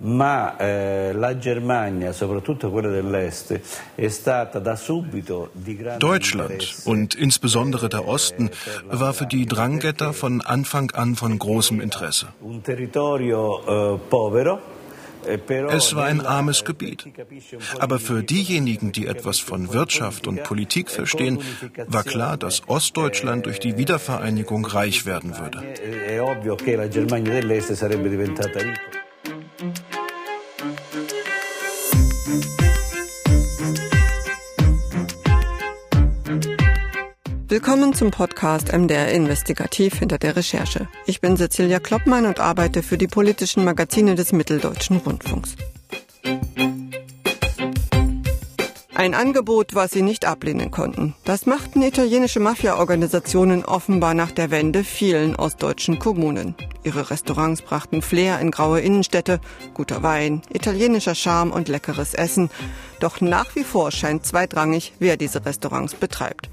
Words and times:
ma 0.00 0.56
eh, 0.56 1.12
la 1.12 1.36
Germania, 1.36 2.12
soprattutto 2.12 2.70
quella 2.70 2.88
dell'Est, 2.88 3.60
è 3.94 4.08
stata 4.08 4.58
da 4.58 4.76
subito 4.76 5.50
di 5.52 5.76
grande 5.76 5.98
Deutschland 5.98 6.82
und 6.84 7.14
insbesondere 7.14 7.88
der 7.88 8.06
Osten 8.06 8.50
war 8.88 9.12
für 9.12 9.26
die 9.26 9.46
Drangheta 9.46 10.12
von 10.12 10.40
Anfang 10.40 10.90
an 10.92 11.16
von 11.16 11.38
großem 11.38 11.80
Interesse. 11.80 12.28
Un 12.40 12.62
territorio 12.62 13.94
eh, 13.94 13.98
povero, 14.08 14.58
eh, 15.26 15.38
Es 15.68 15.94
war 15.94 16.06
ein 16.06 16.24
armes 16.24 16.64
Gebiet. 16.64 17.04
Aber 17.78 17.98
für 17.98 18.22
diejenigen, 18.22 18.92
die 18.92 19.06
etwas 19.06 19.38
von 19.38 19.72
Wirtschaft 19.72 20.26
und 20.26 20.42
Politik 20.44 20.90
verstehen, 20.90 21.40
war 21.88 22.04
klar, 22.04 22.38
dass 22.38 22.62
Ostdeutschland 22.68 23.44
durch 23.44 23.60
die 23.60 23.76
Wiedervereinigung 23.76 24.64
reich 24.64 25.04
werden 25.04 25.36
würde. 25.38 25.62
Willkommen 37.50 37.94
zum 37.94 38.12
Podcast 38.12 38.72
MDR 38.72 39.10
Investigativ 39.10 39.98
hinter 39.98 40.18
der 40.18 40.36
Recherche. 40.36 40.86
Ich 41.04 41.20
bin 41.20 41.36
Cecilia 41.36 41.80
Kloppmann 41.80 42.26
und 42.26 42.38
arbeite 42.38 42.80
für 42.84 42.96
die 42.96 43.08
politischen 43.08 43.64
Magazine 43.64 44.14
des 44.14 44.30
Mitteldeutschen 44.30 44.98
Rundfunks. 44.98 45.56
Ein 48.94 49.14
Angebot, 49.14 49.74
was 49.74 49.90
sie 49.90 50.02
nicht 50.02 50.26
ablehnen 50.26 50.70
konnten. 50.70 51.16
Das 51.24 51.44
machten 51.44 51.82
italienische 51.82 52.38
Mafia-Organisationen 52.38 53.64
offenbar 53.64 54.14
nach 54.14 54.30
der 54.30 54.52
Wende 54.52 54.84
vielen 54.84 55.34
ostdeutschen 55.34 55.98
Kommunen. 55.98 56.54
Ihre 56.84 57.10
Restaurants 57.10 57.62
brachten 57.62 58.00
Flair 58.00 58.38
in 58.38 58.52
graue 58.52 58.78
Innenstädte, 58.78 59.40
guter 59.74 60.04
Wein, 60.04 60.42
italienischer 60.52 61.16
Charme 61.16 61.50
und 61.50 61.66
leckeres 61.66 62.14
Essen. 62.14 62.48
Doch 63.00 63.20
nach 63.20 63.56
wie 63.56 63.64
vor 63.64 63.90
scheint 63.90 64.24
zweitrangig, 64.24 64.92
wer 65.00 65.16
diese 65.16 65.44
Restaurants 65.44 65.96
betreibt. 65.96 66.48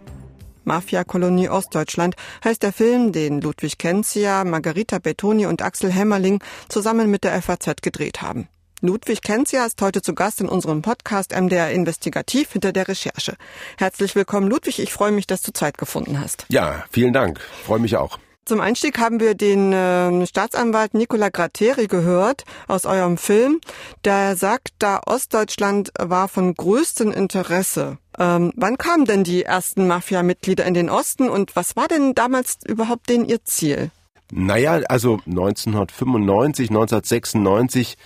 Mafia-Kolonie 0.67 1.49
Ostdeutschland 1.49 2.15
heißt 2.43 2.61
der 2.61 2.73
Film, 2.73 3.11
den 3.11 3.41
Ludwig 3.41 3.79
Kenzia, 3.79 4.43
Margarita 4.43 4.99
Bettoni 4.99 5.47
und 5.47 5.63
Axel 5.63 5.91
Hämmerling 5.91 6.43
zusammen 6.69 7.09
mit 7.09 7.23
der 7.23 7.41
FAZ 7.41 7.81
gedreht 7.81 8.21
haben. 8.21 8.47
Ludwig 8.81 9.23
Kenzia 9.23 9.65
ist 9.65 9.81
heute 9.81 10.03
zu 10.03 10.13
Gast 10.13 10.39
in 10.39 10.47
unserem 10.47 10.83
Podcast 10.83 11.35
MDR 11.35 11.71
Investigativ 11.71 12.51
hinter 12.51 12.71
der 12.71 12.87
Recherche. 12.87 13.35
Herzlich 13.79 14.13
willkommen, 14.13 14.47
Ludwig. 14.47 14.77
Ich 14.77 14.93
freue 14.93 15.11
mich, 15.11 15.25
dass 15.25 15.41
du 15.41 15.51
Zeit 15.51 15.79
gefunden 15.79 16.19
hast. 16.19 16.45
Ja, 16.49 16.85
vielen 16.91 17.11
Dank. 17.11 17.39
Freue 17.65 17.79
mich 17.79 17.97
auch. 17.97 18.19
Zum 18.45 18.61
Einstieg 18.61 18.99
haben 18.99 19.19
wir 19.19 19.35
den 19.35 19.73
äh, 19.73 20.25
Staatsanwalt 20.25 20.93
Nicola 20.93 21.29
Gratteri 21.29 21.87
gehört 21.87 22.43
aus 22.67 22.85
eurem 22.85 23.17
Film. 23.17 23.59
Der 24.05 24.37
sagt, 24.37 24.69
da 24.79 25.01
Ostdeutschland 25.05 25.91
war 25.99 26.27
von 26.27 26.53
größtem 26.53 27.11
Interesse. 27.11 27.97
Ähm, 28.19 28.51
wann 28.55 28.77
kamen 28.77 29.05
denn 29.05 29.23
die 29.23 29.43
ersten 29.43 29.87
Mafia-Mitglieder 29.87 30.65
in 30.65 30.73
den 30.73 30.89
Osten 30.89 31.29
und 31.29 31.55
was 31.55 31.75
war 31.75 31.87
denn 31.87 32.15
damals 32.15 32.57
überhaupt 32.65 33.09
denn 33.09 33.25
ihr 33.25 33.43
Ziel? 33.43 33.91
Naja, 34.31 34.81
also 34.89 35.19
1995, 35.25 36.69
1996 36.69 37.97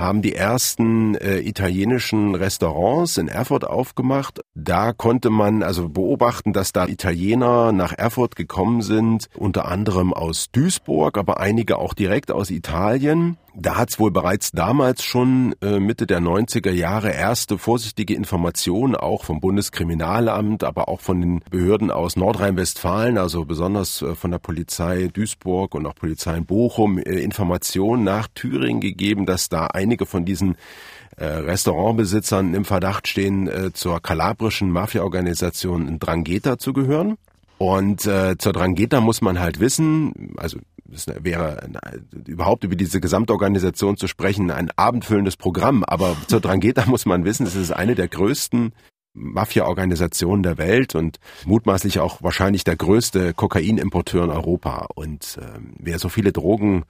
haben 0.00 0.22
die 0.22 0.34
ersten 0.34 1.14
äh, 1.14 1.40
italienischen 1.40 2.34
Restaurants 2.34 3.18
in 3.18 3.28
Erfurt 3.28 3.64
aufgemacht. 3.64 4.40
Da 4.54 4.92
konnte 4.92 5.30
man 5.30 5.62
also 5.62 5.88
beobachten, 5.88 6.52
dass 6.52 6.72
da 6.72 6.86
Italiener 6.86 7.72
nach 7.72 7.92
Erfurt 7.96 8.34
gekommen 8.34 8.82
sind, 8.82 9.28
unter 9.36 9.68
anderem 9.68 10.12
aus 10.14 10.50
Duisburg, 10.52 11.18
aber 11.18 11.38
einige 11.38 11.78
auch 11.78 11.94
direkt 11.94 12.30
aus 12.30 12.50
Italien. 12.50 13.36
Da 13.54 13.76
hat 13.76 13.90
es 13.90 13.98
wohl 13.98 14.10
bereits 14.10 14.52
damals 14.52 15.02
schon 15.02 15.54
äh, 15.60 15.80
Mitte 15.80 16.06
der 16.06 16.20
90er 16.20 16.70
Jahre 16.70 17.10
erste 17.10 17.58
vorsichtige 17.58 18.14
Informationen 18.14 18.94
auch 18.94 19.24
vom 19.24 19.40
Bundeskriminalamt, 19.40 20.62
aber 20.62 20.88
auch 20.88 21.00
von 21.00 21.20
den 21.20 21.40
Behörden 21.50 21.90
aus 21.90 22.16
Nordrhein-Westfalen, 22.16 23.18
also 23.18 23.44
besonders 23.44 24.02
äh, 24.02 24.14
von 24.14 24.30
der 24.30 24.38
Polizei 24.38 25.08
Duisburg 25.12 25.74
und 25.74 25.86
auch 25.86 25.94
Polizei 25.94 26.36
in 26.36 26.46
Bochum, 26.46 26.98
äh, 26.98 27.18
Informationen 27.20 28.04
nach 28.04 28.28
Thüringen 28.34 28.80
gegeben, 28.80 29.26
dass 29.26 29.48
da 29.48 29.66
einige 29.66 30.06
von 30.06 30.24
diesen 30.24 30.56
äh, 31.16 31.24
Restaurantbesitzern 31.24 32.54
im 32.54 32.64
Verdacht 32.64 33.08
stehen, 33.08 33.48
äh, 33.48 33.72
zur 33.72 34.00
kalabrischen 34.00 34.70
Mafia-Organisation 34.70 35.98
Drangheta 35.98 36.58
zu 36.58 36.72
gehören. 36.72 37.16
Und 37.58 38.06
äh, 38.06 38.38
zur 38.38 38.52
Drangheta 38.52 39.00
muss 39.02 39.20
man 39.20 39.38
halt 39.38 39.60
wissen, 39.60 40.34
also 40.38 40.58
es 40.92 41.06
wäre 41.06 41.68
überhaupt 42.26 42.64
über 42.64 42.76
diese 42.76 43.00
Gesamtorganisation 43.00 43.96
zu 43.96 44.06
sprechen 44.06 44.50
ein 44.50 44.70
abendfüllendes 44.76 45.36
Programm, 45.36 45.84
aber 45.84 46.16
zur 46.26 46.40
Drangheta 46.40 46.86
muss 46.86 47.06
man 47.06 47.24
wissen, 47.24 47.46
es 47.46 47.54
ist 47.54 47.72
eine 47.72 47.94
der 47.94 48.08
größten 48.08 48.72
Mafia-Organisationen 49.12 50.42
der 50.44 50.56
Welt 50.56 50.94
und 50.94 51.18
mutmaßlich 51.44 51.98
auch 51.98 52.22
wahrscheinlich 52.22 52.62
der 52.62 52.76
größte 52.76 53.34
Kokainimporteur 53.34 54.24
in 54.24 54.30
Europa. 54.30 54.86
Und 54.94 55.38
äh, 55.40 55.58
wer 55.78 55.98
so 55.98 56.08
viele 56.08 56.32
Drogen 56.32 56.84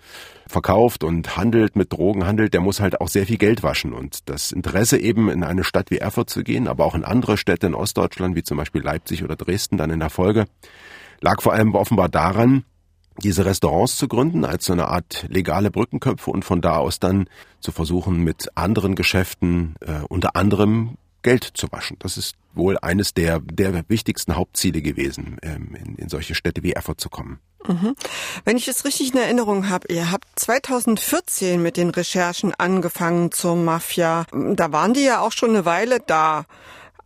verkauft 0.47 1.03
und 1.03 1.37
handelt 1.37 1.77
mit 1.77 1.93
Drogen 1.93 2.27
handelt, 2.27 2.53
der 2.53 2.61
muss 2.61 2.81
halt 2.81 3.01
auch 3.01 3.09
sehr 3.09 3.27
viel 3.27 3.39
Geld 3.39 3.63
waschen. 3.63 3.95
Und 3.95 4.29
das 4.29 4.53
Interesse 4.53 4.99
eben 4.99 5.31
in 5.31 5.43
eine 5.43 5.65
Stadt 5.65 5.91
wie 5.91 5.99
Erfurt 5.99 6.29
zu 6.29 6.43
gehen, 6.43 6.69
aber 6.69 6.85
auch 6.85 6.95
in 6.95 7.05
andere 7.05 7.39
Städte 7.39 7.67
in 7.67 7.75
Ostdeutschland, 7.75 8.37
wie 8.37 8.43
zum 8.43 8.59
Beispiel 8.59 8.83
Leipzig 8.83 9.25
oder 9.25 9.37
Dresden 9.37 9.79
dann 9.79 9.91
in 9.91 10.01
der 10.01 10.11
Folge, 10.11 10.45
lag 11.23 11.41
vor 11.41 11.55
allem 11.55 11.75
offenbar 11.75 12.11
daran, 12.11 12.65
diese 13.21 13.45
Restaurants 13.45 13.97
zu 13.97 14.09
gründen 14.09 14.45
als 14.45 14.65
so 14.65 14.73
eine 14.73 14.89
Art 14.89 15.27
legale 15.29 15.71
Brückenköpfe 15.71 16.31
und 16.31 16.45
von 16.45 16.61
da 16.61 16.77
aus 16.77 16.99
dann 16.99 17.29
zu 17.61 17.73
versuchen, 17.73 18.23
mit 18.25 18.49
anderen 18.57 18.95
Geschäften 18.95 19.75
äh, 19.81 20.05
unter 20.09 20.37
anderem 20.37 20.97
Geld 21.23 21.45
zu 21.45 21.71
waschen. 21.71 21.97
Das 22.01 22.17
ist 22.17 22.37
wohl 22.55 22.79
eines 22.81 23.15
der, 23.15 23.41
der 23.41 23.85
wichtigsten 23.89 24.37
Hauptziele 24.37 24.83
gewesen, 24.83 25.37
ähm, 25.43 25.75
in, 25.75 25.95
in 25.97 26.09
solche 26.09 26.35
Städte 26.35 26.63
wie 26.63 26.73
Erfurt 26.73 27.01
zu 27.01 27.09
kommen. 27.09 27.39
Mhm. 27.67 27.95
Wenn 28.45 28.57
ich 28.57 28.69
es 28.69 28.85
richtig 28.85 29.13
in 29.13 29.21
Erinnerung 29.21 29.69
habe, 29.69 29.93
ihr 29.93 30.11
habt 30.11 30.27
2014 30.37 31.63
mit 31.63 31.77
den 31.77 31.91
Recherchen 31.91 32.55
angefangen 32.57 33.33
zur 33.33 33.55
Mafia. 33.55 34.27
Da 34.33 34.73
waren 34.73 34.95
die 34.95 35.05
ja 35.05 35.21
auch 35.21 35.33
schon 35.33 35.51
eine 35.51 35.65
Weile 35.65 35.99
da. 36.05 36.47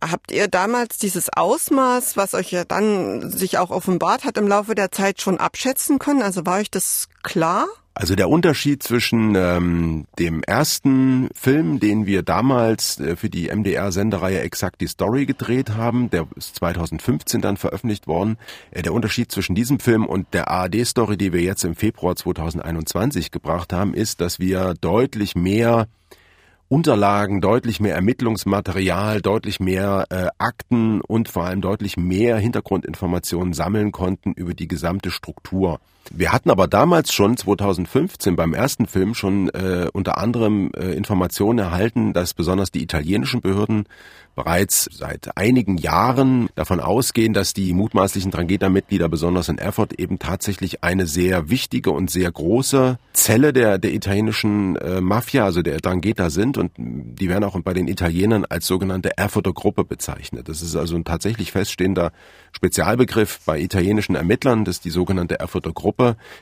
Habt 0.01 0.31
ihr 0.31 0.47
damals 0.47 0.97
dieses 0.97 1.29
Ausmaß, 1.29 2.17
was 2.17 2.33
euch 2.33 2.51
ja 2.51 2.63
dann 2.63 3.31
sich 3.31 3.57
auch 3.57 3.71
offenbart 3.71 4.25
hat 4.25 4.37
im 4.37 4.47
Laufe 4.47 4.75
der 4.75 4.91
Zeit 4.91 5.21
schon 5.21 5.37
abschätzen 5.37 5.99
können? 5.99 6.21
Also 6.21 6.45
war 6.45 6.59
euch 6.59 6.71
das 6.71 7.07
klar? 7.23 7.67
Also 7.97 8.15
der 8.15 8.27
Unterschied 8.27 8.83
zwischen 8.83 9.35
ähm, 9.35 10.05
dem 10.19 10.43
ersten 10.43 11.29
Film, 11.33 11.79
den 11.79 12.05
wir 12.05 12.23
damals 12.23 12.99
äh, 12.99 13.15
für 13.15 13.29
die 13.29 13.47
MDR-Sendereihe 13.47 14.41
Exakt 14.41 14.81
die 14.81 14.87
Story 14.87 15.25
gedreht 15.25 15.69
haben, 15.69 16.09
der 16.09 16.27
ist 16.35 16.55
2015 16.57 17.39
dann 17.39 17.55
veröffentlicht 17.55 18.05
worden. 18.05 18.37
Äh, 18.71 18.81
der 18.81 18.91
Unterschied 18.91 19.31
zwischen 19.31 19.55
diesem 19.55 19.79
Film 19.79 20.05
und 20.05 20.33
der 20.33 20.49
ARD-Story, 20.49 21.15
die 21.15 21.31
wir 21.31 21.41
jetzt 21.41 21.63
im 21.63 21.75
Februar 21.75 22.17
2021 22.17 23.31
gebracht 23.31 23.71
haben, 23.71 23.93
ist, 23.93 24.19
dass 24.19 24.39
wir 24.39 24.73
deutlich 24.73 25.35
mehr 25.35 25.87
Unterlagen, 26.67 27.41
deutlich 27.41 27.79
mehr 27.79 27.93
Ermittlungsmaterial, 27.93 29.21
deutlich 29.21 29.59
mehr 29.59 30.05
äh, 30.09 30.27
Akten 30.39 31.01
und 31.01 31.29
vor 31.29 31.45
allem 31.45 31.61
deutlich 31.61 31.95
mehr 31.95 32.37
Hintergrundinformationen 32.37 33.53
sammeln 33.53 33.91
konnten 33.91 34.33
über 34.33 34.55
die 34.55 34.67
gesamte 34.67 35.11
Struktur. 35.11 35.79
Wir 36.11 36.31
hatten 36.31 36.49
aber 36.49 36.67
damals 36.67 37.13
schon 37.13 37.37
2015 37.37 38.35
beim 38.35 38.53
ersten 38.53 38.85
Film 38.85 39.13
schon 39.15 39.49
äh, 39.49 39.87
unter 39.91 40.17
anderem 40.17 40.71
äh, 40.75 40.91
Informationen 40.91 41.59
erhalten, 41.59 42.13
dass 42.13 42.33
besonders 42.33 42.71
die 42.71 42.83
italienischen 42.83 43.41
Behörden 43.41 43.85
bereits 44.35 44.89
seit 44.91 45.37
einigen 45.37 45.77
Jahren 45.77 46.49
davon 46.55 46.79
ausgehen, 46.79 47.33
dass 47.33 47.53
die 47.53 47.73
mutmaßlichen 47.73 48.31
Drangheta-Mitglieder 48.31 49.07
besonders 49.09 49.49
in 49.49 49.57
Erfurt 49.57 49.93
eben 49.93 50.19
tatsächlich 50.19 50.83
eine 50.83 51.07
sehr 51.07 51.49
wichtige 51.49 51.91
und 51.91 52.11
sehr 52.11 52.31
große 52.31 52.99
Zelle 53.13 53.53
der, 53.53 53.77
der 53.77 53.93
italienischen 53.93 54.75
äh, 54.75 54.99
Mafia, 54.99 55.45
also 55.45 55.61
der 55.61 55.79
Drangheta 55.79 56.29
sind 56.29 56.57
und 56.57 56.71
die 56.77 57.29
werden 57.29 57.45
auch 57.45 57.59
bei 57.61 57.73
den 57.73 57.87
Italienern 57.87 58.45
als 58.45 58.67
sogenannte 58.67 59.17
Erfurter 59.17 59.53
Gruppe 59.53 59.85
bezeichnet. 59.85 60.49
Das 60.49 60.61
ist 60.61 60.75
also 60.75 60.95
ein 60.95 61.05
tatsächlich 61.05 61.53
feststehender 61.53 62.11
Spezialbegriff 62.51 63.39
bei 63.45 63.59
italienischen 63.59 64.15
Ermittlern, 64.15 64.65
das 64.65 64.77
ist 64.77 64.85
die 64.85 64.89
sogenannte 64.89 65.39
Erfurter 65.39 65.71
Gruppe, 65.71 65.94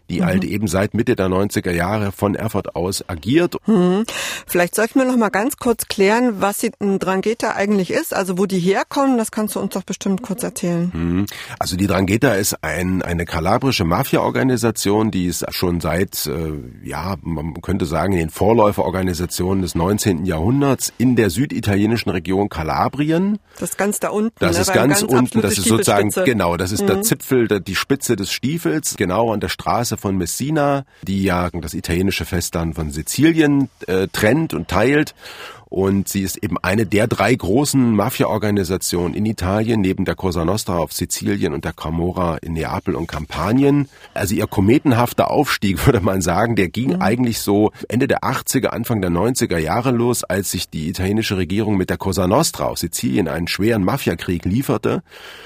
die 0.10 0.22
mhm. 0.22 0.26
halt 0.26 0.44
eben 0.44 0.68
seit 0.68 0.94
Mitte 0.94 1.16
der 1.16 1.28
90er 1.28 1.72
Jahre 1.72 2.12
von 2.12 2.36
Erfurt 2.36 2.76
aus 2.76 3.08
agiert. 3.08 3.56
Mhm. 3.66 4.06
Vielleicht 4.46 4.76
sollten 4.76 5.00
wir 5.00 5.06
noch 5.06 5.18
mal 5.18 5.30
ganz 5.30 5.58
kurz 5.58 5.88
klären, 5.88 6.42
was 6.42 6.60
die 6.60 6.72
Drangheta 6.80 7.52
eigentlich 7.52 7.92
ist, 7.92 8.14
also 8.14 8.38
wo 8.38 8.46
die 8.46 8.60
herkommen, 8.60 9.18
das 9.18 9.32
kannst 9.32 9.56
du 9.56 9.60
uns 9.60 9.74
doch 9.74 9.84
bestimmt 9.84 10.22
kurz 10.22 10.44
erzählen. 10.44 10.92
Mhm. 10.94 11.26
Also 11.60 11.76
die 11.76 11.88
Drangheta 11.88 12.34
ist 12.34 12.64
ein, 12.64 13.02
eine 13.02 13.26
kalabrische 13.26 13.84
Mafia-Organisation, 13.84 15.12
die 15.12 15.26
ist 15.26 15.46
schon 15.54 15.82
seit, 15.82 16.28
äh, 16.28 16.54
ja, 16.84 17.16
man 17.22 17.62
könnte 17.62 17.86
sagen, 17.86 18.16
den 18.16 18.30
Vorläuferorganisationen 18.30 19.62
des 19.62 19.76
19. 19.76 20.04
19. 20.04 20.26
Jahrhunderts 20.26 20.92
in 20.98 21.16
der 21.16 21.30
süditalienischen 21.30 22.10
Region 22.10 22.50
Kalabrien. 22.50 23.40
Das 23.60 23.72
ist 23.72 23.78
ganz 23.78 24.00
da 24.00 24.10
unten. 24.10 24.34
Das 24.40 24.56
ne? 24.56 24.62
ist 24.62 24.68
Beim 24.68 24.90
ganz 24.90 25.02
unten, 25.04 25.42
das 25.42 25.58
ist 25.58 25.68
sozusagen, 25.68 26.10
genau, 26.26 26.58
das 26.58 26.72
ist 26.72 26.88
der 26.88 27.02
Zipfel, 27.02 27.48
die 27.62 27.76
Spitze 27.76 28.16
des 28.16 28.32
Stiefels, 28.32 28.96
genau 28.98 29.32
an 29.32 29.40
der 29.44 29.50
Straße 29.50 29.98
von 29.98 30.18
Messina, 30.18 30.86
die 31.04 31.24
ja 31.24 31.50
das 31.52 31.74
italienische 31.74 32.26
Festland 32.26 32.76
von 32.76 32.92
Sizilien 32.92 33.70
äh, 33.88 34.08
trennt 34.12 34.54
und 34.54 34.68
teilt. 34.68 35.14
Und 35.74 36.08
sie 36.08 36.22
ist 36.22 36.38
eben 36.38 36.58
eine 36.62 36.86
der 36.86 37.08
drei 37.08 37.34
großen 37.34 37.96
Mafia-Organisationen 37.96 39.16
in 39.16 39.26
Italien, 39.26 39.82
neben 39.82 40.06
der 40.06 40.14
Cosa 40.14 40.46
Nostra 40.46 40.78
auf 40.78 40.94
Sizilien 40.94 41.52
und 41.52 41.66
der 41.66 41.74
Camorra 41.74 42.38
in 42.38 42.54
Neapel 42.54 42.94
und 42.94 43.08
Kampanien. 43.08 43.90
Also 44.14 44.36
ihr 44.36 44.46
kometenhafter 44.46 45.32
Aufstieg, 45.32 45.84
würde 45.88 46.00
man 46.00 46.22
sagen, 46.22 46.56
der 46.56 46.70
ging 46.70 47.02
eigentlich 47.02 47.40
so 47.40 47.72
Ende 47.90 48.08
der 48.08 48.20
80er, 48.20 48.68
Anfang 48.68 49.02
der 49.02 49.10
90er 49.10 49.58
Jahre 49.58 49.90
los, 49.90 50.24
als 50.24 50.52
sich 50.52 50.70
die 50.70 50.90
italienische 50.90 51.38
Regierung 51.38 51.76
mit 51.76 51.90
der 51.90 51.98
Cosa 51.98 52.28
Nostra 52.28 52.66
auf 52.66 52.78
Sizilien 52.78 53.28
einen 53.28 53.48
schweren 53.48 53.84
Mafiakrieg 53.84 54.46
lieferte, 54.46 55.02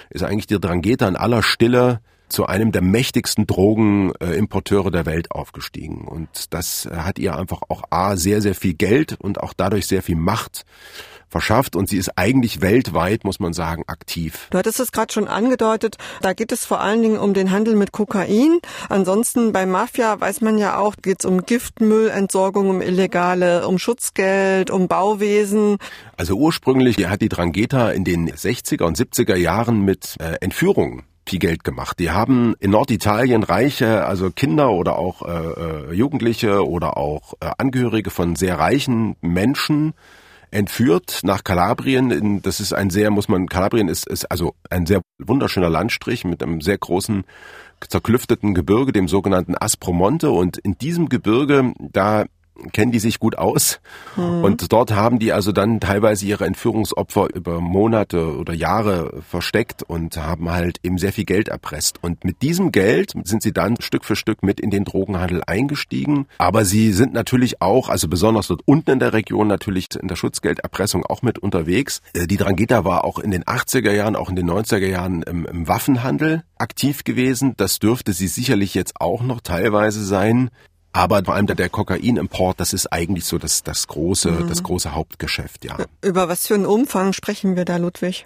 ist 0.09 0.23
eigentlich 0.23 0.47
die 0.47 0.59
Drangheta 0.59 1.07
in 1.07 1.15
aller 1.15 1.41
Stille 1.41 2.01
zu 2.29 2.45
einem 2.45 2.71
der 2.71 2.81
mächtigsten 2.81 3.47
Drogenimporteure 3.47 4.91
der 4.91 5.05
Welt 5.05 5.31
aufgestiegen. 5.31 6.07
Und 6.07 6.53
das 6.53 6.87
hat 6.91 7.19
ihr 7.19 7.35
einfach 7.35 7.61
auch 7.69 7.83
A, 7.89 8.15
sehr, 8.15 8.41
sehr 8.41 8.55
viel 8.55 8.73
Geld 8.73 9.17
und 9.19 9.39
auch 9.41 9.53
dadurch 9.53 9.87
sehr 9.87 10.03
viel 10.03 10.15
Macht 10.15 10.65
verschafft 11.29 11.75
und 11.75 11.89
sie 11.89 11.97
ist 11.97 12.17
eigentlich 12.17 12.61
weltweit, 12.61 13.23
muss 13.23 13.39
man 13.39 13.53
sagen, 13.53 13.83
aktiv. 13.87 14.47
Du 14.49 14.57
hattest 14.57 14.79
es 14.79 14.91
gerade 14.91 15.11
schon 15.13 15.27
angedeutet, 15.27 15.97
da 16.21 16.33
geht 16.33 16.51
es 16.51 16.65
vor 16.65 16.81
allen 16.81 17.01
Dingen 17.01 17.19
um 17.19 17.33
den 17.33 17.51
Handel 17.51 17.75
mit 17.75 17.91
Kokain. 17.91 18.59
Ansonsten 18.89 19.51
bei 19.51 19.65
Mafia 19.65 20.19
weiß 20.19 20.41
man 20.41 20.57
ja 20.57 20.77
auch, 20.77 20.95
geht 21.01 21.17
es 21.19 21.25
um 21.25 21.45
Giftmüllentsorgung, 21.45 22.69
um 22.69 22.81
Illegale, 22.81 23.67
um 23.67 23.77
Schutzgeld, 23.77 24.71
um 24.71 24.87
Bauwesen. 24.87 25.77
Also 26.15 26.35
ursprünglich 26.35 26.97
hat 27.07 27.21
die 27.21 27.29
Drangheta 27.29 27.91
in 27.91 28.03
den 28.03 28.29
60er 28.29 28.83
und 28.83 28.97
70er 28.97 29.35
Jahren 29.35 29.81
mit 29.81 30.15
äh, 30.19 30.35
Entführungen 30.39 31.03
viel 31.27 31.39
Geld 31.39 31.63
gemacht. 31.63 31.99
Die 31.99 32.11
haben 32.11 32.55
in 32.59 32.71
Norditalien 32.71 33.43
reiche, 33.43 34.05
also 34.05 34.31
Kinder 34.31 34.71
oder 34.71 34.97
auch 34.97 35.21
äh, 35.21 35.93
Jugendliche 35.93 36.67
oder 36.67 36.97
auch 36.97 37.33
äh, 37.39 37.51
Angehörige 37.57 38.09
von 38.09 38.35
sehr 38.35 38.57
reichen 38.57 39.15
Menschen 39.21 39.93
entführt 40.51 41.21
nach 41.23 41.43
Kalabrien. 41.43 42.41
Das 42.41 42.59
ist 42.59 42.73
ein 42.73 42.89
sehr, 42.89 43.11
muss 43.11 43.27
man, 43.27 43.47
Kalabrien 43.47 43.89
ist, 43.89 44.07
ist 44.07 44.25
also 44.31 44.55
ein 44.69 44.85
sehr 44.85 45.01
wunderschöner 45.19 45.69
Landstrich 45.69 46.23
mit 46.23 46.41
einem 46.41 46.61
sehr 46.61 46.77
großen 46.77 47.25
zerklüfteten 47.87 48.53
Gebirge, 48.53 48.91
dem 48.91 49.07
sogenannten 49.07 49.55
Aspromonte. 49.59 50.31
Und 50.31 50.57
in 50.57 50.77
diesem 50.77 51.09
Gebirge, 51.09 51.73
da 51.77 52.25
kennen 52.73 52.91
die 52.91 52.99
sich 52.99 53.19
gut 53.19 53.37
aus. 53.37 53.79
Mhm. 54.15 54.43
Und 54.43 54.71
dort 54.71 54.91
haben 54.91 55.19
die 55.19 55.33
also 55.33 55.51
dann 55.51 55.79
teilweise 55.79 56.25
ihre 56.25 56.45
Entführungsopfer 56.45 57.33
über 57.33 57.61
Monate 57.61 58.37
oder 58.37 58.53
Jahre 58.53 59.21
versteckt 59.27 59.83
und 59.83 60.17
haben 60.17 60.49
halt 60.49 60.79
eben 60.83 60.97
sehr 60.97 61.13
viel 61.13 61.25
Geld 61.25 61.47
erpresst. 61.47 62.03
Und 62.03 62.23
mit 62.23 62.41
diesem 62.41 62.71
Geld 62.71 63.13
sind 63.23 63.41
sie 63.41 63.53
dann 63.53 63.79
Stück 63.79 64.05
für 64.05 64.15
Stück 64.15 64.43
mit 64.43 64.59
in 64.59 64.69
den 64.69 64.83
Drogenhandel 64.83 65.41
eingestiegen. 65.45 66.27
Aber 66.37 66.65
sie 66.65 66.91
sind 66.93 67.13
natürlich 67.13 67.61
auch, 67.61 67.89
also 67.89 68.07
besonders 68.07 68.47
dort 68.47 68.61
unten 68.65 68.91
in 68.91 68.99
der 68.99 69.13
Region 69.13 69.47
natürlich 69.47 69.87
in 69.99 70.07
der 70.07 70.15
Schutzgelderpressung 70.15 71.05
auch 71.05 71.21
mit 71.21 71.39
unterwegs. 71.39 72.01
Die 72.15 72.37
Drangheta 72.37 72.85
war 72.85 73.05
auch 73.05 73.19
in 73.19 73.31
den 73.31 73.43
80er 73.43 73.91
Jahren, 73.91 74.15
auch 74.15 74.29
in 74.29 74.35
den 74.35 74.49
90er 74.49 74.87
Jahren 74.87 75.23
im, 75.23 75.45
im 75.45 75.67
Waffenhandel 75.67 76.43
aktiv 76.57 77.03
gewesen. 77.03 77.53
Das 77.57 77.79
dürfte 77.79 78.13
sie 78.13 78.27
sicherlich 78.27 78.73
jetzt 78.73 78.99
auch 78.99 79.21
noch 79.21 79.41
teilweise 79.41 80.03
sein. 80.03 80.49
Aber 80.97 81.23
vor 81.23 81.35
allem 81.35 81.45
der, 81.45 81.55
der 81.55 81.69
Kokainimport, 81.69 82.59
das 82.59 82.73
ist 82.73 82.91
eigentlich 82.91 83.25
so 83.25 83.37
das, 83.37 83.61
das 83.61 83.85
große, 83.85 84.31
mhm. 84.31 84.49
das 84.49 84.63
große 84.63 84.95
Hauptgeschäft, 84.95 85.63
ja. 85.63 85.77
Über 86.01 86.27
was 86.27 86.47
für 86.47 86.55
einen 86.55 86.65
Umfang 86.65 87.13
sprechen 87.13 87.55
wir 87.55 87.65
da, 87.65 87.77
Ludwig? 87.77 88.25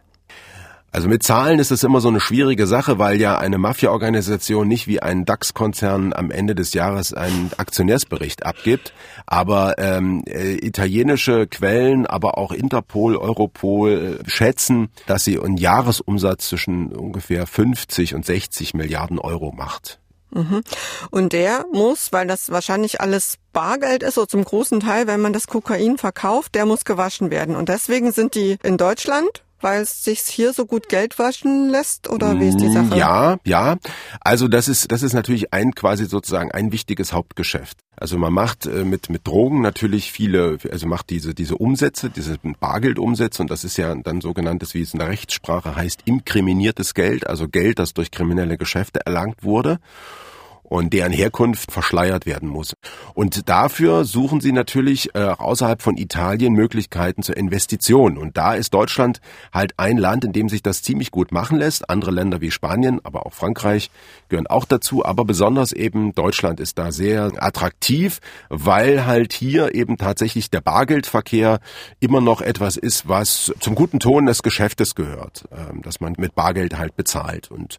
Also 0.94 1.10
mit 1.10 1.22
Zahlen 1.22 1.60
ist 1.60 1.72
es 1.72 1.84
immer 1.84 2.00
so 2.00 2.08
eine 2.08 2.22
schwierige 2.22 2.68
Sache, 2.68 2.98
weil 2.98 3.20
ja 3.20 3.38
eine 3.38 3.58
Mafia-Organisation 3.58 4.70
nicht 4.70 4.88
wie 4.88 5.02
ein 5.02 5.26
DAX-Konzern 5.26 6.14
am 6.14 6.32
Ende 6.32 6.56
des 6.56 6.74
Jahres 6.74 7.14
einen 7.14 7.52
Aktionärsbericht 7.58 8.46
abgibt. 8.46 8.94
Aber 9.26 9.76
ähm, 9.78 10.24
äh, 10.26 10.56
italienische 10.66 11.48
Quellen, 11.48 12.06
aber 12.06 12.38
auch 12.38 12.54
Interpol, 12.54 13.18
Europol 13.18 14.20
äh, 14.22 14.30
schätzen, 14.30 14.90
dass 15.08 15.26
sie 15.26 15.40
einen 15.40 15.58
Jahresumsatz 15.58 16.48
zwischen 16.48 16.94
ungefähr 16.94 17.48
50 17.48 18.16
und 18.16 18.26
60 18.26 18.74
Milliarden 18.74 19.20
Euro 19.20 19.52
macht. 19.52 20.01
Mhm. 20.34 20.62
Und 21.10 21.34
der 21.34 21.66
muss, 21.72 22.12
weil 22.12 22.28
das 22.28 22.52
wahrscheinlich 22.52 23.02
alles 23.02 23.38
Bargeld 23.54 24.04
ist, 24.04 24.16
so 24.16 24.26
zum 24.26 24.44
großen 24.44 24.80
Teil, 24.80 25.08
wenn 25.08 25.22
man 25.22 25.34
das 25.34 25.48
Kokain 25.48 25.98
verkauft, 25.98 26.56
der 26.56 26.66
muss 26.66 26.86
gewaschen 26.86 27.32
werden. 27.32 27.56
Und 27.56 27.70
deswegen 27.70 28.12
sind 28.12 28.36
die 28.36 28.58
in 28.64 28.78
Deutschland 28.78 29.44
weil 29.62 29.82
es 29.82 30.04
sich 30.04 30.20
hier 30.22 30.54
so 30.54 30.66
gut 30.66 30.90
Geld 30.90 31.20
waschen 31.20 31.70
lässt 31.70 32.10
oder 32.10 32.40
wie 32.40 32.48
ist 32.48 32.58
die 32.58 32.72
Sache? 32.72 32.98
Ja, 32.98 33.38
ja. 33.46 33.78
Also 34.20 34.48
das 34.48 34.68
ist 34.68 34.92
das 34.92 35.04
ist 35.04 35.14
natürlich 35.14 35.54
ein 35.54 35.74
quasi 35.74 36.06
sozusagen 36.06 36.52
ein 36.52 36.72
wichtiges 36.72 37.14
Hauptgeschäft. 37.14 37.78
Also 37.96 38.18
man 38.18 38.34
macht 38.34 38.66
äh, 38.66 38.84
mit 38.84 39.10
mit 39.10 39.28
Drogen 39.28 39.62
natürlich 39.62 40.12
viele, 40.12 40.58
also 40.72 40.88
macht 40.88 41.10
diese 41.10 41.34
diese 41.34 41.56
Umsätze, 41.56 42.10
diese 42.10 42.38
Bargeldumsätze 42.60 43.42
und 43.42 43.52
das 43.52 43.64
ist 43.64 43.78
ja 43.78 43.94
dann 43.96 44.22
sogenanntes, 44.22 44.74
wie 44.74 44.82
es 44.82 44.94
in 44.94 45.00
der 45.00 45.10
Rechtssprache 45.10 45.76
heißt, 45.76 46.02
inkriminiertes 46.06 46.94
Geld, 46.94 47.28
also 47.28 47.48
Geld, 47.48 47.80
das 47.80 47.94
durch 47.94 48.12
kriminelle 48.12 48.58
Geschäfte 48.58 49.06
erlangt 49.06 49.44
wurde 49.44 49.80
und 50.72 50.94
deren 50.94 51.12
Herkunft 51.12 51.70
verschleiert 51.70 52.26
werden 52.26 52.48
muss. 52.48 52.76
Und 53.14 53.50
dafür 53.50 54.06
suchen 54.06 54.40
sie 54.40 54.54
natürlich 54.54 55.14
äh, 55.14 55.20
außerhalb 55.20 55.82
von 55.82 55.98
Italien 55.98 56.54
Möglichkeiten 56.54 57.24
zur 57.24 57.36
Investition. 57.36 58.18
Und 58.18 58.38
da 58.38 58.54
ist 58.54 58.74
Deutschland 58.74 59.20
halt 59.54 59.74
ein 59.76 59.98
Land, 59.98 60.24
in 60.24 60.32
dem 60.32 60.48
sich 60.48 60.64
das 60.64 60.82
ziemlich 60.82 61.12
gut 61.12 61.34
machen 61.34 61.58
lässt. 61.58 61.90
Andere 61.90 62.12
Länder 62.12 62.40
wie 62.40 62.52
Spanien, 62.52 63.02
aber 63.04 63.26
auch 63.26 63.34
Frankreich 63.34 63.92
gehören 64.30 64.48
auch 64.48 64.64
dazu. 64.64 65.04
Aber 65.04 65.26
besonders 65.26 65.74
eben 65.74 66.16
Deutschland 66.16 66.62
ist 66.62 66.78
da 66.78 66.94
sehr 66.94 67.34
attraktiv, 67.40 68.22
weil 68.48 69.06
halt 69.06 69.34
hier 69.34 69.76
eben 69.76 69.98
tatsächlich 69.98 70.52
der 70.52 70.62
Bargeldverkehr 70.62 71.60
immer 72.00 72.22
noch 72.22 72.40
etwas 72.40 72.78
ist, 72.78 73.10
was 73.10 73.54
zum 73.60 73.76
guten 73.76 74.00
Ton 74.00 74.26
des 74.26 74.42
Geschäftes 74.42 74.96
gehört, 74.96 75.44
äh, 75.52 75.82
dass 75.82 76.00
man 76.00 76.16
mit 76.18 76.34
Bargeld 76.34 76.78
halt 76.78 76.96
bezahlt 76.96 77.52
und 77.52 77.78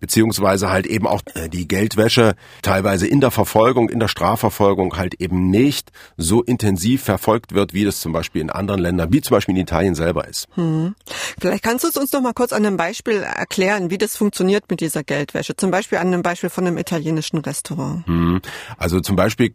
beziehungsweise 0.00 0.70
halt 0.70 0.88
eben 0.88 1.06
auch 1.06 1.20
äh, 1.34 1.48
die 1.48 1.68
Geldwäsche 1.68 2.31
teilweise 2.62 3.06
in 3.06 3.20
der 3.20 3.30
Verfolgung, 3.30 3.88
in 3.88 4.00
der 4.00 4.08
Strafverfolgung 4.08 4.96
halt 4.96 5.14
eben 5.20 5.50
nicht 5.50 5.90
so 6.16 6.42
intensiv 6.42 7.02
verfolgt 7.02 7.54
wird, 7.54 7.74
wie 7.74 7.84
das 7.84 8.00
zum 8.00 8.12
Beispiel 8.12 8.42
in 8.42 8.50
anderen 8.50 8.80
Ländern, 8.80 9.12
wie 9.12 9.20
zum 9.20 9.36
Beispiel 9.36 9.54
in 9.54 9.60
Italien 9.60 9.94
selber 9.94 10.28
ist. 10.28 10.48
Hm. 10.54 10.94
Vielleicht 11.40 11.62
kannst 11.62 11.84
du 11.84 11.88
es 11.88 11.96
uns 11.96 12.12
noch 12.12 12.20
mal 12.20 12.32
kurz 12.32 12.52
an 12.52 12.64
einem 12.64 12.76
Beispiel 12.76 13.22
erklären, 13.22 13.90
wie 13.90 13.98
das 13.98 14.16
funktioniert 14.16 14.64
mit 14.70 14.80
dieser 14.80 15.02
Geldwäsche. 15.02 15.56
Zum 15.56 15.70
Beispiel 15.70 15.98
an 15.98 16.08
einem 16.08 16.22
Beispiel 16.22 16.50
von 16.50 16.66
einem 16.66 16.78
italienischen 16.78 17.38
Restaurant. 17.38 18.06
Hm. 18.06 18.40
Also 18.76 19.00
zum 19.00 19.16
Beispiel 19.16 19.54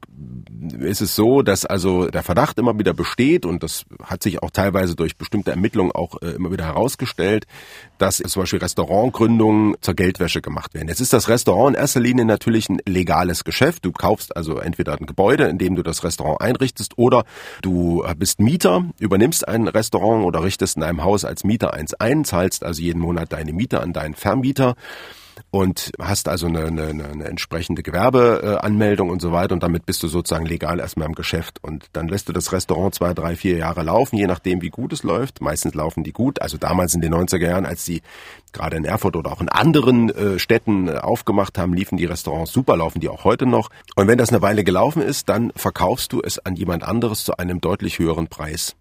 ist 0.80 1.02
es 1.02 1.16
so, 1.16 1.42
dass 1.42 1.66
also 1.66 2.08
der 2.08 2.24
Verdacht 2.24 2.58
immer 2.58 2.78
wieder 2.78 2.94
besteht 2.94 3.46
und 3.46 3.64
das 3.64 3.86
hat 4.04 4.24
sich 4.24 4.42
auch 4.44 4.52
teilweise 4.52 4.96
durch 4.96 5.18
bestimmte 5.18 5.52
Ermittlungen 5.52 5.92
auch 5.92 6.22
äh, 6.22 6.32
immer 6.32 6.52
wieder 6.52 6.66
herausgestellt, 6.66 7.46
dass 7.98 8.18
zum 8.18 8.42
Beispiel 8.42 8.60
Restaurantgründungen 8.60 9.76
zur 9.82 9.94
Geldwäsche 9.94 10.42
gemacht 10.42 10.74
werden. 10.74 10.88
Jetzt 10.88 11.02
ist 11.02 11.14
das 11.14 11.30
Restaurant 11.30 11.76
in 11.76 11.82
erster 11.82 12.00
Linie 12.00 12.26
natürlich 12.26 12.70
ein 12.70 12.80
legales 12.86 13.44
Geschäft. 13.44 13.86
Du 13.86 13.92
kaufst 13.92 14.36
also 14.36 14.58
entweder 14.58 14.94
ein 14.94 15.06
Gebäude, 15.06 15.46
in 15.46 15.58
dem 15.58 15.76
du 15.76 15.84
das 15.84 16.04
Restaurant 16.04 16.42
einrichtest, 16.42 16.98
oder 16.98 17.26
du 17.62 18.04
bist 18.18 18.40
Mieter, 18.40 18.86
übernimmst 19.00 19.48
ein 19.48 19.68
Restaurant 19.68 20.26
oder 20.26 20.44
richtest 20.44 20.78
in 20.78 20.84
einem 20.84 21.04
Haus 21.04 21.26
als 21.26 21.44
Mieter 21.44 21.74
eins 21.74 21.94
ein, 21.94 22.26
zahlst 22.26 22.64
also 22.64 22.82
jeden 22.82 23.00
Monat 23.00 23.34
deine 23.34 23.54
Miete 23.54 23.82
an 23.82 23.94
deinen 23.94 24.16
Vermieter 24.16 24.76
und 25.50 25.92
hast 26.00 26.28
also 26.28 26.48
eine, 26.48 26.66
eine, 26.66 26.88
eine 26.88 27.26
entsprechende 27.26 27.82
Gewerbeanmeldung 27.82 29.10
und 29.10 29.22
so 29.22 29.32
weiter 29.32 29.54
und 29.54 29.64
damit 29.64 29.86
bist 29.86 30.04
du 30.04 30.08
sozusagen 30.08 30.46
legal 30.46 30.80
erstmal 30.80 31.08
im 31.08 31.16
Geschäft 31.16 31.64
und 31.64 31.86
dann 31.94 32.08
lässt 32.08 32.28
du 32.28 32.34
das 32.34 32.52
Restaurant 32.52 32.94
zwei, 32.94 33.14
drei, 33.14 33.36
vier 33.36 33.58
Jahre 33.58 33.84
laufen, 33.84 34.18
je 34.18 34.28
nachdem 34.28 34.62
wie 34.62 34.70
gut 34.70 34.92
es 34.92 35.04
läuft. 35.04 35.42
Meistens 35.42 35.74
laufen 35.74 36.04
die 36.04 36.12
gut. 36.12 36.42
Also 36.42 36.58
damals 36.58 36.94
in 36.94 37.02
den 37.02 37.14
90er 37.14 37.48
Jahren, 37.48 37.66
als 37.66 37.86
die 37.86 38.02
gerade 38.52 38.76
in 38.76 38.86
Erfurt 38.86 39.16
oder 39.16 39.32
auch 39.32 39.42
in 39.42 39.50
anderen 39.50 40.10
äh, 40.10 40.40
Städten 40.40 40.88
äh, 40.88 40.98
aufgemacht 40.98 41.58
haben, 41.58 41.74
liefen 41.74 41.98
die 41.98 42.06
Restaurants 42.06 42.52
super, 42.52 42.76
laufen 42.76 43.00
die 43.00 43.10
auch 43.10 43.24
heute 43.24 43.46
noch. 43.46 43.70
Und 43.96 44.08
wenn 44.08 44.18
das 44.18 44.30
eine 44.30 44.42
Weile 44.42 44.64
gelaufen 44.64 45.02
ist, 45.02 45.30
dann 45.30 45.52
verkaufst 45.56 46.12
du 46.12 46.22
es 46.22 46.40
an 46.40 46.56
jemand 46.56 46.84
anderes 46.84 47.24
zu 47.24 47.38
einem 47.38 47.62
deutlich 47.62 48.00
höheren 48.00 48.28
Preis. 48.28 48.76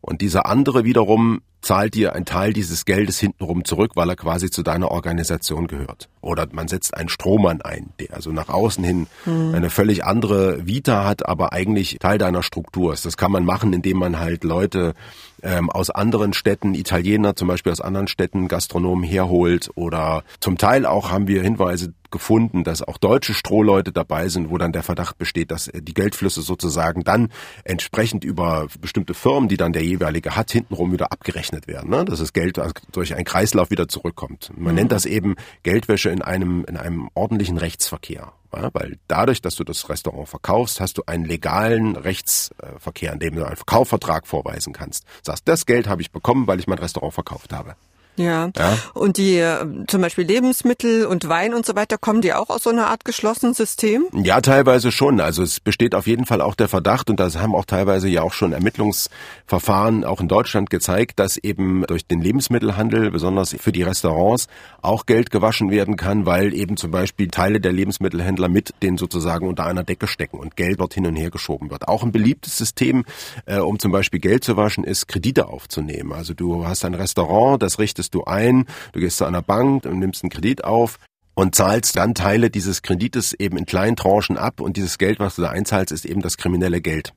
Und 0.00 0.22
dieser 0.22 0.46
andere 0.46 0.84
wiederum 0.84 1.42
zahlt 1.60 1.94
dir 1.94 2.14
einen 2.14 2.24
Teil 2.24 2.52
dieses 2.52 2.84
Geldes 2.84 3.18
hintenrum 3.18 3.64
zurück, 3.64 3.92
weil 3.94 4.08
er 4.08 4.16
quasi 4.16 4.50
zu 4.50 4.62
deiner 4.62 4.90
Organisation 4.90 5.66
gehört. 5.66 6.08
Oder 6.20 6.46
man 6.52 6.68
setzt 6.68 6.94
einen 6.94 7.08
Strohmann 7.08 7.62
ein, 7.62 7.90
der 7.98 8.14
also 8.14 8.30
nach 8.30 8.48
außen 8.48 8.84
hin 8.84 9.06
hm. 9.24 9.54
eine 9.54 9.70
völlig 9.70 10.04
andere 10.04 10.66
Vita 10.66 11.04
hat, 11.04 11.26
aber 11.26 11.52
eigentlich 11.52 11.98
Teil 11.98 12.18
deiner 12.18 12.42
Struktur 12.42 12.92
ist. 12.92 13.04
Das 13.06 13.16
kann 13.16 13.32
man 13.32 13.44
machen, 13.44 13.72
indem 13.72 13.98
man 13.98 14.18
halt 14.18 14.44
Leute 14.44 14.94
ähm, 15.42 15.70
aus 15.70 15.90
anderen 15.90 16.32
Städten, 16.32 16.74
Italiener 16.74 17.36
zum 17.36 17.48
Beispiel 17.48 17.72
aus 17.72 17.80
anderen 17.80 18.08
Städten, 18.08 18.48
Gastronomen 18.48 19.04
herholt 19.04 19.70
oder 19.74 20.24
zum 20.40 20.58
Teil 20.58 20.84
auch 20.84 21.10
haben 21.10 21.26
wir 21.26 21.42
Hinweise 21.42 21.94
gefunden, 22.10 22.64
dass 22.64 22.82
auch 22.82 22.98
deutsche 22.98 23.34
Strohleute 23.34 23.92
dabei 23.92 24.28
sind, 24.28 24.50
wo 24.50 24.58
dann 24.58 24.72
der 24.72 24.82
Verdacht 24.82 25.16
besteht, 25.16 25.52
dass 25.52 25.70
die 25.72 25.94
Geldflüsse 25.94 26.42
sozusagen 26.42 27.04
dann 27.04 27.28
entsprechend 27.64 28.24
über 28.24 28.66
bestimmte 28.80 29.14
Firmen, 29.14 29.48
die 29.48 29.56
dann 29.56 29.72
der 29.72 29.84
jeweilige 29.84 30.34
hat, 30.34 30.50
hintenrum 30.50 30.92
wieder 30.92 31.12
abgerechnet 31.12 31.49
werden. 31.66 31.90
Ne? 31.90 32.04
Dass 32.04 32.18
das 32.18 32.32
Geld 32.32 32.60
durch 32.92 33.14
einen 33.14 33.24
Kreislauf 33.24 33.70
wieder 33.70 33.88
zurückkommt. 33.88 34.50
Man 34.56 34.72
mhm. 34.72 34.74
nennt 34.76 34.92
das 34.92 35.06
eben 35.06 35.36
Geldwäsche 35.62 36.10
in 36.10 36.22
einem, 36.22 36.64
in 36.66 36.76
einem 36.76 37.10
ordentlichen 37.14 37.58
Rechtsverkehr. 37.58 38.32
Ja, 38.54 38.70
weil 38.72 38.98
dadurch, 39.06 39.42
dass 39.42 39.54
du 39.54 39.62
das 39.62 39.88
Restaurant 39.88 40.28
verkaufst, 40.28 40.80
hast 40.80 40.98
du 40.98 41.02
einen 41.06 41.24
legalen 41.24 41.94
Rechtsverkehr, 41.94 43.12
in 43.12 43.20
dem 43.20 43.36
du 43.36 43.44
einen 43.44 43.56
Kaufvertrag 43.64 44.26
vorweisen 44.26 44.72
kannst. 44.72 45.04
Sagst, 45.22 45.46
das 45.46 45.66
Geld 45.66 45.86
habe 45.86 46.02
ich 46.02 46.10
bekommen, 46.10 46.48
weil 46.48 46.58
ich 46.58 46.66
mein 46.66 46.78
Restaurant 46.78 47.14
verkauft 47.14 47.52
habe. 47.52 47.76
Ja. 48.16 48.50
ja. 48.56 48.78
Und 48.94 49.16
die 49.16 49.38
äh, 49.38 49.64
zum 49.86 50.02
Beispiel 50.02 50.24
Lebensmittel 50.24 51.06
und 51.06 51.28
Wein 51.28 51.54
und 51.54 51.64
so 51.64 51.74
weiter, 51.74 51.96
kommen 51.98 52.20
die 52.20 52.34
auch 52.34 52.50
aus 52.50 52.64
so 52.64 52.70
einer 52.70 52.88
Art 52.88 53.04
geschlossenen 53.04 53.54
System? 53.54 54.06
Ja, 54.12 54.40
teilweise 54.40 54.92
schon. 54.92 55.20
Also 55.20 55.42
es 55.42 55.60
besteht 55.60 55.94
auf 55.94 56.06
jeden 56.06 56.26
Fall 56.26 56.40
auch 56.40 56.54
der 56.54 56.68
Verdacht, 56.68 57.08
und 57.10 57.18
das 57.18 57.38
haben 57.38 57.54
auch 57.54 57.64
teilweise 57.64 58.08
ja 58.08 58.22
auch 58.22 58.32
schon 58.32 58.52
Ermittlungsverfahren 58.52 60.04
auch 60.04 60.20
in 60.20 60.28
Deutschland 60.28 60.70
gezeigt, 60.70 61.18
dass 61.18 61.38
eben 61.38 61.84
durch 61.86 62.06
den 62.06 62.20
Lebensmittelhandel, 62.20 63.10
besonders 63.10 63.54
für 63.58 63.72
die 63.72 63.82
Restaurants, 63.82 64.48
auch 64.82 65.06
Geld 65.06 65.30
gewaschen 65.30 65.70
werden 65.70 65.96
kann, 65.96 66.26
weil 66.26 66.52
eben 66.52 66.76
zum 66.76 66.90
Beispiel 66.90 67.28
Teile 67.28 67.60
der 67.60 67.72
Lebensmittelhändler 67.72 68.48
mit 68.48 68.74
den 68.82 68.98
sozusagen 68.98 69.48
unter 69.48 69.64
einer 69.64 69.84
Decke 69.84 70.06
stecken 70.06 70.38
und 70.38 70.56
Geld 70.56 70.80
dort 70.80 70.94
hin 70.94 71.06
und 71.06 71.16
her 71.16 71.30
geschoben 71.30 71.70
wird. 71.70 71.88
Auch 71.88 72.02
ein 72.02 72.12
beliebtes 72.12 72.56
System, 72.56 73.04
äh, 73.46 73.58
um 73.58 73.78
zum 73.78 73.92
Beispiel 73.92 74.20
Geld 74.20 74.44
zu 74.44 74.56
waschen, 74.56 74.84
ist 74.84 75.08
Kredite 75.08 75.48
aufzunehmen. 75.48 76.12
Also 76.12 76.34
du 76.34 76.66
hast 76.66 76.84
ein 76.84 76.94
Restaurant, 76.94 77.62
das 77.62 77.78
richtest 77.78 77.99
richtest 78.00 78.14
du 78.14 78.24
ein, 78.24 78.64
du 78.92 79.00
gehst 79.00 79.18
zu 79.18 79.26
einer 79.26 79.42
Bank 79.42 79.84
und 79.84 79.98
nimmst 79.98 80.22
einen 80.22 80.30
Kredit 80.30 80.64
auf 80.64 80.98
und 81.34 81.54
zahlst 81.54 81.96
dann 81.96 82.14
Teile 82.14 82.50
dieses 82.50 82.80
Kredites 82.82 83.34
eben 83.34 83.58
in 83.58 83.66
kleinen 83.66 83.96
Tranchen 83.96 84.38
ab 84.38 84.60
und 84.60 84.76
dieses 84.76 84.96
Geld, 84.96 85.20
was 85.20 85.36
du 85.36 85.42
da 85.42 85.50
einzahlst, 85.50 85.92
ist 85.92 86.06
eben 86.06 86.22
das 86.22 86.38
kriminelle 86.38 86.80
Geld. 86.80 87.12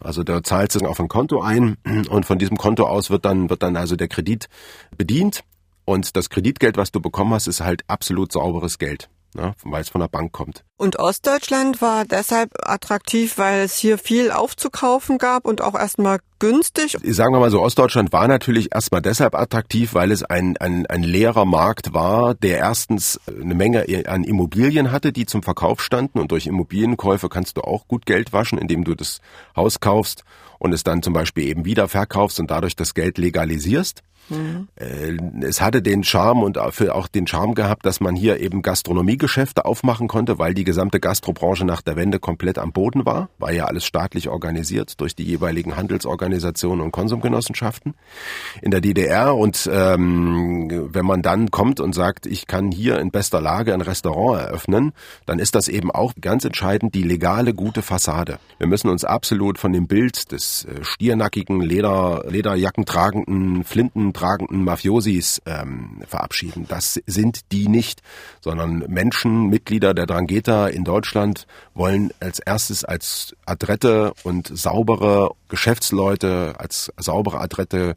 Also 0.00 0.24
da 0.24 0.42
zahlst 0.42 0.80
du 0.80 0.86
auf 0.86 0.98
ein 0.98 1.08
Konto 1.08 1.40
ein 1.40 1.76
und 2.08 2.26
von 2.26 2.38
diesem 2.38 2.56
Konto 2.56 2.84
aus 2.84 3.10
wird 3.10 3.24
dann, 3.24 3.48
wird 3.48 3.62
dann 3.62 3.76
also 3.76 3.94
der 3.94 4.08
Kredit 4.08 4.48
bedient 4.96 5.44
und 5.84 6.16
das 6.16 6.30
Kreditgeld, 6.30 6.76
was 6.76 6.90
du 6.90 7.00
bekommen 7.00 7.32
hast, 7.32 7.46
ist 7.46 7.60
halt 7.60 7.84
absolut 7.86 8.32
sauberes 8.32 8.78
Geld 8.78 9.08
ne, 9.34 9.54
weil 9.64 9.82
es 9.82 9.88
von 9.88 10.00
der 10.00 10.08
Bank 10.08 10.32
kommt. 10.32 10.64
Und 10.76 10.98
Ostdeutschland 10.98 11.80
war 11.80 12.04
deshalb 12.04 12.50
attraktiv, 12.62 13.38
weil 13.38 13.60
es 13.62 13.76
hier 13.76 13.98
viel 13.98 14.30
aufzukaufen 14.30 15.18
gab 15.18 15.44
und 15.44 15.60
auch 15.62 15.74
erstmal 15.74 16.18
günstig. 16.38 16.96
Sagen 17.02 17.34
wir 17.34 17.40
mal 17.40 17.50
so, 17.50 17.62
Ostdeutschland 17.62 18.12
war 18.12 18.28
natürlich 18.28 18.74
erstmal 18.74 19.00
deshalb 19.00 19.34
attraktiv, 19.34 19.94
weil 19.94 20.10
es 20.10 20.24
ein, 20.24 20.56
ein, 20.58 20.86
ein 20.86 21.02
leerer 21.02 21.44
Markt 21.44 21.94
war, 21.94 22.34
der 22.34 22.58
erstens 22.58 23.20
eine 23.28 23.54
Menge 23.54 23.86
an 24.06 24.24
Immobilien 24.24 24.90
hatte, 24.90 25.12
die 25.12 25.26
zum 25.26 25.42
Verkauf 25.42 25.80
standen 25.80 26.18
und 26.18 26.32
durch 26.32 26.46
Immobilienkäufe 26.46 27.28
kannst 27.28 27.56
du 27.56 27.62
auch 27.62 27.86
gut 27.88 28.04
Geld 28.06 28.32
waschen, 28.32 28.58
indem 28.58 28.84
du 28.84 28.94
das 28.94 29.20
Haus 29.56 29.80
kaufst 29.80 30.24
und 30.58 30.72
es 30.72 30.82
dann 30.82 31.02
zum 31.02 31.12
Beispiel 31.12 31.44
eben 31.44 31.64
wieder 31.64 31.88
verkaufst 31.88 32.40
und 32.40 32.50
dadurch 32.50 32.76
das 32.76 32.94
Geld 32.94 33.18
legalisierst. 33.18 34.02
Mhm. 34.28 34.68
Es 35.42 35.60
hatte 35.60 35.82
den 35.82 36.04
Charme 36.04 36.42
und 36.42 36.58
auch 36.58 37.08
den 37.08 37.26
Charme 37.26 37.54
gehabt, 37.54 37.84
dass 37.86 38.00
man 38.00 38.16
hier 38.16 38.40
eben 38.40 38.62
Gastronomiegeschäfte 38.62 39.64
aufmachen 39.64 40.08
konnte, 40.08 40.38
weil 40.38 40.54
die 40.54 40.64
gesamte 40.64 41.00
Gastrobranche 41.00 41.64
nach 41.64 41.82
der 41.82 41.96
Wende 41.96 42.18
komplett 42.18 42.58
am 42.58 42.72
Boden 42.72 43.04
war. 43.04 43.28
War 43.38 43.52
ja 43.52 43.66
alles 43.66 43.84
staatlich 43.84 44.28
organisiert 44.28 45.00
durch 45.00 45.14
die 45.14 45.24
jeweiligen 45.24 45.76
Handelsorganisationen 45.76 46.84
und 46.84 46.92
Konsumgenossenschaften 46.92 47.94
in 48.62 48.70
der 48.70 48.80
DDR. 48.80 49.34
Und 49.36 49.68
ähm, 49.72 50.88
wenn 50.92 51.04
man 51.04 51.22
dann 51.22 51.50
kommt 51.50 51.80
und 51.80 51.94
sagt, 51.94 52.26
ich 52.26 52.46
kann 52.46 52.70
hier 52.70 52.98
in 52.98 53.10
bester 53.10 53.40
Lage 53.40 53.74
ein 53.74 53.80
Restaurant 53.80 54.40
eröffnen, 54.40 54.92
dann 55.26 55.38
ist 55.38 55.54
das 55.54 55.68
eben 55.68 55.90
auch 55.90 56.14
ganz 56.20 56.44
entscheidend 56.44 56.94
die 56.94 57.02
legale, 57.02 57.54
gute 57.54 57.82
Fassade. 57.82 58.38
Wir 58.58 58.66
müssen 58.66 58.88
uns 58.88 59.04
absolut 59.04 59.58
von 59.58 59.72
dem 59.72 59.86
Bild 59.86 60.32
des 60.32 60.64
äh, 60.64 60.82
stiernackigen, 60.82 61.60
Leder, 61.60 62.24
Lederjacken 62.28 62.84
Flinten 63.64 64.12
tragenden 64.14 64.64
Mafiosis 64.64 65.42
ähm, 65.44 66.02
verabschieden. 66.06 66.66
Das 66.68 67.00
sind 67.06 67.52
die 67.52 67.68
nicht, 67.68 68.00
sondern 68.40 68.84
Menschen, 68.88 69.48
Mitglieder 69.48 69.92
der 69.92 70.06
Drangheta 70.06 70.68
in 70.68 70.84
Deutschland 70.84 71.46
wollen 71.74 72.12
als 72.20 72.38
erstes 72.38 72.84
als 72.84 73.36
adrette 73.44 74.14
und 74.22 74.50
saubere 74.56 75.32
Geschäftsleute, 75.48 76.54
als 76.58 76.90
saubere, 76.96 77.40
adrette 77.40 77.96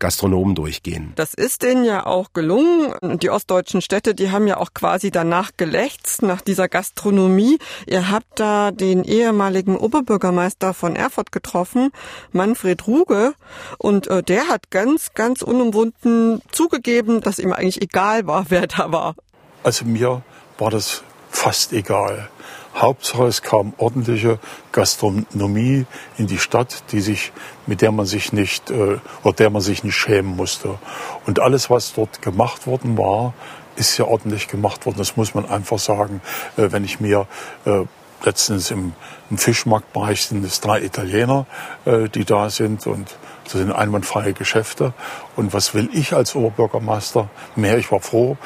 Gastronomen 0.00 0.56
durchgehen. 0.56 1.12
Das 1.14 1.34
ist 1.34 1.62
denen 1.62 1.84
ja 1.84 2.06
auch 2.06 2.32
gelungen. 2.32 2.94
Die 3.20 3.30
ostdeutschen 3.30 3.82
Städte, 3.82 4.14
die 4.14 4.30
haben 4.32 4.48
ja 4.48 4.56
auch 4.56 4.74
quasi 4.74 5.12
danach 5.12 5.52
gelächzt, 5.56 6.22
nach 6.22 6.40
dieser 6.40 6.68
Gastronomie. 6.68 7.58
Ihr 7.86 8.10
habt 8.10 8.40
da 8.40 8.72
den 8.72 9.04
ehemaligen 9.04 9.76
Oberbürgermeister 9.76 10.74
von 10.74 10.96
Erfurt 10.96 11.30
getroffen, 11.30 11.92
Manfred 12.32 12.86
Ruge, 12.86 13.34
und 13.78 14.08
äh, 14.08 14.22
der 14.22 14.48
hat 14.48 14.70
ganz, 14.70 15.12
ganz 15.14 15.42
unumwunden 15.42 16.42
zugegeben, 16.50 17.20
dass 17.20 17.38
ihm 17.38 17.52
eigentlich 17.52 17.82
egal 17.82 18.26
war, 18.26 18.46
wer 18.48 18.66
da 18.66 18.90
war. 18.90 19.14
Also 19.62 19.84
mir 19.84 20.22
war 20.58 20.70
das 20.70 21.04
fast 21.30 21.72
egal. 21.72 22.28
Hauptsache 22.74 23.24
es 23.24 23.42
kam 23.42 23.74
ordentliche 23.78 24.38
Gastronomie 24.72 25.86
in 26.16 26.26
die 26.26 26.38
Stadt, 26.38 26.82
die 26.92 27.00
sich, 27.00 27.32
mit 27.66 27.82
der 27.82 27.92
man 27.92 28.06
sich 28.06 28.32
nicht, 28.32 28.70
äh, 28.70 28.98
oder 29.22 29.34
der 29.34 29.50
man 29.50 29.60
sich 29.60 29.84
nicht 29.84 29.96
schämen 29.96 30.36
musste. 30.36 30.78
Und 31.26 31.40
alles, 31.40 31.68
was 31.68 31.92
dort 31.92 32.22
gemacht 32.22 32.66
worden 32.66 32.96
war, 32.96 33.34
ist 33.76 33.96
ja 33.98 34.04
ordentlich 34.04 34.48
gemacht 34.48 34.86
worden. 34.86 34.98
Das 34.98 35.16
muss 35.16 35.34
man 35.34 35.48
einfach 35.48 35.78
sagen. 35.78 36.20
Äh, 36.56 36.72
wenn 36.72 36.84
ich 36.84 37.00
mir 37.00 37.26
äh, 37.64 37.84
letztens 38.24 38.70
im, 38.70 38.92
im 39.30 39.38
Fischmarktbereich 39.38 40.26
sind 40.26 40.44
es 40.44 40.60
drei 40.60 40.82
Italiener, 40.82 41.46
äh, 41.84 42.08
die 42.08 42.24
da 42.24 42.50
sind 42.50 42.86
und 42.86 43.16
das 43.44 43.54
sind 43.54 43.72
einwandfreie 43.72 44.32
Geschäfte. 44.32 44.92
Und 45.36 45.52
was 45.52 45.74
will 45.74 45.88
ich 45.92 46.14
als 46.14 46.36
Oberbürgermeister 46.36 47.28
mehr? 47.56 47.78
Ich 47.78 47.90
war 47.90 48.00
froh, 48.00 48.36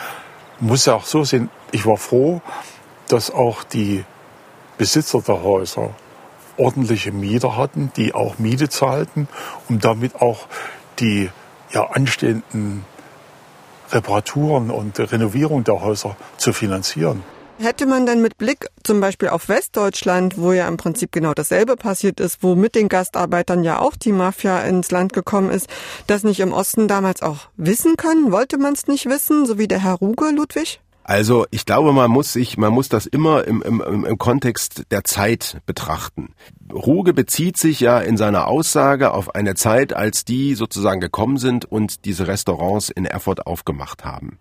muss 0.61 0.87
ja 0.87 0.95
auch 0.95 1.05
so 1.05 1.25
sehen, 1.25 1.51
ich 1.73 1.85
war 1.85 1.97
froh, 1.97 2.41
dass 3.09 3.31
auch 3.31 3.65
die 3.65 4.05
Besitzer 4.79 5.21
der 5.21 5.43
Häuser 5.43 5.91
ordentliche 6.57 7.13
Mieter 7.13 7.57
hatten, 7.57 7.91
die 7.97 8.15
auch 8.15 8.39
Miete 8.39 8.69
zahlten, 8.69 9.29
um 9.69 9.81
damit 9.81 10.17
auch 10.17 10.47
die 10.99 11.31
ja, 11.71 11.91
anstehenden 11.91 12.85
Reparaturen 13.91 14.71
und 14.71 14.99
Renovierung 14.99 15.65
der 15.65 15.81
Häuser 15.81 16.17
zu 16.37 16.53
finanzieren. 16.53 17.23
Hätte 17.59 17.87
man 17.87 18.05
dann 18.05 18.21
mit 18.21 18.37
Blick 18.37 18.67
zum 18.83 19.01
Beispiel 19.01 19.29
auf 19.29 19.49
Westdeutschland, 19.49 20.39
wo 20.39 20.53
ja 20.53 20.67
im 20.67 20.77
Prinzip 20.77 21.13
genau 21.13 21.35
dasselbe 21.35 21.77
passiert 21.77 22.19
ist, 22.19 22.43
wo 22.43 22.57
mit 22.57 22.75
den 22.75 22.89
Gastarbeitern 22.89 23.63
ja 23.63 23.79
auch 23.79 23.95
die 23.95 24.11
Mafia 24.11 24.61
ins 24.63 24.91
Land 24.91 25.13
gekommen 25.13 25.51
ist, 25.51 25.69
das 26.09 26.25
nicht 26.25 26.41
im 26.41 26.53
Osten 26.53 26.89
damals 26.89 27.23
auch 27.23 27.49
wissen 27.57 27.97
können? 27.97 28.33
Wollte 28.33 28.59
man 28.59 28.73
es 28.73 28.89
nicht 28.89 29.07
wissen, 29.07 29.47
so 29.47 29.57
wie 29.57 29.69
der 29.69 29.79
Herr 29.79 29.95
Ruge, 29.95 30.31
Ludwig? 30.31 30.81
Also 31.05 31.45
ich 31.51 31.67
glaube, 31.67 31.93
man 31.93 32.11
muss 32.11 32.33
sich, 32.33 32.57
man 32.57 32.73
muss 32.73 32.89
das 32.89 33.05
immer 33.05 33.47
im, 33.47 33.61
im, 33.61 34.05
im 34.05 34.19
Kontext 34.19 34.85
der 34.91 35.05
Zeit 35.05 35.61
betrachten. 35.67 36.35
Ruge 36.73 37.13
bezieht 37.13 37.59
sich 37.59 37.81
ja 37.81 38.01
in 38.01 38.17
seiner 38.17 38.49
Aussage 38.49 39.13
auf 39.13 39.35
eine 39.35 39.55
Zeit, 39.55 39.93
als 39.93 40.25
die 40.25 40.55
sozusagen 40.55 41.01
gekommen 41.01 41.37
sind 41.37 41.67
und 41.67 42.07
diese 42.07 42.27
Restaurants 42.27 42.89
in 42.89 43.05
Erfurt 43.05 43.47
aufgemacht 43.47 44.07
haben. 44.07 44.39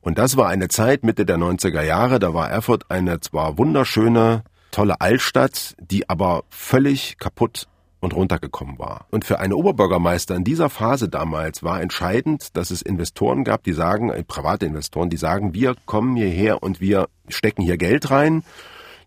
Und 0.00 0.18
das 0.18 0.38
war 0.38 0.48
eine 0.48 0.68
Zeit 0.68 1.04
Mitte 1.04 1.26
der 1.26 1.36
90er 1.36 1.82
Jahre, 1.82 2.18
da 2.18 2.32
war 2.32 2.48
Erfurt 2.48 2.90
eine 2.90 3.20
zwar 3.20 3.58
wunderschöne, 3.58 4.42
tolle 4.70 5.02
Altstadt, 5.02 5.74
die 5.78 6.08
aber 6.08 6.44
völlig 6.48 7.18
kaputt 7.18 7.68
und 8.00 8.14
runtergekommen 8.14 8.78
war. 8.78 9.06
Und 9.10 9.24
für 9.24 9.38
einen 9.38 9.52
Oberbürgermeister 9.52 10.34
in 10.34 10.44
dieser 10.44 10.70
Phase 10.70 11.08
damals 11.08 11.62
war 11.62 11.80
entscheidend, 11.80 12.56
dass 12.56 12.70
es 12.70 12.82
Investoren 12.82 13.44
gab, 13.44 13.62
die 13.62 13.72
sagen, 13.72 14.10
äh, 14.10 14.24
private 14.24 14.66
Investoren, 14.66 15.10
die 15.10 15.16
sagen, 15.16 15.54
wir 15.54 15.76
kommen 15.86 16.16
hierher 16.16 16.62
und 16.62 16.80
wir 16.80 17.08
stecken 17.28 17.62
hier 17.62 17.76
Geld 17.76 18.10
rein 18.10 18.42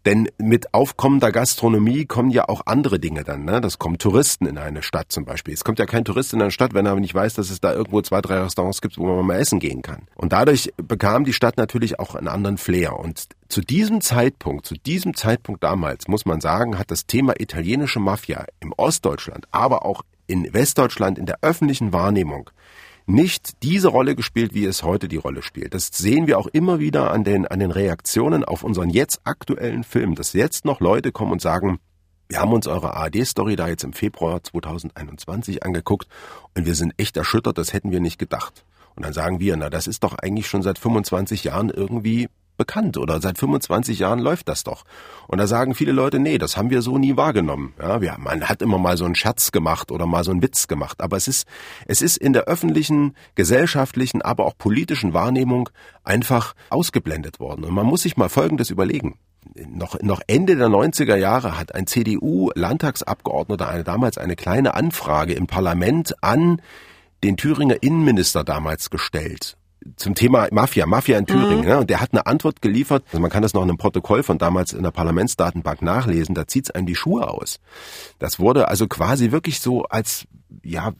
denn 0.05 0.29
mit 0.37 0.73
aufkommender 0.73 1.31
Gastronomie 1.31 2.05
kommen 2.05 2.29
ja 2.29 2.49
auch 2.49 2.61
andere 2.65 2.99
Dinge 2.99 3.23
dann. 3.23 3.45
Ne? 3.45 3.61
Das 3.61 3.79
kommen 3.79 3.97
Touristen 3.97 4.45
in 4.45 4.57
eine 4.57 4.83
Stadt 4.83 5.11
zum 5.11 5.23
Beispiel. 5.25 5.53
Es 5.53 5.63
kommt 5.63 5.79
ja 5.79 5.85
kein 5.85 6.03
Tourist 6.03 6.33
in 6.33 6.41
eine 6.41 6.51
Stadt, 6.51 6.73
wenn 6.73 6.85
er 6.85 6.95
nicht 6.95 7.15
weiß, 7.15 7.35
dass 7.35 7.49
es 7.49 7.61
da 7.61 7.73
irgendwo 7.73 8.01
zwei, 8.01 8.21
drei 8.21 8.41
Restaurants 8.41 8.81
gibt, 8.81 8.97
wo 8.97 9.05
man 9.05 9.25
mal 9.25 9.39
essen 9.39 9.59
gehen 9.59 9.81
kann. 9.81 10.07
Und 10.15 10.33
dadurch 10.33 10.73
bekam 10.77 11.23
die 11.23 11.33
Stadt 11.33 11.57
natürlich 11.57 11.99
auch 11.99 12.15
einen 12.15 12.27
anderen 12.27 12.57
Flair. 12.57 12.99
Und 12.99 13.27
zu 13.47 13.61
diesem 13.61 14.01
Zeitpunkt, 14.01 14.65
zu 14.65 14.75
diesem 14.75 15.15
Zeitpunkt 15.15 15.63
damals, 15.63 16.07
muss 16.07 16.25
man 16.25 16.41
sagen, 16.41 16.77
hat 16.77 16.91
das 16.91 17.05
Thema 17.05 17.39
italienische 17.39 17.99
Mafia 17.99 18.45
im 18.59 18.73
Ostdeutschland, 18.75 19.45
aber 19.51 19.85
auch 19.85 20.01
in 20.27 20.53
Westdeutschland 20.53 21.17
in 21.17 21.25
der 21.25 21.39
öffentlichen 21.41 21.93
Wahrnehmung 21.93 22.49
nicht 23.05 23.63
diese 23.63 23.89
Rolle 23.89 24.15
gespielt, 24.15 24.53
wie 24.53 24.65
es 24.65 24.83
heute 24.83 25.07
die 25.07 25.17
Rolle 25.17 25.41
spielt. 25.41 25.73
Das 25.73 25.87
sehen 25.87 26.27
wir 26.27 26.39
auch 26.39 26.47
immer 26.47 26.79
wieder 26.79 27.11
an 27.11 27.23
den, 27.23 27.47
an 27.47 27.59
den 27.59 27.71
Reaktionen 27.71 28.43
auf 28.43 28.63
unseren 28.63 28.89
jetzt 28.89 29.21
aktuellen 29.23 29.83
Film, 29.83 30.15
dass 30.15 30.33
jetzt 30.33 30.65
noch 30.65 30.79
Leute 30.79 31.11
kommen 31.11 31.31
und 31.31 31.41
sagen, 31.41 31.79
wir 32.29 32.39
haben 32.39 32.53
uns 32.53 32.67
eure 32.67 32.95
ARD-Story 32.95 33.55
da 33.55 33.67
jetzt 33.67 33.83
im 33.83 33.93
Februar 33.93 34.41
2021 34.41 35.63
angeguckt 35.63 36.07
und 36.55 36.65
wir 36.65 36.75
sind 36.75 36.93
echt 36.97 37.17
erschüttert, 37.17 37.57
das 37.57 37.73
hätten 37.73 37.91
wir 37.91 37.99
nicht 37.99 38.17
gedacht. 38.17 38.65
Und 38.95 39.05
dann 39.05 39.13
sagen 39.13 39.39
wir, 39.39 39.57
na, 39.57 39.69
das 39.69 39.87
ist 39.87 40.03
doch 40.03 40.15
eigentlich 40.15 40.47
schon 40.47 40.61
seit 40.61 40.79
25 40.79 41.43
Jahren 41.43 41.69
irgendwie 41.69 42.29
bekannt 42.57 42.97
oder 42.97 43.21
seit 43.21 43.37
25 43.37 43.99
Jahren 43.99 44.19
läuft 44.19 44.47
das 44.49 44.63
doch. 44.63 44.83
Und 45.27 45.37
da 45.37 45.47
sagen 45.47 45.75
viele 45.75 45.91
Leute, 45.91 46.19
nee, 46.19 46.37
das 46.37 46.57
haben 46.57 46.69
wir 46.69 46.81
so 46.81 46.97
nie 46.97 47.17
wahrgenommen. 47.17 47.73
Ja, 47.79 48.01
wir, 48.01 48.15
man 48.19 48.47
hat 48.47 48.61
immer 48.61 48.77
mal 48.77 48.97
so 48.97 49.05
einen 49.05 49.15
Scherz 49.15 49.51
gemacht 49.51 49.91
oder 49.91 50.05
mal 50.05 50.23
so 50.23 50.31
einen 50.31 50.41
Witz 50.41 50.67
gemacht, 50.67 51.01
aber 51.01 51.17
es 51.17 51.27
ist, 51.27 51.47
es 51.85 52.01
ist 52.01 52.17
in 52.17 52.33
der 52.33 52.43
öffentlichen, 52.43 53.15
gesellschaftlichen, 53.35 54.21
aber 54.21 54.45
auch 54.45 54.57
politischen 54.57 55.13
Wahrnehmung 55.13 55.69
einfach 56.03 56.53
ausgeblendet 56.69 57.39
worden. 57.39 57.65
Und 57.65 57.73
man 57.73 57.85
muss 57.85 58.03
sich 58.03 58.17
mal 58.17 58.29
Folgendes 58.29 58.69
überlegen. 58.69 59.17
Noch, 59.55 60.01
noch 60.01 60.21
Ende 60.27 60.55
der 60.55 60.67
90er 60.67 61.15
Jahre 61.15 61.59
hat 61.59 61.75
ein 61.75 61.85
CDU-Landtagsabgeordneter 61.85 63.67
eine, 63.67 63.83
damals 63.83 64.17
eine 64.17 64.35
kleine 64.35 64.73
Anfrage 64.73 65.33
im 65.33 65.47
Parlament 65.47 66.15
an 66.21 66.61
den 67.23 67.37
Thüringer 67.37 67.81
Innenminister 67.81 68.43
damals 68.43 68.89
gestellt 68.89 69.57
zum 69.95 70.15
Thema 70.15 70.47
Mafia, 70.51 70.85
Mafia 70.85 71.17
in 71.17 71.25
Thüringen. 71.25 71.61
Mhm. 71.61 71.65
Ne? 71.65 71.79
Und 71.79 71.89
der 71.89 72.01
hat 72.01 72.13
eine 72.13 72.25
Antwort 72.25 72.61
geliefert. 72.61 73.03
Also 73.07 73.19
man 73.19 73.29
kann 73.29 73.43
das 73.43 73.53
noch 73.53 73.63
in 73.63 73.69
einem 73.69 73.77
Protokoll 73.77 74.23
von 74.23 74.37
damals 74.37 74.73
in 74.73 74.83
der 74.83 74.91
Parlamentsdatenbank 74.91 75.81
nachlesen. 75.81 76.35
Da 76.35 76.47
zieht's 76.47 76.71
einem 76.71 76.85
die 76.85 76.95
Schuhe 76.95 77.27
aus. 77.27 77.59
Das 78.19 78.39
wurde 78.39 78.67
also 78.67 78.87
quasi 78.87 79.31
wirklich 79.31 79.59
so 79.59 79.83
als 79.83 80.25
ja 80.63 80.93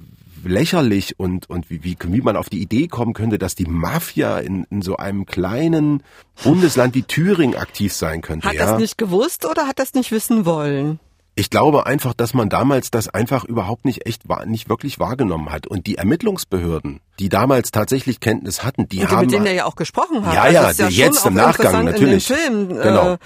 lächerlich 0.44 1.20
und 1.20 1.50
und 1.50 1.70
wie, 1.70 1.84
wie, 1.84 1.98
wie 2.02 2.22
man 2.22 2.36
auf 2.36 2.50
die 2.50 2.62
Idee 2.62 2.88
kommen 2.88 3.14
könnte, 3.14 3.38
dass 3.38 3.56
die 3.56 3.66
Mafia 3.66 4.40
in, 4.40 4.66
in 4.70 4.82
so 4.82 4.98
einem 4.98 5.26
kleinen 5.26 6.04
Bundesland 6.44 6.96
wie 6.96 7.04
Thüringen 7.04 7.56
aktiv 7.56 7.94
sein 7.94 8.22
könnte. 8.22 8.48
Hat 8.48 8.56
ja? 8.56 8.66
das 8.66 8.80
nicht 8.80 8.98
gewusst 8.98 9.46
oder 9.46 9.68
hat 9.68 9.80
das 9.80 9.94
nicht 9.94 10.12
wissen 10.12 10.46
wollen? 10.46 11.00
Ich 11.36 11.50
glaube 11.50 11.88
einfach, 11.88 12.14
dass 12.14 12.36
man 12.36 12.48
damals 12.48 12.92
das 12.92 13.10
einfach 13.10 13.44
überhaupt 13.44 13.86
nicht 13.86 14.06
echt 14.06 14.24
nicht 14.46 14.70
wirklich 14.70 15.00
wahrgenommen 15.00 15.52
hat 15.52 15.66
und 15.66 15.88
die 15.88 15.96
Ermittlungsbehörden, 15.96 17.00
die 17.20 17.28
damals 17.28 17.72
tatsächlich 17.72 18.20
Kenntnis 18.20 18.64
hatten, 18.64 18.88
die, 18.88 19.00
und 19.00 19.10
die 19.10 19.16
haben 19.16 19.22
mit 19.22 19.32
denen 19.32 19.46
er 19.48 19.54
ja 19.54 19.66
auch 19.66 19.76
gesprochen 19.76 20.24
hat. 20.24 20.36
Ja, 20.36 20.48
ja, 20.48 20.62
also 20.62 20.84
ja 20.84 20.90
jetzt 20.90 21.26
im 21.26 21.34
Nachgang 21.34 21.86
natürlich. 21.86 22.30
In 22.30 22.36
Film, 22.36 22.68
genau. 22.70 23.14
Äh, 23.14 23.18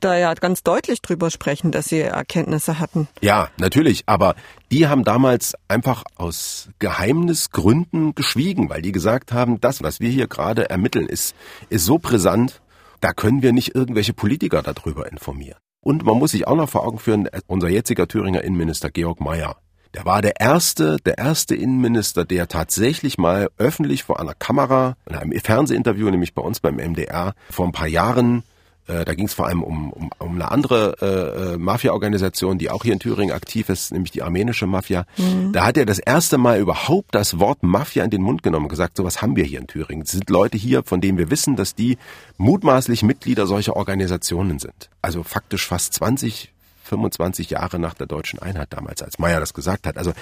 da 0.00 0.16
ja 0.16 0.32
ganz 0.34 0.62
deutlich 0.62 1.02
drüber 1.02 1.30
sprechen, 1.30 1.72
dass 1.72 1.86
sie 1.86 2.00
Erkenntnisse 2.00 2.78
hatten. 2.78 3.08
Ja, 3.22 3.48
natürlich, 3.56 4.04
aber 4.06 4.36
die 4.70 4.86
haben 4.86 5.02
damals 5.02 5.54
einfach 5.66 6.04
aus 6.14 6.68
Geheimnisgründen 6.78 8.14
geschwiegen, 8.14 8.70
weil 8.70 8.82
die 8.82 8.92
gesagt 8.92 9.32
haben, 9.32 9.60
das, 9.60 9.82
was 9.82 9.98
wir 9.98 10.10
hier 10.10 10.28
gerade 10.28 10.70
ermitteln, 10.70 11.08
ist 11.08 11.34
ist 11.70 11.84
so 11.84 11.98
brisant, 11.98 12.60
da 13.00 13.12
können 13.12 13.42
wir 13.42 13.52
nicht 13.52 13.74
irgendwelche 13.74 14.12
Politiker 14.12 14.62
darüber 14.62 15.10
informieren. 15.10 15.58
Und 15.80 16.04
man 16.04 16.18
muss 16.18 16.32
sich 16.32 16.46
auch 16.46 16.56
noch 16.56 16.68
vor 16.68 16.86
Augen 16.86 16.98
führen, 16.98 17.28
unser 17.46 17.68
jetziger 17.68 18.08
Thüringer 18.08 18.42
Innenminister 18.42 18.90
Georg 18.90 19.20
Mayer, 19.20 19.56
der 19.94 20.04
war 20.04 20.20
der 20.20 20.38
erste, 20.38 20.98
der 20.98 21.18
erste 21.18 21.54
Innenminister, 21.54 22.24
der 22.24 22.46
tatsächlich 22.46 23.16
mal 23.16 23.48
öffentlich 23.56 24.04
vor 24.04 24.20
einer 24.20 24.34
Kamera, 24.34 24.96
in 25.08 25.16
einem 25.16 25.32
Fernsehinterview, 25.40 26.10
nämlich 26.10 26.34
bei 26.34 26.42
uns 26.42 26.60
beim 26.60 26.76
MDR, 26.76 27.34
vor 27.50 27.66
ein 27.66 27.72
paar 27.72 27.88
Jahren 27.88 28.42
äh, 28.88 29.04
da 29.04 29.14
ging 29.14 29.26
es 29.26 29.34
vor 29.34 29.46
allem 29.46 29.62
um, 29.62 29.92
um, 29.92 30.10
um 30.18 30.34
eine 30.34 30.50
andere 30.50 30.96
äh, 31.00 31.54
äh, 31.54 31.58
Mafia-Organisation, 31.58 32.58
die 32.58 32.70
auch 32.70 32.82
hier 32.82 32.94
in 32.94 32.98
Thüringen 32.98 33.34
aktiv 33.34 33.68
ist, 33.68 33.92
nämlich 33.92 34.10
die 34.10 34.22
armenische 34.22 34.66
Mafia. 34.66 35.04
Mhm. 35.16 35.52
Da 35.52 35.66
hat 35.66 35.76
er 35.76 35.86
das 35.86 35.98
erste 35.98 36.38
Mal 36.38 36.58
überhaupt 36.58 37.14
das 37.14 37.38
Wort 37.38 37.62
Mafia 37.62 38.02
in 38.04 38.10
den 38.10 38.22
Mund 38.22 38.42
genommen 38.42 38.66
und 38.66 38.70
gesagt, 38.70 38.96
sowas 38.96 39.20
haben 39.22 39.36
wir 39.36 39.44
hier 39.44 39.60
in 39.60 39.66
Thüringen. 39.66 40.02
Es 40.02 40.12
sind 40.12 40.30
Leute 40.30 40.56
hier, 40.56 40.82
von 40.82 41.00
denen 41.00 41.18
wir 41.18 41.30
wissen, 41.30 41.54
dass 41.54 41.74
die 41.74 41.98
mutmaßlich 42.38 43.02
Mitglieder 43.02 43.46
solcher 43.46 43.76
Organisationen 43.76 44.58
sind. 44.58 44.90
Also 45.02 45.22
faktisch 45.22 45.66
fast 45.66 45.92
20 45.94 46.52
25 46.88 47.50
Jahre 47.50 47.78
nach 47.78 47.94
der 47.94 48.06
deutschen 48.06 48.40
Einheit 48.40 48.68
damals, 48.70 49.02
als 49.02 49.18
Meyer 49.18 49.40
das 49.40 49.54
gesagt 49.54 49.86
hat. 49.86 49.96
Also 49.96 50.12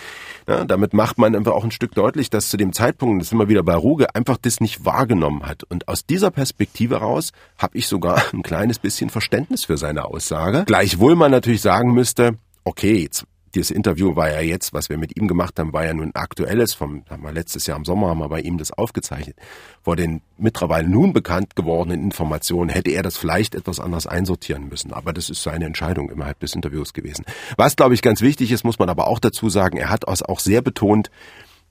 ja, 0.46 0.64
damit 0.64 0.92
macht 0.92 1.18
man 1.18 1.34
einfach 1.34 1.52
auch 1.52 1.64
ein 1.64 1.70
Stück 1.70 1.94
deutlich, 1.94 2.30
dass 2.30 2.50
zu 2.50 2.56
dem 2.56 2.72
Zeitpunkt, 2.72 3.20
das 3.20 3.28
ist 3.28 3.32
immer 3.32 3.48
wieder 3.48 3.62
bei 3.62 3.74
Ruge, 3.74 4.14
einfach 4.14 4.36
das 4.36 4.60
nicht 4.60 4.84
wahrgenommen 4.84 5.46
hat. 5.46 5.64
Und 5.64 5.88
aus 5.88 6.04
dieser 6.04 6.30
Perspektive 6.30 6.96
raus 6.96 7.32
habe 7.58 7.78
ich 7.78 7.86
sogar 7.86 8.22
ein 8.32 8.42
kleines 8.42 8.78
bisschen 8.78 9.10
Verständnis 9.10 9.64
für 9.64 9.76
seine 9.78 10.04
Aussage. 10.04 10.64
Gleichwohl 10.66 11.16
man 11.16 11.30
natürlich 11.30 11.62
sagen 11.62 11.92
müsste, 11.92 12.36
okay, 12.64 13.02
jetzt 13.02 13.24
dieses 13.54 13.70
Interview 13.70 14.16
war 14.16 14.30
ja 14.30 14.40
jetzt, 14.40 14.72
was 14.72 14.88
wir 14.88 14.98
mit 14.98 15.16
ihm 15.16 15.28
gemacht 15.28 15.58
haben, 15.58 15.72
war 15.72 15.84
ja 15.84 15.94
nun 15.94 16.10
aktuelles. 16.14 16.74
Vom, 16.74 17.04
haben 17.08 17.22
wir 17.22 17.32
letztes 17.32 17.66
Jahr 17.66 17.78
im 17.78 17.84
Sommer 17.84 18.08
haben 18.08 18.18
wir 18.18 18.28
bei 18.28 18.40
ihm 18.40 18.58
das 18.58 18.72
aufgezeichnet. 18.72 19.36
Vor 19.82 19.96
den 19.96 20.20
mittlerweile 20.36 20.88
nun 20.88 21.12
bekannt 21.12 21.56
gewordenen 21.56 22.02
Informationen 22.02 22.68
hätte 22.68 22.90
er 22.90 23.02
das 23.02 23.16
vielleicht 23.16 23.54
etwas 23.54 23.80
anders 23.80 24.06
einsortieren 24.06 24.68
müssen. 24.68 24.92
Aber 24.92 25.12
das 25.12 25.30
ist 25.30 25.42
seine 25.42 25.64
Entscheidung 25.64 26.10
innerhalb 26.10 26.40
des 26.40 26.54
Interviews 26.54 26.92
gewesen. 26.92 27.24
Was, 27.56 27.76
glaube 27.76 27.94
ich, 27.94 28.02
ganz 28.02 28.20
wichtig 28.20 28.52
ist, 28.52 28.64
muss 28.64 28.78
man 28.78 28.88
aber 28.88 29.06
auch 29.06 29.18
dazu 29.18 29.48
sagen, 29.48 29.78
er 29.78 29.90
hat 29.90 30.06
auch 30.06 30.40
sehr 30.40 30.60
betont, 30.60 31.10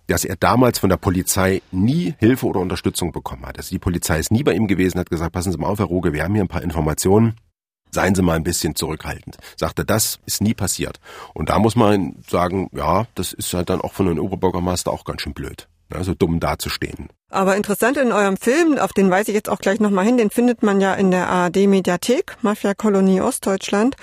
dass 0.08 0.26
er 0.26 0.36
damals 0.36 0.80
von 0.80 0.90
der 0.90 0.98
Polizei 0.98 1.62
nie 1.72 2.14
Hilfe 2.20 2.46
oder 2.46 2.60
Unterstützung 2.60 3.12
bekommen 3.12 3.46
hat. 3.46 3.58
Also 3.58 3.70
die 3.70 3.80
Polizei 3.80 4.20
ist 4.20 4.32
nie 4.32 4.44
bei 4.44 4.54
ihm 4.54 4.68
gewesen, 4.68 5.00
hat 5.00 5.10
gesagt, 5.10 5.34
passen 5.34 5.52
Sie 5.52 5.58
mal 5.58 5.68
auf, 5.68 5.80
Herr 5.80 5.86
Ruge, 5.86 6.14
wir 6.14 6.24
haben 6.24 6.34
hier 6.34 6.44
ein 6.44 6.48
paar 6.48 6.62
Informationen 6.62 7.36
seien 7.96 8.14
Sie 8.14 8.22
mal 8.22 8.36
ein 8.36 8.44
bisschen 8.44 8.76
zurückhaltend. 8.76 9.38
Sagte, 9.58 9.84
das 9.84 10.20
ist 10.28 10.42
nie 10.42 10.54
passiert. 10.54 11.00
Und 11.34 11.50
da 11.50 11.58
muss 11.58 11.76
man 11.76 12.18
sagen, 12.30 12.70
ja, 12.74 13.08
das 13.16 13.34
ist 13.34 13.54
halt 13.56 13.72
dann 13.72 13.82
auch 13.82 13.94
von 13.94 14.08
einem 14.08 14.20
Oberbürgermeister 14.20 14.92
auch 14.92 15.04
ganz 15.04 15.24
schön 15.24 15.34
blöd. 15.34 15.68
Also 15.90 16.14
dumm 16.14 16.40
dazustehen. 16.40 17.10
Aber 17.32 17.56
interessant 17.56 17.98
in 17.98 18.12
eurem 18.12 18.38
Film, 18.38 18.78
auf 18.78 18.94
den 18.94 19.10
weise 19.10 19.32
ich 19.32 19.36
jetzt 19.36 19.50
auch 19.50 19.58
gleich 19.58 19.80
nochmal 19.80 20.06
hin, 20.06 20.18
den 20.18 20.30
findet 20.30 20.62
man 20.62 20.80
ja 20.80 20.94
in 20.94 21.10
der 21.10 21.28
ARD-Mediathek, 21.28 22.38
Mafia-Kolonie 22.44 23.20
Ostdeutschland. 23.20 23.96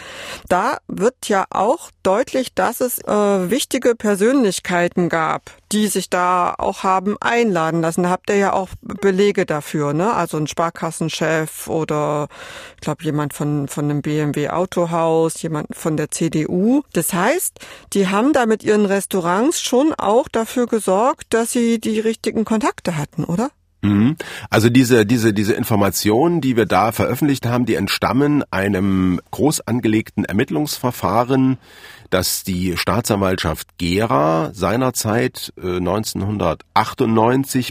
Da 0.48 0.78
wird 0.88 1.28
ja 1.28 1.44
auch 1.50 1.90
deutlich, 2.02 2.52
dass 2.54 2.80
es 2.80 2.98
äh, 2.98 3.50
wichtige 3.50 3.94
Persönlichkeiten 3.94 5.08
gab, 5.08 5.52
die 5.70 5.86
sich 5.86 6.10
da 6.10 6.54
auch 6.58 6.82
haben 6.82 7.16
einladen 7.20 7.80
lassen. 7.80 8.02
Da 8.02 8.10
habt 8.10 8.28
ihr 8.28 8.36
ja 8.36 8.52
auch 8.52 8.68
Belege 8.82 9.46
dafür, 9.46 9.92
ne? 9.92 10.12
Also 10.12 10.36
ein 10.36 10.46
Sparkassenchef 10.46 11.68
oder 11.68 12.28
ich 12.74 12.80
glaube 12.80 13.04
jemand 13.04 13.34
von, 13.34 13.68
von 13.68 13.84
einem 13.84 14.02
BMW 14.02 14.50
Autohaus, 14.50 15.40
jemand 15.42 15.76
von 15.76 15.96
der 15.96 16.10
CDU. 16.10 16.82
Das 16.92 17.14
heißt, 17.14 17.60
die 17.92 18.08
haben 18.08 18.32
da 18.32 18.46
mit 18.46 18.64
ihren 18.64 18.84
Restaurants 18.84 19.62
schon 19.62 19.94
auch 19.94 20.28
dafür 20.28 20.66
gesorgt, 20.66 21.26
dass 21.30 21.52
sie 21.52 21.80
die 21.80 22.00
richtigen 22.00 22.44
Kontakte 22.44 22.96
hatten, 22.96 23.11
oder? 23.18 23.50
Mhm. 23.82 24.16
Also 24.48 24.68
diese, 24.68 25.04
diese, 25.04 25.34
diese 25.34 25.54
Informationen, 25.54 26.40
die 26.40 26.56
wir 26.56 26.66
da 26.66 26.92
veröffentlicht 26.92 27.46
haben, 27.46 27.66
die 27.66 27.74
entstammen 27.74 28.44
einem 28.50 29.20
groß 29.32 29.62
angelegten 29.62 30.24
Ermittlungsverfahren, 30.24 31.58
das 32.10 32.44
die 32.44 32.76
Staatsanwaltschaft 32.76 33.78
Gera 33.78 34.50
seinerzeit 34.54 35.52
äh, 35.56 35.78
1998 35.78 37.70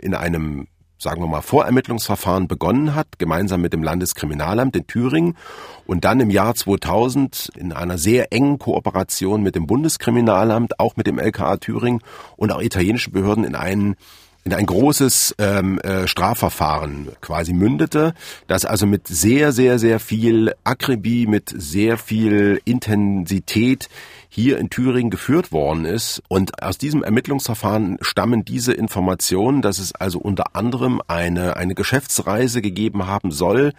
in 0.00 0.14
einem 0.14 0.66
sagen 1.02 1.20
wir 1.20 1.26
mal, 1.26 1.42
Vorermittlungsverfahren 1.42 2.46
begonnen 2.46 2.94
hat, 2.94 3.18
gemeinsam 3.18 3.60
mit 3.60 3.72
dem 3.72 3.82
Landeskriminalamt 3.82 4.76
in 4.76 4.86
Thüringen 4.86 5.36
und 5.84 6.04
dann 6.04 6.20
im 6.20 6.30
Jahr 6.30 6.54
2000 6.54 7.50
in 7.56 7.72
einer 7.72 7.98
sehr 7.98 8.32
engen 8.32 8.58
Kooperation 8.58 9.42
mit 9.42 9.56
dem 9.56 9.66
Bundeskriminalamt, 9.66 10.78
auch 10.78 10.96
mit 10.96 11.08
dem 11.08 11.18
LKA 11.18 11.56
Thüringen 11.56 12.00
und 12.36 12.52
auch 12.52 12.62
italienischen 12.62 13.12
Behörden 13.12 13.42
in 13.42 13.56
einen 13.56 13.96
in 14.44 14.52
ein 14.52 14.66
großes 14.66 15.36
ähm, 15.38 15.78
äh, 15.80 16.08
Strafverfahren 16.08 17.08
quasi 17.20 17.52
mündete, 17.52 18.14
das 18.48 18.64
also 18.64 18.86
mit 18.86 19.06
sehr, 19.06 19.52
sehr, 19.52 19.78
sehr 19.78 20.00
viel 20.00 20.52
Akribie, 20.64 21.26
mit 21.26 21.52
sehr 21.54 21.96
viel 21.96 22.60
Intensität 22.64 23.88
hier 24.28 24.58
in 24.58 24.70
Thüringen 24.70 25.10
geführt 25.10 25.52
worden 25.52 25.84
ist. 25.84 26.22
Und 26.26 26.62
aus 26.62 26.78
diesem 26.78 27.04
Ermittlungsverfahren 27.04 27.98
stammen 28.00 28.44
diese 28.44 28.72
Informationen, 28.72 29.62
dass 29.62 29.78
es 29.78 29.94
also 29.94 30.18
unter 30.18 30.56
anderem 30.56 31.00
eine, 31.06 31.56
eine 31.56 31.74
Geschäftsreise 31.74 32.62
gegeben 32.62 33.06
haben 33.06 33.30
soll 33.30 33.72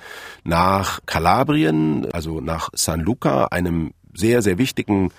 nach 0.44 1.02
Kalabrien, 1.06 2.08
also 2.14 2.40
nach 2.40 2.70
San 2.74 3.02
Luca, 3.02 3.46
einem 3.46 3.94
sehr, 4.14 4.42
sehr 4.42 4.58
wichtigen 4.58 5.12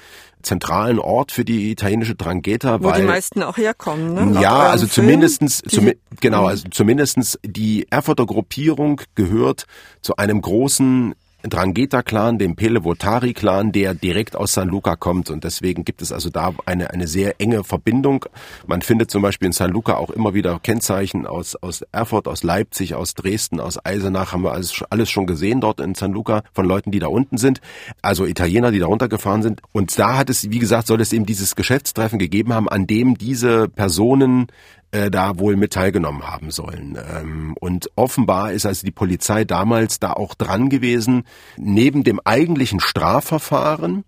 zentralen 0.44 0.98
Ort 0.98 1.32
für 1.32 1.44
die 1.44 1.70
italienische 1.70 2.14
Drangheta. 2.14 2.80
Wo 2.80 2.90
weil, 2.90 3.00
die 3.00 3.06
meisten 3.06 3.42
auch 3.42 3.56
herkommen, 3.56 4.32
ne? 4.32 4.40
Ja, 4.40 4.70
also 4.70 4.86
zumindestens, 4.86 5.62
zum, 5.66 5.90
genau, 6.20 6.46
also 6.46 6.68
zumindestens 6.70 7.38
die 7.44 7.86
Erfurter 7.90 8.26
Gruppierung 8.26 9.00
gehört 9.14 9.66
zu 10.02 10.16
einem 10.16 10.40
großen 10.40 11.14
Drangheta-Clan, 11.50 12.38
dem 12.38 12.56
Pelevotari-Clan, 12.56 13.72
der 13.72 13.94
direkt 13.94 14.36
aus 14.36 14.52
San 14.52 14.68
Luca 14.68 14.96
kommt. 14.96 15.30
Und 15.30 15.44
deswegen 15.44 15.84
gibt 15.84 16.02
es 16.02 16.12
also 16.12 16.30
da 16.30 16.52
eine, 16.66 16.90
eine 16.90 17.06
sehr 17.06 17.40
enge 17.40 17.64
Verbindung. 17.64 18.26
Man 18.66 18.82
findet 18.82 19.10
zum 19.10 19.22
Beispiel 19.22 19.46
in 19.46 19.52
San 19.52 19.70
Luca 19.70 19.96
auch 19.96 20.10
immer 20.10 20.34
wieder 20.34 20.58
Kennzeichen 20.62 21.26
aus, 21.26 21.56
aus 21.56 21.82
Erfurt, 21.92 22.28
aus 22.28 22.42
Leipzig, 22.42 22.94
aus 22.94 23.14
Dresden, 23.14 23.60
aus 23.60 23.84
Eisenach. 23.84 24.32
Haben 24.32 24.42
wir 24.42 24.52
alles, 24.52 24.82
alles 24.90 25.10
schon 25.10 25.26
gesehen 25.26 25.60
dort 25.60 25.80
in 25.80 25.94
San 25.94 26.12
Luca 26.12 26.42
von 26.52 26.66
Leuten, 26.66 26.90
die 26.90 26.98
da 26.98 27.08
unten 27.08 27.38
sind. 27.38 27.60
Also 28.02 28.26
Italiener, 28.26 28.70
die 28.70 28.78
da 28.78 28.86
runtergefahren 28.86 29.42
sind. 29.42 29.60
Und 29.72 29.98
da 29.98 30.16
hat 30.16 30.30
es, 30.30 30.50
wie 30.50 30.58
gesagt, 30.58 30.86
soll 30.86 31.00
es 31.00 31.12
eben 31.12 31.26
dieses 31.26 31.56
Geschäftstreffen 31.56 32.18
gegeben 32.18 32.52
haben, 32.52 32.68
an 32.68 32.86
dem 32.86 33.16
diese 33.16 33.68
Personen 33.68 34.48
äh, 34.94 35.10
da 35.10 35.38
wohl 35.38 35.56
mit 35.56 35.72
teilgenommen 35.72 36.22
haben 36.22 36.52
sollen. 36.52 36.96
Ähm, 36.96 37.56
und 37.58 37.90
offenbar 37.96 38.52
ist 38.52 38.64
also 38.64 38.86
die 38.86 38.92
Polizei 38.92 39.44
damals 39.44 39.98
da 39.98 40.12
auch 40.12 40.34
dran 40.34 40.68
gewesen, 40.68 41.24
neben 41.56 42.04
dem 42.04 42.20
eigentlichen 42.24 42.78
Strafverfahren 42.78 44.04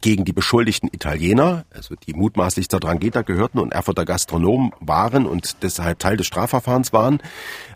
gegen 0.00 0.24
die 0.24 0.32
beschuldigten 0.32 0.88
Italiener, 0.92 1.64
also 1.74 1.94
die 1.94 2.14
mutmaßlich 2.14 2.68
zur 2.68 2.80
Drangheta 2.80 3.22
gehörten 3.22 3.58
und 3.58 3.72
Erfurter 3.72 4.04
Gastronomen 4.04 4.70
waren 4.80 5.26
und 5.26 5.62
deshalb 5.62 5.98
Teil 5.98 6.16
des 6.16 6.28
Strafverfahrens 6.28 6.92
waren, 6.92 7.20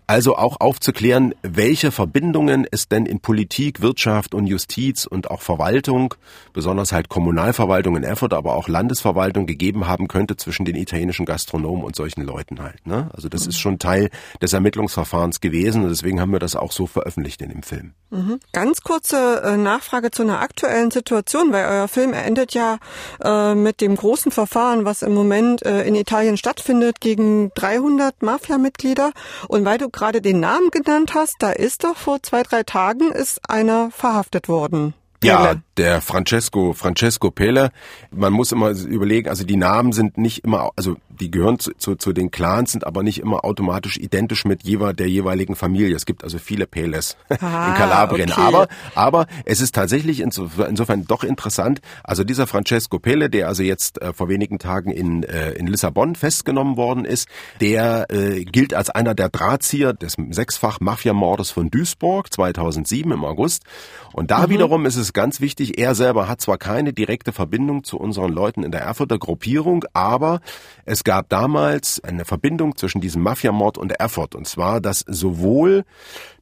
also 0.06 0.36
auch 0.36 0.60
aufzuklären, 0.60 1.34
welche 1.42 1.90
Verbindungen 1.90 2.66
es 2.70 2.88
denn 2.88 3.06
in 3.06 3.20
Politik, 3.20 3.80
Wirtschaft 3.80 4.34
und 4.34 4.46
Justiz 4.46 5.06
und 5.06 5.30
auch 5.30 5.40
Verwaltung, 5.40 6.14
besonders 6.52 6.92
halt 6.92 7.08
Kommunalverwaltung 7.08 7.96
in 7.96 8.02
Erfurt, 8.02 8.34
aber 8.34 8.54
auch 8.54 8.68
Landesverwaltung 8.68 9.46
gegeben 9.46 9.86
haben 9.86 10.08
könnte 10.08 10.36
zwischen 10.36 10.64
den 10.64 10.76
italienischen 10.76 11.24
Gastronomen 11.24 11.84
und 11.84 11.96
solchen 11.96 12.22
Leuten 12.22 12.62
halt. 12.62 12.86
Ne? 12.86 13.10
Also 13.14 13.28
das 13.28 13.46
ist 13.46 13.58
schon 13.58 13.78
Teil 13.78 14.10
des 14.42 14.52
Ermittlungsverfahrens 14.52 15.40
gewesen 15.40 15.84
und 15.84 15.88
deswegen 15.88 16.20
haben 16.20 16.32
wir 16.32 16.38
das 16.38 16.56
auch 16.56 16.72
so 16.72 16.86
veröffentlicht 16.86 17.40
in 17.40 17.50
dem 17.50 17.62
Film. 17.62 17.94
Mhm. 18.10 18.40
Ganz 18.52 18.82
kurze 18.82 19.42
äh, 19.42 19.56
Nachfrage 19.56 20.10
zu 20.10 20.22
einer 20.22 20.40
aktuellen 20.40 20.90
Situation, 20.90 21.52
weil 21.52 21.64
euer 21.66 21.88
Film 21.88 22.12
endet 22.12 22.52
ja 22.52 22.78
äh, 23.22 23.54
mit 23.54 23.80
dem 23.80 23.96
großen 23.96 24.30
Verfahren, 24.30 24.84
was 24.84 25.02
im 25.02 25.14
Moment 25.14 25.64
äh, 25.64 25.82
in 25.84 25.94
Italien 25.94 26.36
stattfindet 26.36 27.00
gegen 27.00 27.50
300 27.54 28.22
Mafia-Mitglieder 28.22 29.12
und 29.48 29.64
weil 29.64 29.78
du 29.78 29.88
gerade 29.94 30.20
den 30.20 30.40
Namen 30.40 30.70
genannt 30.70 31.14
hast, 31.14 31.36
da 31.38 31.50
ist 31.50 31.84
doch 31.84 31.96
vor 31.96 32.22
zwei, 32.22 32.42
drei 32.42 32.62
Tagen 32.62 33.12
ist 33.12 33.48
einer 33.48 33.90
verhaftet 33.90 34.48
worden. 34.48 34.92
Ja, 35.22 35.54
der 35.78 36.02
Francesco, 36.02 36.74
Francesco 36.74 37.30
Pele. 37.30 37.70
Man 38.10 38.32
muss 38.32 38.52
immer 38.52 38.70
überlegen, 38.70 39.30
also 39.30 39.44
die 39.44 39.56
Namen 39.56 39.92
sind 39.92 40.18
nicht 40.18 40.44
immer, 40.44 40.70
also 40.76 40.96
die 41.20 41.30
gehören 41.30 41.58
zu, 41.58 41.72
zu, 41.74 41.94
zu 41.96 42.12
den 42.12 42.30
Clans, 42.30 42.72
sind 42.72 42.86
aber 42.86 43.02
nicht 43.02 43.20
immer 43.20 43.44
automatisch 43.44 43.96
identisch 43.96 44.44
mit 44.44 44.64
jeweil, 44.64 44.94
der 44.94 45.08
jeweiligen 45.08 45.56
Familie. 45.56 45.94
Es 45.94 46.06
gibt 46.06 46.24
also 46.24 46.38
viele 46.38 46.66
Peles 46.66 47.16
ah, 47.28 47.68
in 47.68 47.74
Kalabrien. 47.74 48.32
Okay. 48.32 48.40
Aber, 48.40 48.68
aber 48.94 49.26
es 49.44 49.60
ist 49.60 49.74
tatsächlich 49.74 50.20
insofern, 50.20 50.70
insofern 50.70 51.06
doch 51.06 51.24
interessant. 51.24 51.80
Also 52.02 52.24
dieser 52.24 52.46
Francesco 52.46 52.98
Pele, 52.98 53.30
der 53.30 53.48
also 53.48 53.62
jetzt 53.62 54.00
äh, 54.02 54.12
vor 54.12 54.28
wenigen 54.28 54.58
Tagen 54.58 54.90
in, 54.90 55.22
äh, 55.22 55.52
in 55.52 55.66
Lissabon 55.66 56.16
festgenommen 56.16 56.76
worden 56.76 57.04
ist, 57.04 57.28
der 57.60 58.06
äh, 58.10 58.44
gilt 58.44 58.74
als 58.74 58.90
einer 58.90 59.14
der 59.14 59.28
Drahtzieher 59.28 59.92
des 59.92 60.16
Sechsfach-Mafiamordes 60.16 61.50
von 61.50 61.70
Duisburg 61.70 62.32
2007 62.32 63.12
im 63.12 63.24
August. 63.24 63.64
Und 64.12 64.30
da 64.30 64.46
mhm. 64.46 64.50
wiederum 64.50 64.86
ist 64.86 64.96
es 64.96 65.12
ganz 65.12 65.40
wichtig, 65.40 65.78
er 65.78 65.94
selber 65.94 66.28
hat 66.28 66.40
zwar 66.40 66.58
keine 66.58 66.92
direkte 66.92 67.32
Verbindung 67.32 67.84
zu 67.84 67.98
unseren 67.98 68.32
Leuten 68.32 68.62
in 68.62 68.70
der 68.70 68.80
Erfurter 68.80 69.18
Gruppierung, 69.18 69.84
aber 69.92 70.40
es 70.84 71.03
gab 71.04 71.28
damals 71.28 72.02
eine 72.02 72.24
Verbindung 72.24 72.76
zwischen 72.76 73.00
diesem 73.00 73.22
Mafiamord 73.22 73.78
und 73.78 73.92
Erfurt. 73.92 74.34
Und 74.34 74.46
zwar, 74.46 74.80
dass 74.80 75.04
sowohl 75.06 75.84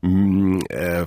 mm, 0.00 0.60
äh, 0.68 1.04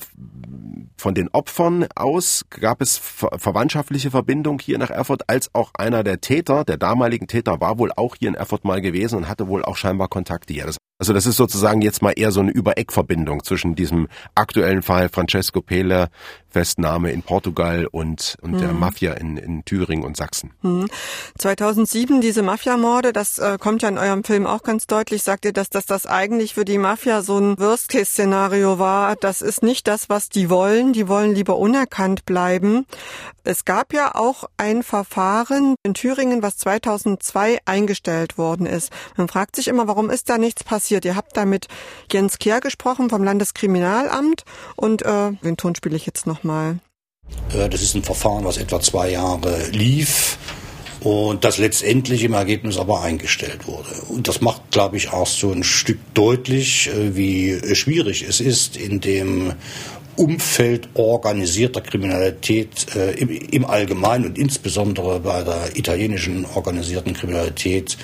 von 0.97 1.15
den 1.15 1.29
Opfern 1.29 1.87
aus 1.95 2.45
gab 2.49 2.81
es 2.81 2.97
ver 2.97 3.29
verwandtschaftliche 3.37 4.11
Verbindung 4.11 4.59
hier 4.59 4.77
nach 4.77 4.89
Erfurt, 4.89 5.29
als 5.29 5.53
auch 5.53 5.71
einer 5.73 6.03
der 6.03 6.21
Täter, 6.21 6.63
der 6.63 6.77
damaligen 6.77 7.27
Täter, 7.27 7.59
war 7.61 7.79
wohl 7.79 7.91
auch 7.95 8.15
hier 8.15 8.29
in 8.29 8.35
Erfurt 8.35 8.65
mal 8.65 8.81
gewesen 8.81 9.17
und 9.17 9.29
hatte 9.29 9.47
wohl 9.47 9.63
auch 9.63 9.77
scheinbar 9.77 10.09
Kontakte 10.09 10.53
hier. 10.53 10.65
Das 10.65 10.77
also 10.97 11.11
das 11.11 11.25
ist 11.25 11.35
sozusagen 11.35 11.81
jetzt 11.81 12.01
mal 12.01 12.13
eher 12.15 12.31
so 12.31 12.39
eine 12.39 12.51
Übereckverbindung 12.51 13.43
zwischen 13.43 13.75
diesem 13.75 14.07
aktuellen 14.33 14.81
Fall 14.81 15.09
Francesco 15.09 15.61
Pele, 15.61 16.07
Festnahme 16.55 17.11
in 17.11 17.21
Portugal 17.21 17.85
und, 17.91 18.37
und 18.41 18.51
mhm. 18.51 18.57
der 18.59 18.71
Mafia 18.71 19.11
in, 19.15 19.35
in 19.35 19.65
Thüringen 19.65 20.05
und 20.05 20.15
Sachsen. 20.15 20.51
Mhm. 20.61 20.87
2007 21.37 22.21
diese 22.21 22.43
Mafiamorde, 22.43 23.11
das 23.11 23.39
äh, 23.39 23.57
kommt 23.59 23.81
ja 23.81 23.89
in 23.89 23.97
eurem 23.97 24.23
Film 24.23 24.47
auch 24.47 24.63
ganz 24.63 24.87
deutlich, 24.87 25.21
sagt 25.21 25.43
ihr, 25.43 25.51
dass, 25.51 25.69
dass 25.69 25.85
das 25.85 26.05
eigentlich 26.05 26.53
für 26.53 26.63
die 26.63 26.77
Mafia 26.77 27.23
so 27.23 27.37
ein 27.37 27.59
Worst-Case-Szenario 27.59 28.79
war. 28.79 29.17
Das 29.17 29.41
ist 29.41 29.63
nicht 29.63 29.85
das, 29.85 30.07
was 30.07 30.29
die 30.29 30.49
wollen. 30.49 30.93
Die 30.93 31.09
wollen 31.09 31.35
lieber 31.35 31.57
unerkannt 31.57 32.25
bleiben. 32.25 32.85
Es 33.43 33.65
gab 33.65 33.93
ja 33.93 34.15
auch 34.15 34.45
ein 34.55 34.81
Verfahren 34.81 35.75
in 35.83 35.93
Thüringen, 35.93 36.41
was 36.41 36.57
2002 36.57 37.59
eingestellt 37.65 38.37
worden 38.37 38.65
ist. 38.65 38.91
Man 39.17 39.27
fragt 39.27 39.57
sich 39.57 39.67
immer, 39.67 39.87
warum 39.87 40.09
ist 40.09 40.29
da 40.29 40.37
nichts 40.37 40.63
passiert? 40.63 41.03
Ihr 41.03 41.15
habt 41.17 41.35
da 41.35 41.45
mit 41.45 41.67
Jens 42.11 42.39
Kehr 42.39 42.61
gesprochen 42.61 43.09
vom 43.09 43.23
Landeskriminalamt 43.23 44.45
und 44.75 45.03
äh, 45.03 45.33
den 45.43 45.57
Ton 45.57 45.75
spiele 45.75 45.95
ich 45.95 46.05
jetzt 46.05 46.25
nochmal. 46.45 46.79
Das 47.69 47.81
ist 47.81 47.95
ein 47.95 48.03
Verfahren, 48.03 48.45
was 48.45 48.57
etwa 48.57 48.79
zwei 48.79 49.11
Jahre 49.11 49.67
lief 49.71 50.37
und 51.01 51.43
das 51.43 51.57
letztendlich 51.57 52.23
im 52.23 52.33
Ergebnis 52.33 52.77
aber 52.77 53.01
eingestellt 53.01 53.67
wurde. 53.67 53.89
Und 54.09 54.27
das 54.27 54.41
macht, 54.41 54.71
glaube 54.71 54.97
ich, 54.97 55.11
auch 55.11 55.27
so 55.27 55.51
ein 55.51 55.63
Stück 55.63 55.99
deutlich, 56.13 56.89
äh, 56.89 57.15
wie 57.15 57.75
schwierig 57.75 58.23
es 58.27 58.39
ist, 58.39 58.77
in 58.77 59.01
dem 59.01 59.53
Umfeld 60.15 60.87
organisierter 60.93 61.81
Kriminalität 61.81 62.95
äh, 62.95 63.11
im, 63.19 63.29
im 63.29 63.65
Allgemeinen 63.65 64.25
und 64.25 64.37
insbesondere 64.37 65.19
bei 65.19 65.43
der 65.43 65.75
italienischen 65.75 66.45
organisierten 66.55 67.13
Kriminalität 67.13 67.97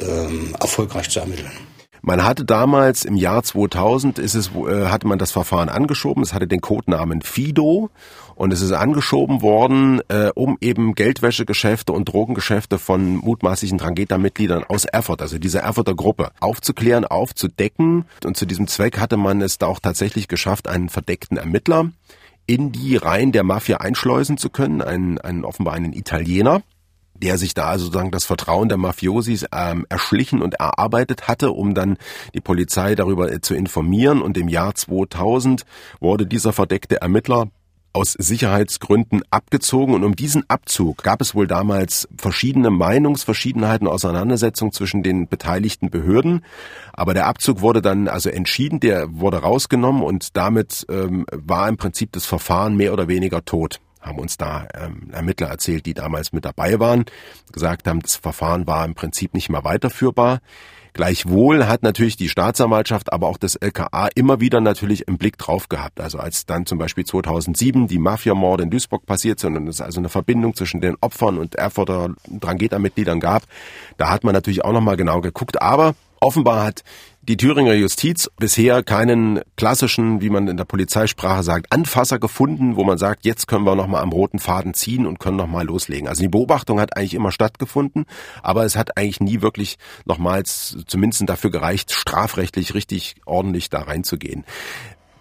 ähm, 0.00 0.54
erfolgreich 0.60 1.08
zu 1.08 1.20
ermitteln. 1.20 1.65
Man 2.08 2.22
hatte 2.22 2.44
damals 2.44 3.04
im 3.04 3.16
Jahr 3.16 3.42
2000 3.42 4.20
ist 4.20 4.36
es, 4.36 4.52
äh, 4.54 4.86
hatte 4.86 5.08
man 5.08 5.18
das 5.18 5.32
Verfahren 5.32 5.68
angeschoben. 5.68 6.22
Es 6.22 6.32
hatte 6.32 6.46
den 6.46 6.60
Codenamen 6.60 7.20
Fido 7.20 7.90
und 8.36 8.52
es 8.52 8.60
ist 8.60 8.70
angeschoben 8.70 9.42
worden, 9.42 10.00
äh, 10.06 10.30
um 10.36 10.56
eben 10.60 10.94
Geldwäschegeschäfte 10.94 11.92
und 11.92 12.04
Drogengeschäfte 12.04 12.78
von 12.78 13.16
mutmaßlichen 13.16 13.78
Drangheta-Mitgliedern 13.78 14.62
aus 14.62 14.84
Erfurt, 14.84 15.20
also 15.20 15.40
dieser 15.40 15.62
Erfurter 15.62 15.96
Gruppe, 15.96 16.30
aufzuklären, 16.38 17.04
aufzudecken. 17.04 18.04
Und 18.24 18.36
zu 18.36 18.46
diesem 18.46 18.68
Zweck 18.68 19.00
hatte 19.00 19.16
man 19.16 19.42
es 19.42 19.58
da 19.58 19.66
auch 19.66 19.80
tatsächlich 19.80 20.28
geschafft, 20.28 20.68
einen 20.68 20.88
verdeckten 20.88 21.38
Ermittler 21.38 21.90
in 22.46 22.70
die 22.70 22.94
Reihen 22.94 23.32
der 23.32 23.42
Mafia 23.42 23.78
einschleusen 23.78 24.38
zu 24.38 24.48
können, 24.48 24.80
einen, 24.80 25.18
einen 25.18 25.44
offenbar 25.44 25.74
einen 25.74 25.92
Italiener 25.92 26.62
der 27.22 27.38
sich 27.38 27.54
da 27.54 27.78
sozusagen 27.78 28.10
das 28.10 28.24
Vertrauen 28.24 28.68
der 28.68 28.78
Mafiosis 28.78 29.46
ähm, 29.52 29.86
erschlichen 29.88 30.42
und 30.42 30.54
erarbeitet 30.54 31.28
hatte, 31.28 31.52
um 31.52 31.74
dann 31.74 31.96
die 32.34 32.40
Polizei 32.40 32.94
darüber 32.94 33.30
äh, 33.30 33.40
zu 33.40 33.54
informieren. 33.54 34.22
Und 34.22 34.38
im 34.38 34.48
Jahr 34.48 34.74
2000 34.74 35.64
wurde 36.00 36.26
dieser 36.26 36.52
verdeckte 36.52 37.00
Ermittler 37.00 37.48
aus 37.96 38.12
Sicherheitsgründen 38.12 39.22
abgezogen 39.30 39.94
und 39.94 40.04
um 40.04 40.14
diesen 40.14 40.44
Abzug 40.50 41.02
gab 41.02 41.22
es 41.22 41.34
wohl 41.34 41.46
damals 41.46 42.06
verschiedene 42.18 42.70
Meinungsverschiedenheiten, 42.70 43.88
Auseinandersetzungen 43.88 44.72
zwischen 44.72 45.02
den 45.02 45.28
beteiligten 45.28 45.88
Behörden. 45.88 46.44
Aber 46.92 47.14
der 47.14 47.26
Abzug 47.26 47.62
wurde 47.62 47.80
dann 47.80 48.06
also 48.06 48.28
entschieden, 48.28 48.80
der 48.80 49.06
wurde 49.18 49.38
rausgenommen 49.38 50.02
und 50.02 50.36
damit 50.36 50.84
ähm, 50.90 51.24
war 51.32 51.70
im 51.70 51.78
Prinzip 51.78 52.12
das 52.12 52.26
Verfahren 52.26 52.76
mehr 52.76 52.92
oder 52.92 53.08
weniger 53.08 53.46
tot 53.46 53.80
haben 54.06 54.18
uns 54.18 54.36
da 54.36 54.66
ähm, 54.74 55.10
Ermittler 55.12 55.48
erzählt, 55.48 55.86
die 55.86 55.94
damals 55.94 56.32
mit 56.32 56.44
dabei 56.44 56.78
waren, 56.78 57.04
gesagt 57.52 57.86
haben, 57.88 58.00
das 58.00 58.16
Verfahren 58.16 58.66
war 58.66 58.84
im 58.84 58.94
Prinzip 58.94 59.34
nicht 59.34 59.48
mehr 59.48 59.64
weiterführbar. 59.64 60.40
Gleichwohl 60.96 61.66
hat 61.66 61.82
natürlich 61.82 62.16
die 62.16 62.30
Staatsanwaltschaft, 62.30 63.12
aber 63.12 63.26
auch 63.26 63.36
das 63.36 63.54
LKA 63.54 64.08
immer 64.14 64.40
wieder 64.40 64.62
natürlich 64.62 65.06
im 65.06 65.18
Blick 65.18 65.36
drauf 65.36 65.68
gehabt. 65.68 66.00
Also 66.00 66.18
als 66.18 66.46
dann 66.46 66.64
zum 66.64 66.78
Beispiel 66.78 67.04
2007 67.04 67.86
die 67.86 67.98
Mafiamorde 67.98 68.62
in 68.62 68.70
Duisburg 68.70 69.04
passiert 69.04 69.38
sind 69.38 69.58
und 69.58 69.68
es 69.68 69.82
also 69.82 70.00
eine 70.00 70.08
Verbindung 70.08 70.54
zwischen 70.54 70.80
den 70.80 70.96
Opfern 71.02 71.36
und 71.36 71.54
Erfurter 71.54 72.14
Drangheta-Mitgliedern 72.30 73.20
gab, 73.20 73.42
da 73.98 74.08
hat 74.08 74.24
man 74.24 74.32
natürlich 74.32 74.64
auch 74.64 74.72
nochmal 74.72 74.96
genau 74.96 75.20
geguckt. 75.20 75.60
Aber 75.60 75.94
offenbar 76.18 76.64
hat 76.64 76.82
die 77.28 77.36
Thüringer 77.36 77.74
Justiz 77.74 78.30
bisher 78.36 78.84
keinen 78.84 79.40
klassischen, 79.56 80.20
wie 80.20 80.30
man 80.30 80.46
in 80.46 80.56
der 80.56 80.64
Polizeisprache 80.64 81.42
sagt, 81.42 81.72
Anfasser 81.72 82.20
gefunden, 82.20 82.76
wo 82.76 82.84
man 82.84 82.98
sagt, 82.98 83.24
jetzt 83.24 83.48
können 83.48 83.64
wir 83.64 83.74
nochmal 83.74 84.02
am 84.02 84.12
roten 84.12 84.38
Faden 84.38 84.74
ziehen 84.74 85.06
und 85.06 85.18
können 85.18 85.36
nochmal 85.36 85.66
loslegen. 85.66 86.08
Also 86.08 86.22
die 86.22 86.28
Beobachtung 86.28 86.80
hat 86.80 86.96
eigentlich 86.96 87.14
immer 87.14 87.32
stattgefunden, 87.32 88.06
aber 88.42 88.64
es 88.64 88.76
hat 88.76 88.96
eigentlich 88.96 89.20
nie 89.20 89.42
wirklich 89.42 89.76
nochmals 90.04 90.78
zumindest 90.86 91.28
dafür 91.28 91.50
gereicht, 91.50 91.90
strafrechtlich 91.90 92.74
richtig 92.74 93.16
ordentlich 93.24 93.70
da 93.70 93.80
reinzugehen. 93.80 94.44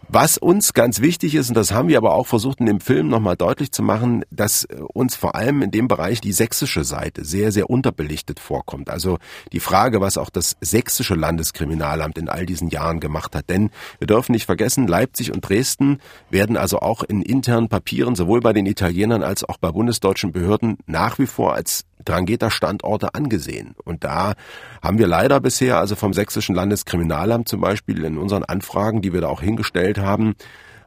Was 0.08 0.38
uns 0.38 0.74
ganz 0.74 1.02
wichtig 1.02 1.34
ist, 1.34 1.50
und 1.50 1.56
das 1.56 1.72
haben 1.72 1.88
wir 1.88 1.98
aber 1.98 2.14
auch 2.14 2.28
versucht 2.28 2.60
in 2.60 2.68
dem 2.68 2.80
Film 2.80 3.08
nochmal 3.08 3.36
deutlich 3.36 3.72
zu 3.72 3.82
machen, 3.82 4.24
dass 4.30 4.68
uns 4.94 5.16
vor 5.16 5.36
allem 5.36 5.64
in 5.64 5.72
dem 5.72 5.88
Bereich 5.88 6.22
die 6.22 6.32
sächsische 6.32 6.84
Seite 6.84 7.26
sehr, 7.26 7.52
sehr 7.52 7.70
unterbelichtet 7.70 8.40
vorkommt. 8.40 8.90
Also 8.90 9.18
die 9.52 9.60
Frage, 9.60 10.02
was 10.02 10.18
auch 10.18 10.30
das 10.30 10.58
sächsische 10.62 11.16
Landeskriminalamt 11.16 12.20
in 12.20 12.30
all 12.30 12.46
diesen 12.46 12.70
Jahren 12.70 13.00
gemacht 13.00 13.36
hat. 13.36 13.50
Denn 13.50 13.72
wir 13.98 14.08
dürfen 14.08 14.34
nicht 14.34 14.46
vergessen, 14.46 14.88
Leipzig 14.88 15.34
und 15.34 15.42
Dresden 15.42 16.00
werden 16.30 16.56
also 16.56 16.80
auch 16.80 17.04
in 17.04 17.24
internen 17.24 17.68
Papieren, 17.68 18.16
sowohl 18.16 18.42
bei 18.42 18.54
den 18.54 18.68
Italienern 18.68 19.24
als 19.24 19.44
auch 19.44 19.58
bei 19.58 19.72
bundesdeutschen 19.72 20.32
Behörden, 20.32 20.78
nach 20.86 21.18
wie 21.18 21.28
vor 21.28 21.56
als 21.56 21.86
Drangheta-Standorte 22.06 23.16
angesehen. 23.16 23.76
Und 23.84 24.04
da 24.04 24.36
haben 24.82 25.00
wir 25.00 25.08
leider 25.08 25.40
bisher, 25.40 25.80
also 25.80 25.96
vom 25.96 26.14
Sächsischen 26.14 26.56
Landeskriminalamt 26.56 27.50
zum 27.50 27.62
Beispiel, 27.62 28.06
in 28.06 28.18
unseren 28.18 28.44
Anfragen, 28.44 29.02
die 29.02 29.12
wir 29.12 29.22
da 29.22 29.28
auch 29.28 29.42
hingestellt 29.42 29.95
haben, 29.98 30.36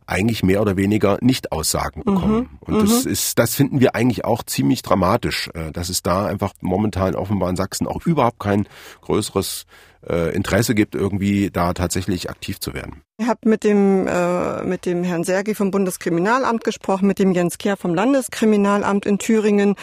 eigentlich 0.08 0.42
mehr 0.42 0.62
oder 0.62 0.76
weniger 0.76 1.18
nicht 1.20 1.52
Aussagen 1.52 2.02
bekommen. 2.02 2.38
Mhm. 2.38 2.48
Und 2.60 2.82
das 2.82 3.04
mhm. 3.04 3.12
ist, 3.12 3.38
das 3.38 3.54
finden 3.54 3.80
wir 3.80 3.94
eigentlich 3.94 4.24
auch 4.24 4.42
ziemlich 4.42 4.82
dramatisch, 4.82 5.50
äh, 5.54 5.70
dass 5.70 5.90
es 5.90 6.02
da 6.02 6.26
einfach 6.26 6.54
momentan 6.60 7.14
offenbar 7.14 7.50
in 7.50 7.56
Sachsen 7.56 7.86
auch 7.86 8.06
überhaupt 8.06 8.40
kein 8.40 8.66
größeres 9.02 9.66
äh, 10.08 10.34
Interesse 10.34 10.74
gibt, 10.74 10.94
irgendwie 10.94 11.50
da 11.50 11.74
tatsächlich 11.74 12.30
aktiv 12.30 12.58
zu 12.58 12.72
werden. 12.72 13.02
Ich 13.18 13.26
habe 13.26 13.40
mit 13.48 13.64
dem 13.64 14.06
äh, 14.06 14.62
mit 14.64 14.86
dem 14.86 15.04
Herrn 15.04 15.24
Sergi 15.24 15.54
vom 15.54 15.70
Bundeskriminalamt 15.70 16.64
gesprochen, 16.64 17.06
mit 17.06 17.18
dem 17.18 17.32
Jens 17.32 17.58
Kehr 17.58 17.76
vom 17.76 17.94
Landeskriminalamt 17.94 19.04
in 19.04 19.18
Thüringen. 19.18 19.74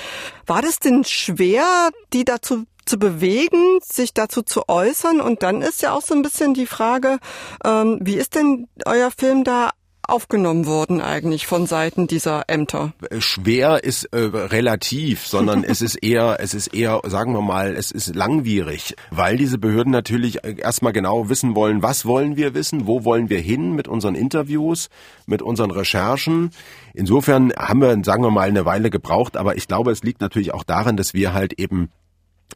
War 0.47 0.61
das 0.61 0.79
denn 0.79 1.03
schwer, 1.03 1.89
die 2.13 2.25
dazu 2.25 2.63
zu 2.85 2.97
bewegen, 2.97 3.79
sich 3.81 4.13
dazu 4.13 4.41
zu 4.41 4.67
äußern? 4.67 5.21
Und 5.21 5.43
dann 5.43 5.61
ist 5.61 5.81
ja 5.81 5.93
auch 5.93 6.01
so 6.01 6.13
ein 6.13 6.21
bisschen 6.21 6.53
die 6.53 6.67
Frage, 6.67 7.19
ähm, 7.63 7.99
wie 8.01 8.15
ist 8.15 8.35
denn 8.35 8.67
euer 8.85 9.11
Film 9.11 9.43
da 9.43 9.71
aufgenommen 10.07 10.65
worden 10.65 11.01
eigentlich 11.01 11.47
von 11.47 11.65
Seiten 11.65 12.07
dieser 12.07 12.43
Ämter? 12.47 12.93
Schwer 13.19 13.83
ist 13.83 14.05
äh, 14.05 14.17
relativ, 14.17 15.25
sondern 15.25 15.63
es 15.67 15.81
ist 15.81 15.95
eher, 15.95 16.37
es 16.39 16.53
ist 16.53 16.67
eher, 16.67 17.01
sagen 17.05 17.33
wir 17.33 17.41
mal, 17.41 17.75
es 17.75 17.91
ist 17.91 18.15
langwierig, 18.15 18.95
weil 19.11 19.37
diese 19.37 19.57
Behörden 19.57 19.91
natürlich 19.91 20.39
erstmal 20.43 20.93
genau 20.93 21.29
wissen 21.29 21.55
wollen, 21.55 21.81
was 21.81 22.05
wollen 22.05 22.37
wir 22.37 22.53
wissen, 22.53 22.87
wo 22.87 23.03
wollen 23.03 23.29
wir 23.29 23.39
hin 23.39 23.73
mit 23.73 23.87
unseren 23.87 24.15
Interviews, 24.15 24.89
mit 25.25 25.41
unseren 25.41 25.71
Recherchen. 25.71 26.51
Insofern 26.93 27.51
haben 27.57 27.81
wir, 27.81 27.97
sagen 28.03 28.23
wir 28.23 28.31
mal, 28.31 28.47
eine 28.47 28.65
Weile 28.65 28.89
gebraucht, 28.89 29.37
aber 29.37 29.55
ich 29.57 29.67
glaube, 29.67 29.91
es 29.91 30.03
liegt 30.03 30.21
natürlich 30.21 30.53
auch 30.53 30.63
daran, 30.63 30.97
dass 30.97 31.13
wir 31.13 31.33
halt 31.33 31.53
eben 31.59 31.89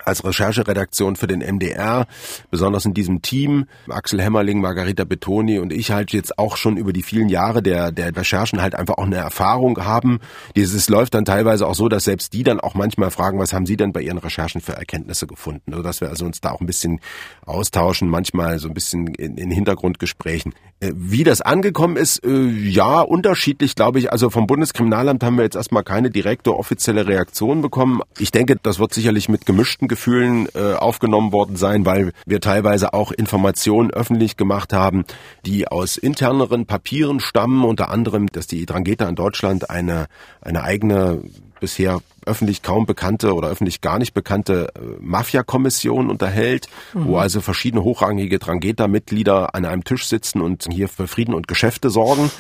als 0.05 0.23
Rechercheredaktion 0.23 1.15
für 1.15 1.27
den 1.27 1.39
MDR, 1.39 2.07
besonders 2.51 2.85
in 2.85 2.93
diesem 2.93 3.21
Team, 3.21 3.65
Axel 3.89 4.21
Hämmerling, 4.21 4.61
Margarita 4.61 5.03
Betoni 5.03 5.59
und 5.59 5.73
ich 5.73 5.91
halt 5.91 6.11
jetzt 6.11 6.37
auch 6.37 6.57
schon 6.57 6.77
über 6.77 6.93
die 6.93 7.03
vielen 7.03 7.29
Jahre 7.29 7.61
der, 7.61 7.91
der 7.91 8.15
Recherchen 8.15 8.61
halt 8.61 8.75
einfach 8.75 8.97
auch 8.97 9.05
eine 9.05 9.17
Erfahrung 9.17 9.77
haben. 9.83 10.19
Dieses 10.55 10.89
läuft 10.89 11.13
dann 11.13 11.25
teilweise 11.25 11.67
auch 11.67 11.75
so, 11.75 11.89
dass 11.89 12.05
selbst 12.05 12.33
die 12.33 12.43
dann 12.43 12.59
auch 12.59 12.75
manchmal 12.75 13.11
fragen, 13.11 13.39
was 13.39 13.53
haben 13.53 13.65
sie 13.65 13.77
denn 13.77 13.93
bei 13.93 14.01
ihren 14.01 14.17
Recherchen 14.17 14.61
für 14.61 14.73
Erkenntnisse 14.73 15.27
gefunden? 15.27 15.71
Also 15.71 15.83
dass 15.83 16.01
wir 16.01 16.09
also 16.09 16.25
uns 16.25 16.41
da 16.41 16.51
auch 16.51 16.61
ein 16.61 16.67
bisschen 16.67 16.99
austauschen, 17.45 18.09
manchmal 18.09 18.59
so 18.59 18.67
ein 18.67 18.73
bisschen 18.73 19.07
in, 19.15 19.37
in 19.37 19.51
Hintergrundgesprächen. 19.51 20.53
Äh, 20.81 20.93
wie 20.95 21.23
das 21.23 21.41
angekommen 21.41 21.97
ist, 21.97 22.23
äh, 22.23 22.47
ja, 22.47 23.01
unterschiedlich, 23.01 23.75
glaube 23.75 23.99
ich. 23.99 24.11
Also 24.11 24.29
vom 24.29 24.47
Bundeskriminalamt 24.47 25.23
haben 25.23 25.37
wir 25.37 25.43
jetzt 25.43 25.55
erstmal 25.55 25.83
keine 25.83 26.09
direkte 26.09 26.55
offizielle 26.55 27.05
Reaktion 27.05 27.61
bekommen. 27.61 28.01
Ich 28.17 28.31
denke, 28.31 28.55
das 28.61 28.79
wird 28.79 28.93
sicherlich 28.93 29.27
mit 29.27 29.45
gemischten 29.45 29.87
Gefühlen 29.87 30.47
äh, 30.55 30.73
aufgenommen 30.73 31.31
worden 31.33 31.57
sein, 31.57 31.85
weil 31.85 32.13
wir 32.25 32.39
teilweise 32.39 32.93
auch 32.93 33.11
Informationen 33.11 33.91
öffentlich 33.91 34.37
gemacht 34.37 34.71
haben, 34.71 35.03
die 35.45 35.67
aus 35.67 35.97
interneren 35.97 36.65
Papieren 36.65 37.19
stammen, 37.19 37.65
unter 37.65 37.89
anderem, 37.89 38.27
dass 38.27 38.47
die 38.47 38.65
Drangheta 38.65 39.07
in 39.09 39.15
Deutschland 39.15 39.69
eine, 39.69 40.07
eine 40.41 40.63
eigene 40.63 41.21
bisher 41.59 41.99
öffentlich 42.25 42.61
kaum 42.61 42.85
bekannte 42.85 43.33
oder 43.33 43.49
öffentlich 43.49 43.81
gar 43.81 43.99
nicht 43.99 44.13
bekannte 44.13 44.71
äh, 44.75 44.79
Mafia-Kommission 44.99 46.09
unterhält, 46.09 46.67
mhm. 46.93 47.05
wo 47.05 47.17
also 47.17 47.41
verschiedene 47.41 47.83
hochrangige 47.83 48.39
Drangheta-Mitglieder 48.39 49.55
an 49.55 49.65
einem 49.65 49.83
Tisch 49.83 50.07
sitzen 50.07 50.41
und 50.41 50.67
hier 50.71 50.87
für 50.87 51.07
Frieden 51.07 51.33
und 51.33 51.47
Geschäfte 51.47 51.89
sorgen. 51.89 52.31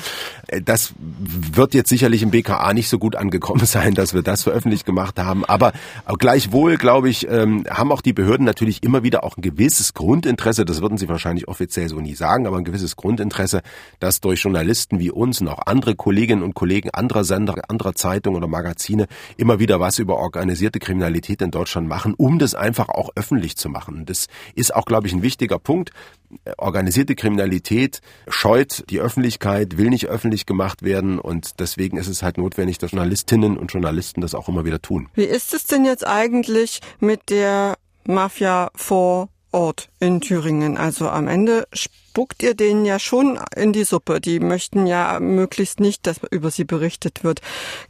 Äh, 0.47 0.61
das 0.61 0.93
wird 0.97 1.73
jetzt 1.73 1.89
sicherlich 1.89 2.23
im 2.23 2.31
BKA 2.31 2.73
nicht 2.73 2.89
so 2.89 2.99
gut 2.99 3.15
angekommen 3.15 3.65
sein, 3.65 3.93
dass 3.93 4.13
wir 4.13 4.21
das 4.21 4.43
veröffentlicht 4.43 4.85
gemacht 4.85 5.19
haben. 5.19 5.45
Aber 5.45 5.73
gleichwohl, 6.17 6.77
glaube 6.77 7.09
ich, 7.09 7.27
ähm, 7.29 7.65
haben 7.69 7.91
auch 7.91 8.01
die 8.01 8.13
Behörden 8.13 8.45
natürlich 8.45 8.83
immer 8.83 9.03
wieder 9.03 9.23
auch 9.23 9.37
ein 9.37 9.41
gewisses 9.41 9.93
Grundinteresse, 9.93 10.65
das 10.65 10.81
würden 10.81 10.97
sie 10.97 11.09
wahrscheinlich 11.09 11.47
offiziell 11.47 11.89
so 11.89 11.99
nie 11.99 12.15
sagen, 12.15 12.47
aber 12.47 12.57
ein 12.57 12.63
gewisses 12.63 12.95
Grundinteresse, 12.95 13.61
dass 13.99 14.21
durch 14.21 14.41
Journalisten 14.41 14.99
wie 14.99 15.11
uns 15.11 15.41
und 15.41 15.47
auch 15.47 15.59
andere 15.65 15.95
Kolleginnen 15.95 16.43
und 16.43 16.53
Kollegen 16.53 16.89
anderer 16.91 17.23
Sender, 17.23 17.55
anderer 17.67 17.93
Zeitungen 17.93 18.37
oder 18.37 18.47
Magazine 18.47 19.07
immer 19.37 19.59
wieder 19.59 19.68
was 19.77 19.99
über 19.99 20.17
organisierte 20.17 20.79
Kriminalität 20.79 21.41
in 21.41 21.51
Deutschland 21.51 21.87
machen, 21.87 22.13
um 22.15 22.39
das 22.39 22.55
einfach 22.55 22.89
auch 22.89 23.09
öffentlich 23.15 23.57
zu 23.57 23.69
machen. 23.69 24.05
Das 24.05 24.27
ist 24.55 24.73
auch, 24.73 24.85
glaube 24.85 25.07
ich, 25.07 25.13
ein 25.13 25.21
wichtiger 25.21 25.59
Punkt. 25.59 25.91
Organisierte 26.57 27.15
Kriminalität 27.15 28.01
scheut 28.27 28.85
die 28.89 28.99
Öffentlichkeit, 28.99 29.77
will 29.77 29.89
nicht 29.89 30.07
öffentlich 30.07 30.45
gemacht 30.45 30.83
werden 30.83 31.19
und 31.19 31.59
deswegen 31.59 31.97
ist 31.97 32.07
es 32.07 32.23
halt 32.23 32.37
notwendig, 32.37 32.77
dass 32.77 32.91
Journalistinnen 32.91 33.57
und 33.57 33.73
Journalisten 33.73 34.21
das 34.21 34.35
auch 34.35 34.47
immer 34.47 34.65
wieder 34.65 34.81
tun. 34.81 35.09
Wie 35.15 35.23
ist 35.23 35.53
es 35.53 35.65
denn 35.65 35.85
jetzt 35.85 36.07
eigentlich 36.07 36.81
mit 36.99 37.29
der 37.29 37.77
Mafia 38.05 38.69
vor 38.75 39.29
Ort 39.51 39.89
in 39.99 40.21
Thüringen. 40.21 40.77
Also 40.77 41.09
am 41.09 41.27
Ende 41.27 41.67
spuckt 41.73 42.43
ihr 42.43 42.53
denen 42.55 42.85
ja 42.85 42.99
schon 42.99 43.39
in 43.55 43.73
die 43.73 43.83
Suppe. 43.83 44.21
Die 44.21 44.39
möchten 44.39 44.85
ja 44.87 45.19
möglichst 45.19 45.79
nicht, 45.79 46.05
dass 46.07 46.19
über 46.31 46.51
sie 46.51 46.65
berichtet 46.65 47.23
wird. 47.23 47.41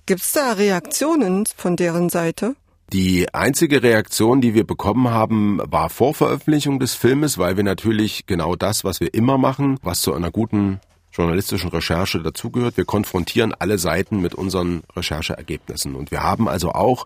Gibt 0.06 0.22
es 0.22 0.32
da 0.32 0.54
Reaktionen 0.54 1.46
von 1.56 1.76
deren 1.76 2.10
Seite? 2.10 2.56
Die 2.92 3.32
einzige 3.36 3.84
Reaktion, 3.84 4.42
die 4.42 4.56
wir 4.56 4.66
bekommen 4.66 5.10
haben, 5.10 5.60
war 5.64 5.92
vor 5.92 6.16
Veröffentlichung 6.16 6.80
des 6.80 6.96
Filmes, 6.96 7.38
weil 7.38 7.56
wir 7.56 7.64
natürlich 7.64 8.26
genau 8.26 8.56
das, 8.56 8.84
was 8.84 9.00
wir 9.00 9.14
immer 9.14 9.38
machen, 9.38 9.78
was 9.84 10.02
zu 10.02 10.14
einer 10.14 10.32
guten 10.32 10.80
journalistischen 11.20 11.70
Recherche 11.70 12.22
dazugehört. 12.22 12.78
Wir 12.78 12.86
konfrontieren 12.86 13.54
alle 13.58 13.78
Seiten 13.78 14.22
mit 14.22 14.36
unseren 14.36 14.84
Rechercheergebnissen. 14.96 15.96
Und 15.96 16.12
wir 16.12 16.24
haben 16.24 16.48
also 16.48 16.72
auch 16.72 17.06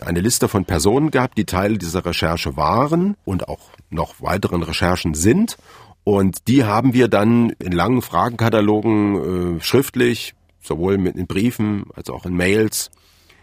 eine 0.00 0.20
Liste 0.20 0.48
von 0.48 0.64
Personen 0.64 1.12
gehabt, 1.12 1.38
die 1.38 1.44
Teil 1.44 1.78
dieser 1.78 2.04
Recherche 2.04 2.56
waren 2.56 3.16
und 3.24 3.48
auch 3.48 3.70
noch 3.88 4.20
weiteren 4.20 4.64
Recherchen 4.64 5.14
sind. 5.14 5.56
Und 6.02 6.48
die 6.48 6.64
haben 6.64 6.92
wir 6.92 7.06
dann 7.06 7.50
in 7.60 7.70
langen 7.70 8.02
Fragenkatalogen 8.02 9.58
äh, 9.58 9.60
schriftlich, 9.60 10.34
sowohl 10.60 10.98
mit 10.98 11.14
in 11.14 11.28
Briefen 11.28 11.84
als 11.94 12.10
auch 12.10 12.26
in 12.26 12.34
Mails 12.34 12.90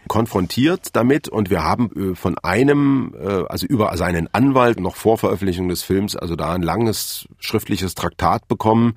konfrontiert 0.08 0.88
damit 0.94 1.28
und 1.28 1.50
wir 1.50 1.62
haben 1.62 2.12
äh, 2.12 2.14
von 2.14 2.36
einem, 2.38 3.14
äh, 3.20 3.44
also 3.48 3.66
über 3.66 3.96
seinen 3.96 4.32
Anwalt 4.32 4.80
noch 4.80 4.96
vor 4.96 5.18
Veröffentlichung 5.18 5.68
des 5.68 5.82
Films, 5.82 6.16
also 6.16 6.36
da 6.36 6.54
ein 6.54 6.62
langes 6.62 7.28
schriftliches 7.38 7.94
Traktat 7.94 8.48
bekommen, 8.48 8.94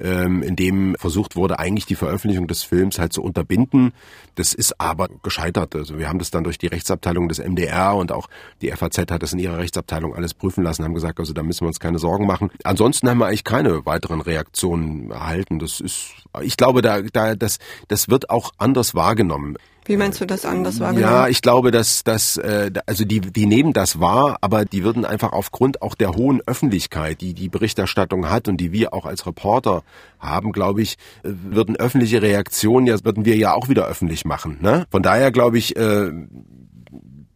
ähm, 0.00 0.42
in 0.42 0.56
dem 0.56 0.96
versucht 0.98 1.36
wurde, 1.36 1.58
eigentlich 1.58 1.86
die 1.86 1.94
Veröffentlichung 1.94 2.46
des 2.46 2.62
Films 2.62 2.98
halt 2.98 3.12
zu 3.12 3.22
unterbinden. 3.22 3.92
Das 4.34 4.52
ist 4.52 4.80
aber 4.80 5.08
gescheitert. 5.22 5.74
Also 5.74 5.98
wir 5.98 6.08
haben 6.08 6.18
das 6.18 6.30
dann 6.30 6.44
durch 6.44 6.58
die 6.58 6.66
Rechtsabteilung 6.66 7.28
des 7.28 7.38
MDR 7.38 7.94
und 7.94 8.12
auch 8.12 8.28
die 8.60 8.70
FAZ 8.70 8.98
hat 9.10 9.22
das 9.22 9.32
in 9.32 9.38
ihrer 9.38 9.58
Rechtsabteilung 9.58 10.14
alles 10.14 10.34
prüfen 10.34 10.62
lassen, 10.62 10.84
haben 10.84 10.94
gesagt, 10.94 11.18
also 11.18 11.32
da 11.32 11.42
müssen 11.42 11.62
wir 11.62 11.68
uns 11.68 11.80
keine 11.80 11.98
Sorgen 11.98 12.26
machen. 12.26 12.50
Ansonsten 12.64 13.08
haben 13.08 13.18
wir 13.18 13.26
eigentlich 13.26 13.44
keine 13.44 13.86
weiteren 13.86 14.20
Reaktionen 14.20 15.10
erhalten. 15.10 15.58
Das 15.58 15.80
ist, 15.80 16.12
ich 16.42 16.56
glaube, 16.56 16.82
da, 16.82 17.02
da, 17.02 17.34
das, 17.34 17.58
das 17.88 18.08
wird 18.08 18.30
auch 18.30 18.52
anders 18.58 18.94
wahrgenommen. 18.94 19.56
Wie 19.86 19.96
meinst 19.96 20.20
du 20.20 20.26
das 20.26 20.44
anders 20.44 20.80
wahrgenommen? 20.80 21.12
Ja, 21.12 21.28
ich 21.28 21.42
glaube, 21.42 21.70
dass 21.70 22.04
dass 22.04 22.36
äh, 22.36 22.70
also 22.86 23.04
die 23.04 23.20
die 23.20 23.46
nehmen 23.46 23.72
das 23.72 24.00
wahr, 24.00 24.38
aber 24.40 24.64
die 24.64 24.82
würden 24.82 25.04
einfach 25.04 25.32
aufgrund 25.32 25.82
auch 25.82 25.94
der 25.94 26.14
hohen 26.14 26.42
Öffentlichkeit, 26.46 27.20
die 27.20 27.34
die 27.34 27.48
Berichterstattung 27.48 28.28
hat 28.28 28.48
und 28.48 28.56
die 28.58 28.72
wir 28.72 28.92
auch 28.92 29.06
als 29.06 29.26
Reporter 29.26 29.82
haben, 30.18 30.52
glaube 30.52 30.82
ich, 30.82 30.96
äh, 31.22 31.30
würden 31.30 31.76
öffentliche 31.76 32.22
Reaktionen 32.22 32.86
ja 32.86 32.96
würden 33.04 33.24
wir 33.24 33.36
ja 33.36 33.54
auch 33.54 33.68
wieder 33.68 33.86
öffentlich 33.86 34.24
machen. 34.24 34.58
Ne? 34.60 34.86
Von 34.90 35.02
daher 35.02 35.30
glaube 35.30 35.58
ich, 35.58 35.76
äh, 35.76 36.10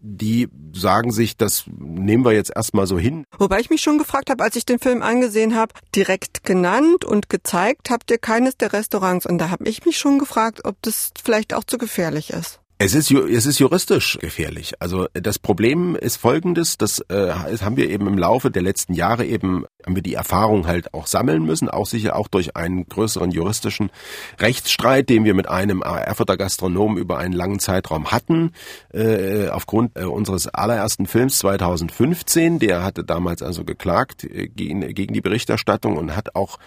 die 0.01 0.49
sagen 0.73 1.13
sich, 1.13 1.37
das 1.37 1.65
nehmen 1.79 2.25
wir 2.25 2.33
jetzt 2.33 2.53
erstmal 2.55 2.87
so 2.87 2.99
hin. 2.99 3.25
Wobei 3.39 3.61
ich 3.61 3.71
mich 3.71 3.83
schon 3.83 3.99
gefragt 3.99 4.31
habe, 4.31 4.43
als 4.43 4.57
ich 4.57 4.65
den 4.65 4.79
Film 4.79 5.03
angesehen 5.03 5.55
habe, 5.55 5.75
direkt 5.95 6.45
genannt 6.45 7.05
und 7.05 7.29
gezeigt 7.29 7.91
habt 7.91 8.11
ihr 8.11 8.19
keines 8.19 8.57
der 8.57 8.73
Restaurants. 8.73 9.27
Und 9.27 9.39
da 9.39 9.51
habe 9.51 9.69
ich 9.69 9.85
mich 9.85 9.99
schon 9.99 10.19
gefragt, 10.19 10.65
ob 10.65 10.81
das 10.83 11.13
vielleicht 11.23 11.55
auch 11.55 11.65
zu 11.65 11.79
gefährlich 11.79 12.31
ist. 12.31 12.60
Es 12.83 12.95
ist, 12.95 13.11
es 13.11 13.45
ist 13.45 13.59
juristisch 13.59 14.17
gefährlich. 14.23 14.73
Also 14.81 15.07
das 15.13 15.39
Problem 15.39 15.97
ist 15.97 16.17
folgendes, 16.17 16.79
das 16.79 17.01
äh, 17.11 17.31
haben 17.31 17.77
wir 17.77 17.91
eben 17.91 18.07
im 18.07 18.17
Laufe 18.17 18.51
der 18.51 18.63
letzten 18.63 18.95
Jahre 18.95 19.27
eben, 19.27 19.67
haben 19.85 19.97
wir 19.97 20.03
die 20.03 20.15
Erfahrung 20.15 20.67
halt 20.67 20.95
auch 20.95 21.07
sammeln 21.07 21.45
müssen, 21.45 21.69
auch 21.69 21.85
sicher 21.85 22.17
auch 22.17 22.27
durch 22.27 22.57
einen 22.57 22.89
größeren 22.89 23.33
juristischen 23.33 23.91
Rechtsstreit, 24.39 25.11
den 25.11 25.27
wir 25.27 25.35
mit 25.35 25.47
einem 25.47 25.83
Erfurter 25.83 26.39
Gastronomen 26.39 26.97
über 26.97 27.19
einen 27.19 27.35
langen 27.35 27.59
Zeitraum 27.59 28.13
hatten, 28.13 28.53
äh, 28.95 29.49
aufgrund 29.49 29.99
äh, 29.99 30.05
unseres 30.05 30.47
allerersten 30.47 31.05
Films 31.05 31.37
2015. 31.41 32.61
Der 32.61 32.83
hatte 32.83 33.05
damals 33.05 33.43
also 33.43 33.63
geklagt 33.63 34.25
äh, 34.25 34.49
gegen, 34.49 34.81
gegen 34.95 35.13
die 35.13 35.21
Berichterstattung 35.21 35.99
und 35.99 36.17
hat 36.17 36.35
auch 36.35 36.59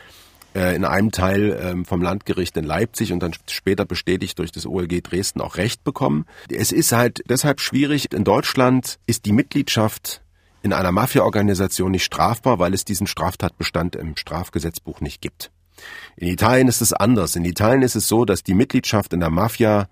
äh, 0.56 0.76
in 0.76 0.86
einem 0.86 1.12
Teil 1.12 1.60
ähm, 1.62 1.86
vom 1.86 2.02
Landgericht 2.02 2.56
in 2.58 2.63
Leipzig 2.63 3.12
und 3.12 3.22
dann 3.22 3.34
später 3.48 3.86
bestätigt 3.86 4.39
durch 4.39 4.52
das 4.52 4.66
OLG 4.66 5.02
Dresden 5.02 5.42
auch 5.42 5.58
Recht 5.58 5.84
bekommen. 5.84 6.26
Es 6.50 6.72
ist 6.72 6.92
halt 6.92 7.24
deshalb 7.28 7.62
schwierig. 7.62 8.13
In 8.13 8.24
Deutschland 8.24 9.00
ist 9.06 9.26
die 9.26 9.34
Mitgliedschaft 9.34 10.22
in 10.62 10.74
einer 10.74 10.92
Mafia-Organisation 10.92 11.92
nicht 11.92 12.06
strafbar, 12.06 12.58
weil 12.58 12.74
es 12.74 12.86
diesen 12.86 13.06
Straftatbestand 13.06 13.96
im 13.96 14.16
Strafgesetzbuch 14.16 15.02
nicht 15.02 15.22
gibt. 15.22 15.52
In 16.16 16.28
Italien 16.28 16.68
ist 16.68 16.82
es 16.82 16.94
anders. 16.94 17.36
In 17.36 17.46
Italien 17.46 17.82
ist 17.82 17.96
es 17.96 18.08
so, 18.08 18.26
dass 18.26 18.44
die 18.44 18.54
Mitgliedschaft 18.54 19.13
in 19.13 19.20
der 19.20 19.30
Mafia 19.30 19.88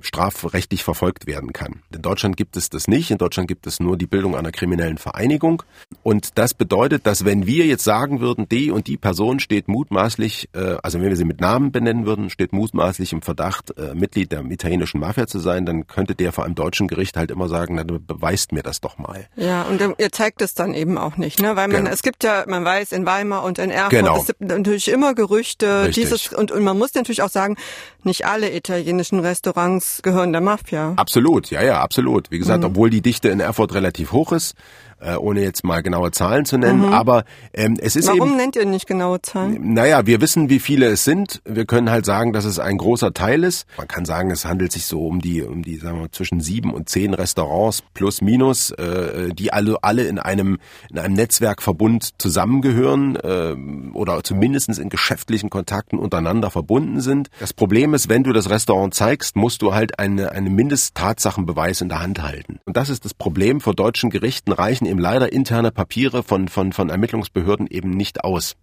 strafrechtlich 0.00 0.84
verfolgt 0.84 1.26
werden 1.26 1.52
kann. 1.52 1.82
In 1.94 2.02
Deutschland 2.02 2.36
gibt 2.36 2.56
es 2.56 2.70
das 2.70 2.88
nicht. 2.88 3.10
In 3.10 3.18
Deutschland 3.18 3.48
gibt 3.48 3.66
es 3.66 3.80
nur 3.80 3.96
die 3.96 4.06
Bildung 4.06 4.36
einer 4.36 4.52
kriminellen 4.52 4.98
Vereinigung. 4.98 5.62
Und 6.02 6.38
das 6.38 6.54
bedeutet, 6.54 7.06
dass 7.06 7.24
wenn 7.24 7.46
wir 7.46 7.66
jetzt 7.66 7.84
sagen 7.84 8.20
würden, 8.20 8.48
die 8.48 8.70
und 8.70 8.86
die 8.86 8.96
Person 8.96 9.40
steht 9.40 9.68
mutmaßlich, 9.68 10.48
äh, 10.54 10.76
also 10.82 11.00
wenn 11.00 11.08
wir 11.08 11.16
sie 11.16 11.24
mit 11.24 11.40
Namen 11.40 11.72
benennen 11.72 12.06
würden, 12.06 12.30
steht 12.30 12.52
mutmaßlich 12.52 13.12
im 13.12 13.22
Verdacht, 13.22 13.76
äh, 13.78 13.94
Mitglied 13.94 14.32
der 14.32 14.44
italienischen 14.44 15.00
Mafia 15.00 15.26
zu 15.26 15.38
sein, 15.38 15.66
dann 15.66 15.86
könnte 15.86 16.14
der 16.14 16.32
vor 16.32 16.44
einem 16.44 16.54
deutschen 16.54 16.88
Gericht 16.88 17.16
halt 17.16 17.30
immer 17.30 17.48
sagen, 17.48 17.74
na, 17.74 17.84
beweist 17.84 18.52
mir 18.52 18.62
das 18.62 18.80
doch 18.80 18.98
mal. 18.98 19.26
Ja, 19.36 19.62
und 19.62 19.80
ihr 19.98 20.12
zeigt 20.12 20.42
es 20.42 20.54
dann 20.54 20.74
eben 20.74 20.98
auch 20.98 21.16
nicht, 21.16 21.40
ne? 21.40 21.56
Weil 21.56 21.68
man, 21.68 21.84
genau. 21.84 21.90
es 21.90 22.02
gibt 22.02 22.24
ja, 22.24 22.44
man 22.46 22.64
weiß, 22.64 22.92
in 22.92 23.06
Weimar 23.06 23.44
und 23.44 23.58
in 23.58 23.70
Erfurt, 23.70 23.90
genau. 23.90 24.16
es 24.18 24.26
gibt 24.26 24.40
natürlich 24.40 24.88
immer 24.88 25.14
Gerüchte, 25.14 25.84
Richtig. 25.86 26.04
dieses, 26.04 26.32
und, 26.32 26.52
und 26.52 26.62
man 26.62 26.78
muss 26.78 26.94
natürlich 26.94 27.22
auch 27.22 27.30
sagen, 27.30 27.56
nicht 28.04 28.26
alle 28.26 28.54
italienischen 28.54 29.20
Restaurants 29.20 30.00
gehören 30.02 30.32
der 30.32 30.40
Mafia. 30.40 30.94
Absolut, 30.96 31.50
ja, 31.50 31.62
ja, 31.62 31.80
absolut. 31.80 32.30
Wie 32.30 32.38
gesagt, 32.38 32.60
mhm. 32.60 32.70
obwohl 32.70 32.90
die 32.90 33.02
Dichte 33.02 33.28
in 33.28 33.40
Erfurt 33.40 33.74
relativ 33.74 34.12
hoch 34.12 34.32
ist, 34.32 34.54
äh, 35.00 35.16
ohne 35.16 35.42
jetzt 35.42 35.64
mal 35.64 35.82
genaue 35.82 36.10
Zahlen 36.10 36.44
zu 36.44 36.58
nennen. 36.58 36.86
Mhm. 36.86 36.92
Aber 36.92 37.24
ähm, 37.52 37.76
es 37.80 37.96
ist 37.96 38.06
Warum 38.06 38.16
eben. 38.16 38.26
Warum 38.26 38.36
nennt 38.36 38.56
ihr 38.56 38.66
nicht 38.66 38.86
genaue 38.86 39.20
Zahlen? 39.22 39.74
Naja, 39.74 40.06
wir 40.06 40.20
wissen, 40.20 40.48
wie 40.48 40.60
viele 40.60 40.86
es 40.86 41.04
sind. 41.04 41.40
Wir 41.44 41.64
können 41.64 41.90
halt 41.90 42.06
sagen, 42.06 42.32
dass 42.32 42.44
es 42.44 42.58
ein 42.58 42.78
großer 42.78 43.12
Teil 43.14 43.44
ist. 43.44 43.66
Man 43.76 43.88
kann 43.88 44.04
sagen, 44.04 44.30
es 44.30 44.44
handelt 44.44 44.72
sich 44.72 44.86
so 44.86 45.06
um 45.06 45.20
die, 45.20 45.42
um 45.42 45.62
die, 45.62 45.76
sagen 45.76 46.00
wir, 46.00 46.12
zwischen 46.12 46.40
sieben 46.40 46.72
und 46.72 46.88
zehn 46.88 47.14
Restaurants 47.14 47.82
plus 47.94 48.20
minus, 48.20 48.70
äh, 48.72 49.32
die 49.32 49.52
alle 49.52 49.76
alle 49.82 50.04
in 50.04 50.18
einem 50.18 50.58
in 50.90 50.98
einem 50.98 51.14
Netzwerkverbund 51.14 52.10
zusammengehören 52.18 53.16
äh, 53.16 53.54
oder 53.94 54.22
zumindestens 54.22 54.78
in 54.78 54.88
geschäftlichen 54.88 55.50
Kontakten 55.50 55.98
untereinander 55.98 56.50
verbunden 56.50 57.00
sind. 57.00 57.30
Das 57.38 57.52
Problem 57.52 57.94
ist, 57.94 58.08
wenn 58.08 58.24
du 58.24 58.32
das 58.32 58.50
Restaurant 58.50 58.94
zeigst, 58.94 59.36
musst 59.36 59.62
du 59.62 59.74
halt 59.74 59.98
eine, 59.98 60.32
eine 60.32 60.50
Mindesttatsachenbeweis 60.50 61.80
in 61.80 61.88
der 61.88 62.00
Hand 62.00 62.22
halten. 62.22 62.60
Und 62.64 62.76
das 62.76 62.88
ist 62.88 63.04
das 63.04 63.14
Problem. 63.14 63.60
Vor 63.60 63.74
deutschen 63.74 64.10
Gerichten 64.10 64.52
reichen 64.52 64.86
eben 64.90 64.98
leider 64.98 65.32
interne 65.32 65.70
Papiere 65.70 66.22
von, 66.22 66.48
von, 66.48 66.72
von 66.72 66.90
Ermittlungsbehörden 66.90 67.66
eben 67.68 67.90
nicht 67.90 68.24
aus. 68.24 68.56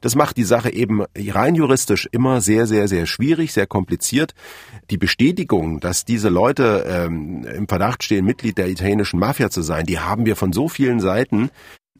Das 0.00 0.14
macht 0.14 0.36
die 0.36 0.44
Sache 0.44 0.72
eben 0.72 1.04
rein 1.16 1.54
juristisch 1.54 2.08
immer 2.10 2.40
sehr, 2.40 2.66
sehr, 2.66 2.88
sehr 2.88 3.06
schwierig, 3.06 3.52
sehr 3.52 3.66
kompliziert. 3.66 4.34
Die 4.90 4.98
Bestätigung, 4.98 5.80
dass 5.80 6.04
diese 6.04 6.28
Leute 6.28 6.84
ähm, 6.88 7.44
im 7.44 7.68
Verdacht 7.68 8.02
stehen, 8.02 8.24
Mitglied 8.24 8.58
der 8.58 8.68
italienischen 8.68 9.18
Mafia 9.18 9.50
zu 9.50 9.62
sein, 9.62 9.86
die 9.86 9.98
haben 9.98 10.26
wir 10.26 10.36
von 10.36 10.52
so 10.52 10.68
vielen 10.68 11.00
Seiten. 11.00 11.50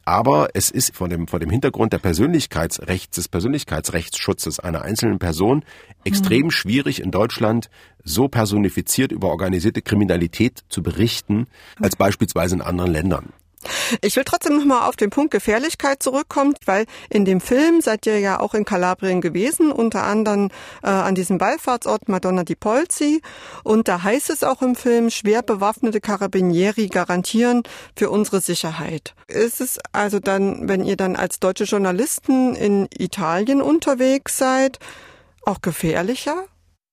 Aber 0.09 0.51
es 0.55 0.71
ist 0.71 0.95
vor 0.95 1.09
dem, 1.09 1.27
vor 1.27 1.41
dem 1.41 1.51
Hintergrund 1.51 1.93
der 1.93 1.99
Persönlichkeitsrechts, 1.99 3.17
des 3.17 3.29
Persönlichkeitsrechtsschutzes 3.29 4.61
einer 4.61 4.83
einzelnen 4.83 5.19
Person 5.19 5.65
extrem 6.05 6.45
mhm. 6.45 6.51
schwierig 6.53 7.03
in 7.03 7.11
Deutschland 7.11 7.71
so 8.05 8.29
personifiziert 8.29 9.11
über 9.11 9.29
organisierte 9.29 9.83
Kriminalität 9.83 10.63
zu 10.69 10.85
berichten, 10.85 11.49
als 11.81 11.97
beispielsweise 11.97 12.55
in 12.55 12.63
anderen 12.63 12.93
Ländern. 12.93 13.33
Ich 14.01 14.17
will 14.17 14.25
trotzdem 14.25 14.57
nochmal 14.57 14.89
auf 14.89 14.97
den 14.97 15.11
Punkt 15.11 15.31
Gefährlichkeit 15.31 16.03
zurückkommen, 16.03 16.55
weil 16.65 16.87
in 17.09 17.25
dem 17.25 17.41
Film 17.41 17.81
seid 17.81 18.07
ihr 18.07 18.19
ja 18.21 18.41
auch 18.41 18.55
in 18.55 18.65
Kalabrien 18.65 19.21
gewesen, 19.21 19.73
unter 19.73 20.05
anderem 20.05 20.51
äh, 20.83 20.89
an 20.89 21.15
diesem 21.15 21.41
Wallfahrtsort 21.41 22.09
Madonna 22.09 22.45
di 22.45 22.55
Polzi. 22.55 23.23
Und 23.65 23.89
da 23.89 24.03
heißt 24.03 24.31
es 24.31 24.45
auch 24.45 24.63
im 24.63 24.77
Film, 24.77 25.11
schwer 25.11 25.43
bewaffnete 25.43 26.01
Carabinieri 26.01 26.89
garantieren 26.89 27.63
für 27.97 28.11
unsere 28.11 28.41
Sicherheit. 28.41 29.15
Ist 29.27 29.61
es 29.61 29.79
also 29.93 30.21
dann, 30.21 30.69
wenn 30.69 30.85
ihr 30.85 30.97
dann 30.97 31.17
als 31.17 31.41
deutsche 31.41 31.65
Journalisten 31.65 32.55
in 32.55 32.89
Italien 32.97 33.63
unterwegs 33.63 34.37
seid, 34.37 34.79
auch 35.45 35.61
gefährlicher? 35.61 36.45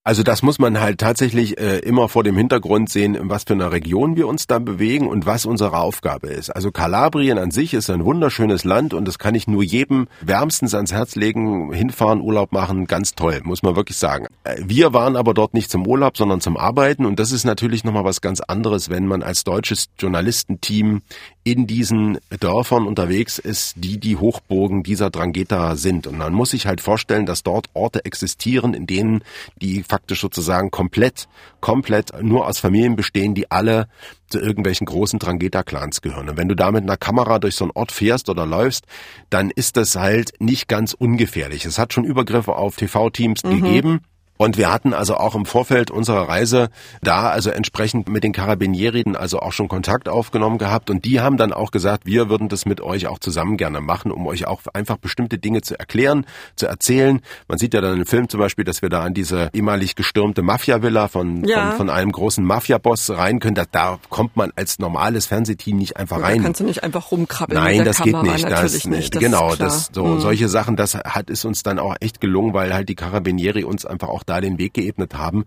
Also 0.06 0.22
das 0.22 0.44
muss 0.44 0.60
man 0.60 0.82
halt 0.82 1.00
tatsächlich 1.00 1.58
äh, 1.58 1.80
immer 1.80 2.10
vor 2.10 2.26
dem 2.26 2.36
Hintergrund 2.36 2.90
sehen, 2.90 3.16
in 3.16 3.30
was 3.30 3.46
für 3.46 3.54
einer 3.54 3.72
Region 3.72 4.18
wir 4.18 4.28
uns 4.28 4.48
da 4.48 4.60
bewegen 4.60 5.08
und 5.08 5.26
was 5.26 5.46
unsere 5.46 5.78
Aufgabe 5.78 6.28
ist. 6.28 6.50
Also 6.50 6.72
Kalabrien 6.72 7.38
an 7.38 7.52
sich 7.52 7.74
ist 7.74 7.90
ein 7.90 8.04
wunderschönes 8.04 8.66
Land 8.66 8.94
und 8.94 9.08
das 9.08 9.18
kann 9.18 9.34
ich 9.34 9.48
nur 9.48 9.64
jedem 9.64 10.10
wärmstens 10.20 10.76
ans 10.76 10.92
Herz 10.92 11.16
legen, 11.16 11.72
hinfahren, 11.72 12.20
Urlaub 12.20 12.52
machen, 12.52 12.86
ganz 12.86 13.16
toll, 13.16 13.40
muss 13.46 13.64
man 13.64 13.78
wirklich 13.78 13.96
sagen. 13.96 14.28
Äh, 14.44 14.58
wir 14.66 14.92
waren 14.92 15.16
aber 15.16 15.34
dort 15.34 15.54
nicht 15.54 15.72
zum 15.72 15.88
Urlaub, 15.88 16.18
sondern 16.18 16.42
zum 16.42 16.58
Arbeiten 16.58 17.06
und 17.06 17.18
das 17.18 17.32
ist 17.32 17.46
natürlich 17.46 17.86
nochmal 17.86 18.04
was 18.04 18.20
ganz 18.20 18.42
anderes, 18.42 18.90
wenn 18.90 19.08
man 19.08 19.24
als 19.24 19.46
deutsches 19.46 19.88
Journalistenteam 19.98 21.02
in 21.44 21.68
diesen 21.68 22.20
Dörfern 22.40 22.88
unterwegs 22.88 23.38
ist, 23.38 23.76
die 23.78 24.00
die 24.00 24.16
Hochburgen 24.16 24.82
dieser 24.82 25.10
Drangheta 25.10 25.76
sind. 25.76 26.08
Und 26.08 26.18
man 26.18 26.34
muss 26.34 26.52
sich 26.52 26.66
halt 26.66 26.80
vorstellen, 26.80 27.26
dass 27.26 27.44
dort 27.44 27.68
Orte 27.74 28.06
existieren, 28.06 28.74
in 28.74 28.88
denen 28.88 29.24
die 29.62 29.84
faktisch 29.84 30.22
sozusagen 30.22 30.72
komplett, 30.72 31.28
komplett 31.60 32.12
nur 32.22 32.48
aus 32.48 32.60
Familien 32.60 32.96
bestehen, 32.96 33.36
die 33.36 33.52
alle 33.52 33.88
zu 34.30 34.40
irgendwelchen 34.40 34.86
großen 34.86 35.20
Drangheta-Clans 35.20 36.02
gehören. 36.02 36.30
Und 36.30 36.38
wenn 36.38 36.48
du 36.48 36.56
da 36.56 36.72
mit 36.72 36.84
einer 36.84 36.98
Kamera 36.98 37.40
durch 37.40 37.56
so 37.56 37.66
einen 37.66 37.72
Ort 37.76 37.92
fährst 37.92 38.30
oder 38.30 38.46
läufst, 38.46 38.86
dann 39.30 39.52
ist 39.52 39.76
das 39.76 39.96
halt 39.96 40.32
nicht 40.40 40.70
ganz 40.70 40.94
ungefährlich. 40.94 41.66
Es 41.66 41.78
hat 41.78 41.94
schon 41.94 42.06
Übergriffe 42.06 42.56
auf 42.56 42.78
TV-Teams 42.78 43.44
mhm. 43.44 43.62
gegeben. 43.62 44.02
Und 44.44 44.58
wir 44.58 44.72
hatten 44.72 44.94
also 44.94 45.16
auch 45.16 45.36
im 45.36 45.46
Vorfeld 45.46 45.90
unserer 45.90 46.28
Reise 46.28 46.70
da 47.02 47.30
also 47.30 47.50
entsprechend 47.50 48.10
mit 48.10 48.24
den 48.24 48.34
Carabinieri 48.34 49.04
also 49.16 49.40
auch 49.40 49.54
schon 49.54 49.68
Kontakt 49.68 50.10
aufgenommen 50.10 50.58
gehabt 50.58 50.90
und 50.90 51.06
die 51.06 51.22
haben 51.22 51.38
dann 51.38 51.54
auch 51.54 51.72
gesagt, 51.72 52.06
wir 52.06 52.30
würden 52.30 52.50
das 52.50 52.66
mit 52.66 52.82
euch 52.82 53.08
auch 53.08 53.20
zusammen 53.20 53.56
gerne 53.58 53.80
machen, 53.80 54.12
um 54.12 54.28
euch 54.28 54.46
auch 54.46 54.62
einfach 54.74 54.98
bestimmte 54.98 55.38
Dinge 55.38 55.62
zu 55.62 55.80
erklären, 55.80 56.26
zu 56.56 56.68
erzählen. 56.68 57.22
Man 57.48 57.58
sieht 57.58 57.74
ja 57.74 57.80
dann 57.80 57.98
im 57.98 58.06
Film 58.06 58.28
zum 58.28 58.40
Beispiel, 58.40 58.66
dass 58.66 58.82
wir 58.82 58.90
da 58.90 59.04
an 59.04 59.14
diese 59.14 59.50
ehemalig 59.54 59.96
gestürmte 59.96 60.42
Mafia-Villa 60.42 61.08
von, 61.08 61.46
ja. 61.46 61.70
von, 61.70 61.78
von, 61.78 61.90
einem 61.90 62.12
großen 62.12 62.44
Mafia-Boss 62.44 63.12
rein 63.12 63.40
können. 63.40 63.56
Da, 63.56 63.64
da 63.72 64.00
kommt 64.10 64.36
man 64.36 64.52
als 64.58 64.78
normales 64.80 65.26
Fernsehteam 65.28 65.78
nicht 65.78 65.96
einfach 65.96 66.22
rein. 66.22 66.38
Da 66.38 66.44
kannst 66.44 66.60
du 66.60 66.66
nicht 66.66 66.84
einfach 66.84 67.12
rumkrabbeln. 67.12 67.62
Nein, 67.62 67.86
das 67.86 68.00
Kamera, 68.00 68.24
geht 68.24 68.34
nicht. 68.34 68.50
Das, 68.50 68.86
nicht. 68.86 69.16
Das 69.16 69.22
genau, 69.22 69.56
das, 69.56 69.90
so, 69.94 70.06
mhm. 70.06 70.20
solche 70.20 70.50
Sachen, 70.50 70.76
das 70.76 70.96
hat 70.96 71.30
es 71.30 71.46
uns 71.46 71.64
dann 71.64 71.80
auch 71.80 71.96
echt 72.00 72.20
gelungen, 72.22 72.54
weil 72.54 72.74
halt 72.74 72.90
die 72.90 72.96
Carabinieri 72.96 73.64
uns 73.64 73.86
einfach 73.86 74.10
auch 74.10 74.24
da 74.24 74.33
den 74.42 74.58
Weg 74.58 74.74
geebnet 74.74 75.16
haben. 75.16 75.46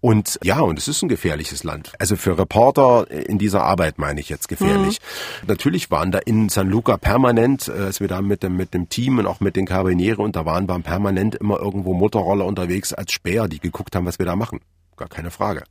Und 0.00 0.38
ja, 0.42 0.60
und 0.60 0.78
es 0.78 0.88
ist 0.88 1.02
ein 1.02 1.08
gefährliches 1.08 1.64
Land. 1.64 1.92
Also 1.98 2.16
für 2.16 2.38
Reporter 2.38 3.10
in 3.10 3.38
dieser 3.38 3.62
Arbeit 3.62 3.98
meine 3.98 4.20
ich 4.20 4.28
jetzt 4.28 4.48
gefährlich. 4.48 5.00
Mhm. 5.42 5.48
Natürlich 5.48 5.90
waren 5.90 6.10
da 6.12 6.18
in 6.18 6.48
San 6.48 6.68
Luca 6.68 6.96
permanent, 6.96 7.68
äh, 7.68 7.72
als 7.72 8.00
wir 8.00 8.08
da 8.08 8.20
mit 8.20 8.42
dem, 8.42 8.56
mit 8.56 8.74
dem 8.74 8.88
Team 8.88 9.18
und 9.18 9.26
auch 9.26 9.40
mit 9.40 9.56
den 9.56 9.66
Carabinieri 9.66 10.20
und 10.20 10.36
da 10.36 10.44
waren, 10.44 10.68
waren 10.68 10.82
permanent 10.82 11.34
immer 11.36 11.58
irgendwo 11.58 11.94
Motorroller 11.94 12.46
unterwegs 12.46 12.92
als 12.92 13.12
Speer, 13.12 13.48
die 13.48 13.60
geguckt 13.60 13.94
haben, 13.94 14.06
was 14.06 14.18
wir 14.18 14.26
da 14.26 14.36
machen. 14.36 14.60
Gar 14.96 15.08
keine 15.08 15.30
Frage. 15.30 15.64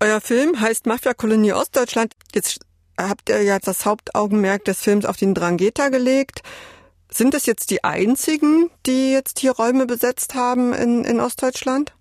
Euer 0.00 0.20
Film 0.20 0.60
heißt 0.60 0.86
Mafia-Kolonie 0.86 1.54
Ostdeutschland. 1.54 2.12
Jetzt 2.34 2.60
habt 2.98 3.30
ihr 3.30 3.42
ja 3.42 3.58
das 3.58 3.86
Hauptaugenmerk 3.86 4.64
des 4.64 4.80
Films 4.80 5.06
auf 5.06 5.16
den 5.16 5.34
Drangheta 5.34 5.88
gelegt. 5.88 6.42
Sind 7.10 7.34
es 7.34 7.46
jetzt 7.46 7.70
die 7.70 7.84
einzigen, 7.84 8.70
die 8.84 9.12
jetzt 9.12 9.38
hier 9.38 9.52
Räume 9.52 9.86
besetzt 9.86 10.34
haben 10.34 10.72
in, 10.72 11.04
in 11.04 11.20
Ostdeutschland? 11.20 11.92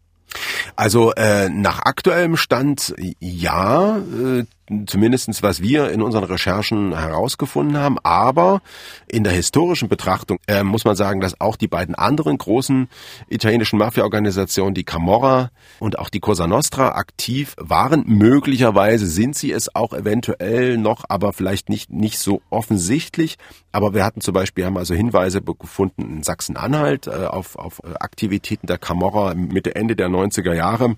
Also 0.75 1.13
äh, 1.13 1.49
nach 1.49 1.79
aktuellem 1.79 2.35
Stand 2.37 2.93
ja, 3.19 3.97
äh, 3.97 4.45
zumindestens 4.87 5.43
was 5.43 5.61
wir 5.61 5.91
in 5.91 6.01
unseren 6.01 6.23
Recherchen 6.23 6.97
herausgefunden 6.97 7.77
haben. 7.77 7.97
Aber 8.03 8.61
in 9.07 9.23
der 9.23 9.33
historischen 9.33 9.89
Betrachtung 9.89 10.39
äh, 10.47 10.63
muss 10.63 10.85
man 10.85 10.95
sagen, 10.95 11.21
dass 11.21 11.39
auch 11.39 11.55
die 11.55 11.67
beiden 11.67 11.95
anderen 11.95 12.37
großen 12.37 12.87
italienischen 13.27 13.77
Mafia-Organisationen, 13.77 14.73
die 14.73 14.83
Camorra 14.83 15.51
und 15.79 15.99
auch 15.99 16.09
die 16.09 16.19
Cosa 16.19 16.47
Nostra, 16.47 16.89
aktiv 16.89 17.55
waren. 17.57 18.03
Möglicherweise 18.07 19.05
sind 19.05 19.35
sie 19.35 19.51
es 19.51 19.75
auch 19.75 19.93
eventuell 19.93 20.77
noch, 20.77 21.05
aber 21.09 21.33
vielleicht 21.33 21.69
nicht, 21.69 21.91
nicht 21.91 22.19
so 22.19 22.41
offensichtlich. 22.49 23.37
Aber 23.71 23.93
wir 23.93 24.03
hatten 24.03 24.21
zum 24.21 24.33
Beispiel, 24.33 24.65
haben 24.65 24.77
also 24.77 24.93
Hinweise 24.93 25.41
gefunden 25.41 26.17
in 26.17 26.23
Sachsen-Anhalt 26.23 27.07
äh, 27.07 27.25
auf, 27.25 27.55
auf 27.55 27.81
Aktivitäten 27.99 28.67
der 28.67 28.77
Camorra 28.77 29.35
Mitte, 29.35 29.75
Ende 29.75 29.95
der 29.95 30.09
90er 30.09 30.53
Jahre 30.53 30.95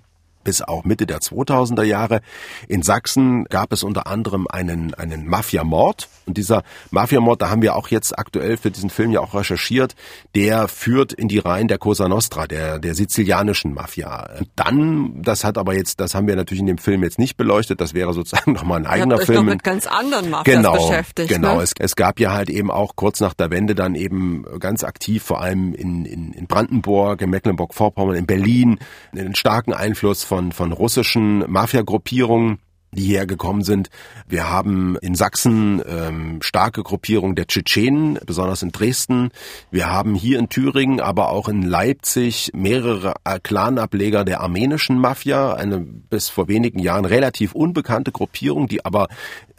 bis 0.48 0.62
auch 0.62 0.86
Mitte 0.86 1.06
der 1.06 1.20
2000er 1.20 1.84
Jahre. 1.84 2.22
In 2.70 2.82
Sachsen 2.82 3.44
gab 3.50 3.74
es 3.74 3.84
unter 3.84 4.08
anderem 4.08 4.48
einen, 4.50 4.94
einen 4.94 5.28
Mafiamord. 5.28 6.08
Und 6.26 6.38
dieser 6.38 6.64
Mafiamord, 6.90 7.42
da 7.42 7.50
haben 7.50 7.62
wir 7.62 7.76
auch 7.76 7.90
jetzt 7.90 8.18
aktuell 8.18 8.56
für 8.56 8.72
diesen 8.72 8.90
Film 8.90 9.12
ja 9.12 9.20
auch 9.20 9.34
recherchiert, 9.34 9.96
der 10.36 10.70
führt 10.70 11.12
in 11.12 11.28
die 11.28 11.40
Reihen 11.40 11.68
der 11.68 11.80
Cosa 11.80 12.08
Nostra, 12.08 12.48
der, 12.48 12.80
der 12.80 12.96
sizilianischen 12.96 13.74
Mafia. 13.74 14.30
dann, 14.56 15.22
das 15.22 15.44
hat 15.44 15.58
aber 15.58 15.76
jetzt, 15.76 16.00
das 16.00 16.16
haben 16.16 16.28
wir 16.28 16.38
natürlich 16.38 16.62
in 16.62 16.68
dem 16.68 16.78
Film 16.78 17.04
jetzt 17.04 17.20
nicht 17.20 17.36
beleuchtet, 17.36 17.82
das 17.82 17.94
wäre 17.94 18.14
sozusagen 18.14 18.54
nochmal 18.54 18.80
ein 18.80 18.86
eigener 18.86 19.18
Film. 19.18 19.48
Mit 19.48 19.66
ganz 19.66 19.86
anderen 19.86 20.30
Mafias 20.30 20.56
genau, 20.56 20.74
beschäftigt. 20.76 21.28
Genau, 21.28 21.58
ne? 21.58 21.64
es, 21.64 21.74
es 21.78 21.98
gab 21.98 22.22
ja 22.22 22.32
halt 22.32 22.50
eben 22.50 22.72
auch 22.72 22.96
kurz 22.96 23.20
nach 23.20 23.34
der 23.34 23.52
Wende 23.52 23.76
dann 23.76 23.96
eben 23.96 24.46
ganz 24.60 24.86
aktiv, 24.86 25.24
vor 25.24 25.42
allem 25.42 25.74
in, 25.74 26.06
in, 26.06 26.32
in 26.32 26.48
Brandenburg, 26.48 27.22
in 27.22 27.32
Mecklenburg-Vorpommern, 27.32 28.16
in 28.16 28.26
Berlin, 28.26 28.80
einen 29.12 29.36
starken 29.36 29.74
Einfluss 29.74 30.24
von, 30.24 30.37
von 30.52 30.71
russischen 30.71 31.43
Mafiagruppierungen 31.50 32.60
die 32.91 33.04
hierher 33.04 33.28
gekommen 33.28 33.63
sind. 33.63 33.89
Wir 34.28 34.50
haben 34.50 34.97
in 35.02 35.13
Sachsen 35.13 35.84
ähm, 35.88 36.41
starke 36.41 36.84
Gruppierungen 36.84 37.36
der 37.36 37.47
Tschetschenen, 37.47 38.17
besonders 38.26 38.62
in 38.62 38.71
Dresden. 38.71 39.30
Wir 39.71 39.91
haben 39.91 40.15
hier 40.15 40.39
in 40.39 40.50
Thüringen, 40.50 41.02
aber 41.02 41.30
auch 41.30 41.50
in 41.50 41.63
Leipzig 41.63 42.52
mehrere 42.54 43.13
äh, 43.26 43.39
Clanableger 43.41 44.23
der 44.23 44.41
armenischen 44.41 45.00
Mafia, 45.00 45.54
eine 45.54 45.80
bis 45.80 46.30
vor 46.30 46.47
wenigen 46.47 46.80
Jahren 46.80 47.06
relativ 47.06 47.54
unbekannte 47.54 48.12
Gruppierung, 48.12 48.67
die 48.67 48.86
aber 48.86 49.08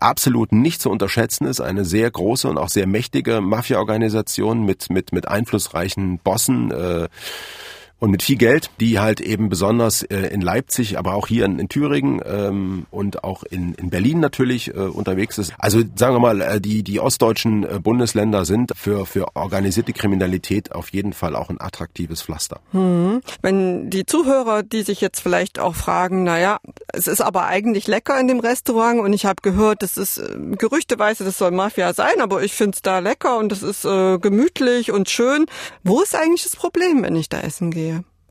absolut 0.00 0.52
nicht 0.52 0.80
zu 0.80 0.90
unterschätzen 0.90 1.46
ist, 1.46 1.60
eine 1.60 1.84
sehr 1.84 2.10
große 2.10 2.48
und 2.48 2.56
auch 2.56 2.68
sehr 2.70 2.86
mächtige 2.86 3.40
Mafia-Organisation 3.40 4.64
mit, 4.64 4.90
mit, 4.90 5.12
mit 5.12 5.28
einflussreichen 5.28 6.18
Bossen. 6.18 6.70
Äh, 6.70 7.08
und 8.00 8.10
mit 8.10 8.22
viel 8.22 8.36
Geld, 8.36 8.70
die 8.80 8.98
halt 8.98 9.20
eben 9.20 9.48
besonders 9.48 10.02
äh, 10.02 10.28
in 10.28 10.40
Leipzig, 10.40 10.98
aber 10.98 11.14
auch 11.14 11.26
hier 11.26 11.44
in, 11.44 11.58
in 11.58 11.68
Thüringen 11.68 12.22
ähm, 12.24 12.86
und 12.90 13.24
auch 13.24 13.42
in, 13.42 13.74
in 13.74 13.90
Berlin 13.90 14.20
natürlich 14.20 14.68
äh, 14.68 14.78
unterwegs 14.78 15.38
ist. 15.38 15.52
Also 15.58 15.82
sagen 15.96 16.14
wir 16.14 16.20
mal, 16.20 16.40
äh, 16.40 16.60
die, 16.60 16.82
die 16.82 17.00
ostdeutschen 17.00 17.64
äh, 17.64 17.80
Bundesländer 17.80 18.44
sind 18.44 18.72
für, 18.76 19.04
für 19.04 19.34
organisierte 19.34 19.92
Kriminalität 19.92 20.72
auf 20.72 20.90
jeden 20.90 21.12
Fall 21.12 21.34
auch 21.34 21.50
ein 21.50 21.60
attraktives 21.60 22.22
Pflaster. 22.22 22.60
Hm. 22.70 23.20
Wenn 23.42 23.90
die 23.90 24.06
Zuhörer, 24.06 24.62
die 24.62 24.82
sich 24.82 25.00
jetzt 25.00 25.20
vielleicht 25.20 25.58
auch 25.58 25.74
fragen, 25.74 26.22
naja, 26.22 26.58
es 26.92 27.08
ist 27.08 27.20
aber 27.20 27.46
eigentlich 27.46 27.88
lecker 27.88 28.18
in 28.20 28.28
dem 28.28 28.40
Restaurant 28.40 29.00
und 29.00 29.12
ich 29.12 29.26
habe 29.26 29.42
gehört, 29.42 29.82
das 29.82 29.96
ist 29.96 30.18
äh, 30.18 30.36
gerüchteweise, 30.56 31.24
das 31.24 31.38
soll 31.38 31.50
Mafia 31.50 31.92
sein, 31.94 32.20
aber 32.20 32.42
ich 32.42 32.52
find's 32.52 32.80
da 32.80 33.00
lecker 33.00 33.38
und 33.38 33.50
es 33.50 33.64
ist 33.64 33.84
äh, 33.84 34.18
gemütlich 34.18 34.92
und 34.92 35.10
schön. 35.10 35.46
Wo 35.82 36.00
ist 36.00 36.14
eigentlich 36.14 36.44
das 36.44 36.54
Problem, 36.54 37.02
wenn 37.02 37.16
ich 37.16 37.28
da 37.28 37.40
essen 37.40 37.72
gehe? 37.72 37.87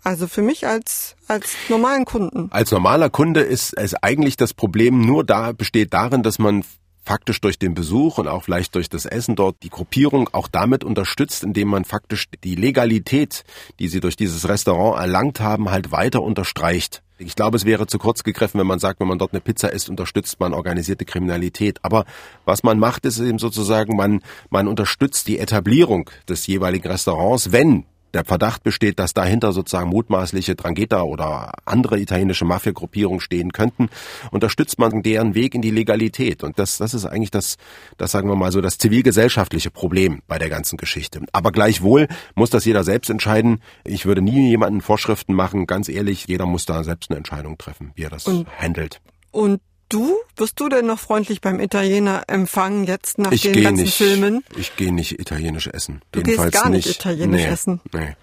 Also 0.08 0.28
für 0.28 0.42
mich 0.42 0.66
als, 0.66 1.18
als 1.28 1.54
normalen 1.68 2.06
Kunden. 2.06 2.48
Als 2.52 2.72
normaler 2.72 3.10
Kunde 3.10 3.42
ist 3.42 3.78
es 3.78 3.94
eigentlich 3.94 4.38
das 4.38 4.54
Problem 4.54 5.02
nur 5.02 5.26
da, 5.26 5.52
besteht 5.52 5.94
darin, 5.94 6.24
dass 6.24 6.40
man 6.40 6.64
faktisch 7.04 7.42
durch 7.42 7.60
den 7.60 7.74
Besuch 7.74 8.18
und 8.18 8.30
auch 8.30 8.44
vielleicht 8.44 8.74
durch 8.76 8.88
das 8.88 9.06
Essen 9.06 9.36
dort 9.36 9.58
die 9.64 9.70
Gruppierung 9.70 10.30
auch 10.32 10.48
damit 10.48 10.86
unterstützt, 10.86 11.44
indem 11.44 11.68
man 11.68 11.84
faktisch 11.84 12.28
die 12.42 12.56
Legalität, 12.56 13.44
die 13.80 13.90
sie 13.90 14.00
durch 14.00 14.16
dieses 14.16 14.48
Restaurant 14.48 14.98
erlangt 14.98 15.42
haben, 15.42 15.72
halt 15.72 15.92
weiter 15.92 16.22
unterstreicht. 16.22 17.04
Ich 17.18 17.36
glaube, 17.36 17.58
es 17.58 17.66
wäre 17.66 17.86
zu 17.86 17.98
kurz 17.98 18.24
gegriffen, 18.24 18.62
wenn 18.62 18.68
man 18.68 18.80
sagt, 18.80 19.02
wenn 19.02 19.10
man 19.10 19.20
dort 19.20 19.34
eine 19.34 19.42
Pizza 19.42 19.74
isst, 19.74 19.90
unterstützt 19.90 20.40
man 20.40 20.54
organisierte 20.54 21.04
Kriminalität. 21.04 21.80
Aber 21.82 22.06
was 22.46 22.64
man 22.64 22.80
macht, 22.80 23.06
ist 23.06 23.20
eben 23.20 23.40
sozusagen, 23.40 23.98
man, 23.98 24.22
man 24.52 24.70
unterstützt 24.70 25.28
die 25.28 25.40
Etablierung 25.40 26.10
des 26.30 26.48
jeweiligen 26.48 26.88
Restaurants, 26.88 27.52
wenn 27.52 27.84
der 28.18 28.26
Verdacht 28.26 28.64
besteht, 28.64 29.00
dass 29.00 29.14
dahinter 29.14 29.54
sozusagen 29.54 29.90
mutmaßliche 29.90 30.56
Drangheta 30.56 31.04
oder 31.04 31.54
andere 31.66 32.00
italienische 32.00 32.46
Mafiagruppierungen 32.46 33.22
stehen 33.22 33.54
könnten, 33.54 33.90
unterstützt 34.32 34.80
man 34.80 35.04
deren 35.04 35.36
Weg 35.36 35.56
in 35.56 35.62
die 35.62 35.72
Legalität. 35.72 36.44
Und 36.44 36.60
das, 36.60 36.78
das 36.78 36.94
ist 36.94 37.06
eigentlich 37.06 37.32
das, 37.32 37.58
das 37.98 38.12
sagen 38.12 38.28
wir 38.28 38.36
mal 38.36 38.52
so, 38.52 38.60
das 38.60 38.78
zivilgesellschaftliche 38.78 39.72
Problem 39.72 40.22
bei 40.28 40.40
der 40.40 40.50
ganzen 40.50 40.78
Geschichte. 40.78 41.22
Aber 41.32 41.52
gleichwohl 41.52 42.08
muss 42.36 42.50
das 42.50 42.66
jeder 42.66 42.84
selbst 42.84 43.10
entscheiden. 43.10 43.62
Ich 43.86 44.06
würde 44.06 44.22
nie 44.22 44.50
jemanden 44.50 44.82
Vorschriften 44.82 45.34
machen. 45.34 45.68
Ganz 45.68 45.88
ehrlich, 45.88 46.26
jeder 46.28 46.48
muss 46.48 46.66
da 46.66 46.84
selbst 46.84 47.12
eine 47.12 47.18
Entscheidung 47.18 47.58
treffen, 47.58 47.92
wie 47.96 48.04
er 48.04 48.10
das 48.10 48.26
und, 48.26 48.48
handelt. 48.58 49.00
Und 49.32 49.62
Du, 49.90 50.18
wirst 50.36 50.60
du 50.60 50.68
denn 50.68 50.86
noch 50.86 51.00
freundlich 51.00 51.40
beim 51.40 51.60
Italiener 51.60 52.24
empfangen 52.28 52.86
jetzt 52.86 53.18
nach 53.20 53.32
ich 53.32 53.44
den 53.44 53.64
ganzen 53.64 53.84
nicht, 53.84 53.96
Filmen? 53.96 54.44
Ich 54.58 54.76
gehe 54.76 54.94
nicht 54.94 55.20
italienisch 55.20 55.68
essen. 55.68 56.02
Du 56.12 56.20
Jedenfalls 56.20 56.52
gehst 56.52 56.64
gar 56.64 56.70
nicht, 56.70 56.88
nicht 56.88 57.00
italienisch 57.00 57.42
nee, 57.42 57.48
essen? 57.48 57.82
Nee. 57.94 58.16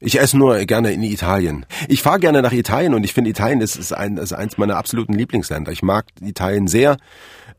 Ich 0.00 0.20
esse 0.20 0.36
nur 0.36 0.58
gerne 0.66 0.92
in 0.92 1.02
Italien. 1.02 1.66
Ich 1.88 2.02
fahre 2.02 2.18
gerne 2.18 2.42
nach 2.42 2.52
Italien 2.52 2.94
und 2.94 3.04
ich 3.04 3.14
finde 3.14 3.30
Italien 3.30 3.60
ist, 3.60 3.76
ist, 3.76 3.92
ein, 3.92 4.16
ist 4.16 4.32
eins 4.32 4.58
meiner 4.58 4.76
absoluten 4.76 5.14
Lieblingsländer. 5.14 5.72
Ich 5.72 5.82
mag 5.82 6.06
Italien 6.20 6.66
sehr 6.66 6.96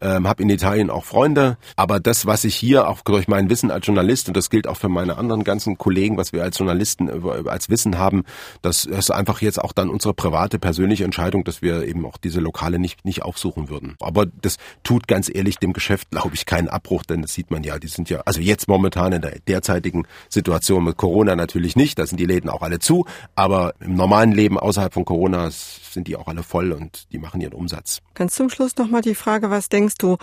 ähm, 0.02 0.28
habe 0.28 0.44
in 0.44 0.50
Italien 0.50 0.90
auch 0.90 1.06
Freunde. 1.06 1.58
Aber 1.76 2.00
das, 2.00 2.26
was 2.26 2.44
ich 2.44 2.56
hier 2.56 2.88
auch 2.88 3.02
durch 3.02 3.28
mein 3.28 3.50
Wissen 3.50 3.72
als 3.72 3.86
Journalist, 3.86 4.28
und 4.28 4.38
das 4.38 4.50
gilt 4.50 4.68
auch 4.68 4.78
für 4.78 4.90
meine 4.90 5.18
anderen 5.18 5.44
ganzen 5.44 5.78
Kollegen, 5.78 6.18
was 6.18 6.34
wir 6.34 6.44
als 6.44 6.58
Journalisten 6.58 7.10
als 7.48 7.70
Wissen 7.70 7.98
haben, 7.98 8.24
das 8.62 8.86
ist 8.86 9.12
einfach 9.12 9.42
jetzt 9.42 9.62
auch 9.62 9.74
dann 9.74 9.90
unsere 9.90 10.14
private, 10.14 10.60
persönliche 10.60 11.04
Entscheidung, 11.04 11.44
dass 11.44 11.62
wir 11.62 11.84
eben 11.84 12.06
auch 12.06 12.18
diese 12.18 12.40
Lokale 12.40 12.80
nicht, 12.80 13.06
nicht 13.06 13.24
aufsuchen 13.24 13.70
würden. 13.70 13.96
Aber 14.00 14.26
das 14.26 14.58
tut 14.84 15.08
ganz 15.08 15.30
ehrlich 15.34 15.58
dem 15.58 15.74
Geschäft, 15.74 16.12
glaube 16.12 16.36
ich, 16.36 16.46
keinen 16.46 16.68
Abbruch, 16.68 17.04
denn 17.04 17.22
das 17.22 17.34
sieht 17.34 17.52
man 17.52 17.64
ja, 17.64 17.80
die 17.80 17.88
sind 17.88 18.10
ja, 18.10 18.22
also 18.26 18.42
jetzt 18.42 18.68
momentan 18.68 19.14
in 19.14 19.22
der 19.22 19.40
derzeitigen 19.48 20.06
Situation 20.30 20.84
mit 20.84 20.98
Corona 20.98 21.36
natürlich 21.36 21.76
nicht, 21.76 22.00
da 22.00 22.06
sind 22.06 22.20
die 22.20 22.26
Läden 22.26 22.50
auch 22.50 22.62
alle 22.62 22.80
zu, 22.80 23.06
aber 23.36 23.74
im 23.80 23.96
normalen 23.96 24.32
Leben 24.32 24.60
außerhalb 24.60 24.94
von 24.94 25.06
Corona 25.06 25.50
sind 25.96 26.08
die 26.08 26.16
auch 26.16 26.28
alle 26.28 26.44
voll 26.44 26.72
und 26.72 27.12
die 27.12 27.18
machen 27.18 27.42
ihren 27.42 27.54
Umsatz. 27.54 28.02
Ganz 28.14 28.36
zum 28.36 28.52
Schluss 28.52 28.76
nochmal 28.78 29.02
die 29.02 29.16
Frage, 29.16 29.50
was 29.50 29.70
denkst 29.70 29.96
du, 29.98 30.18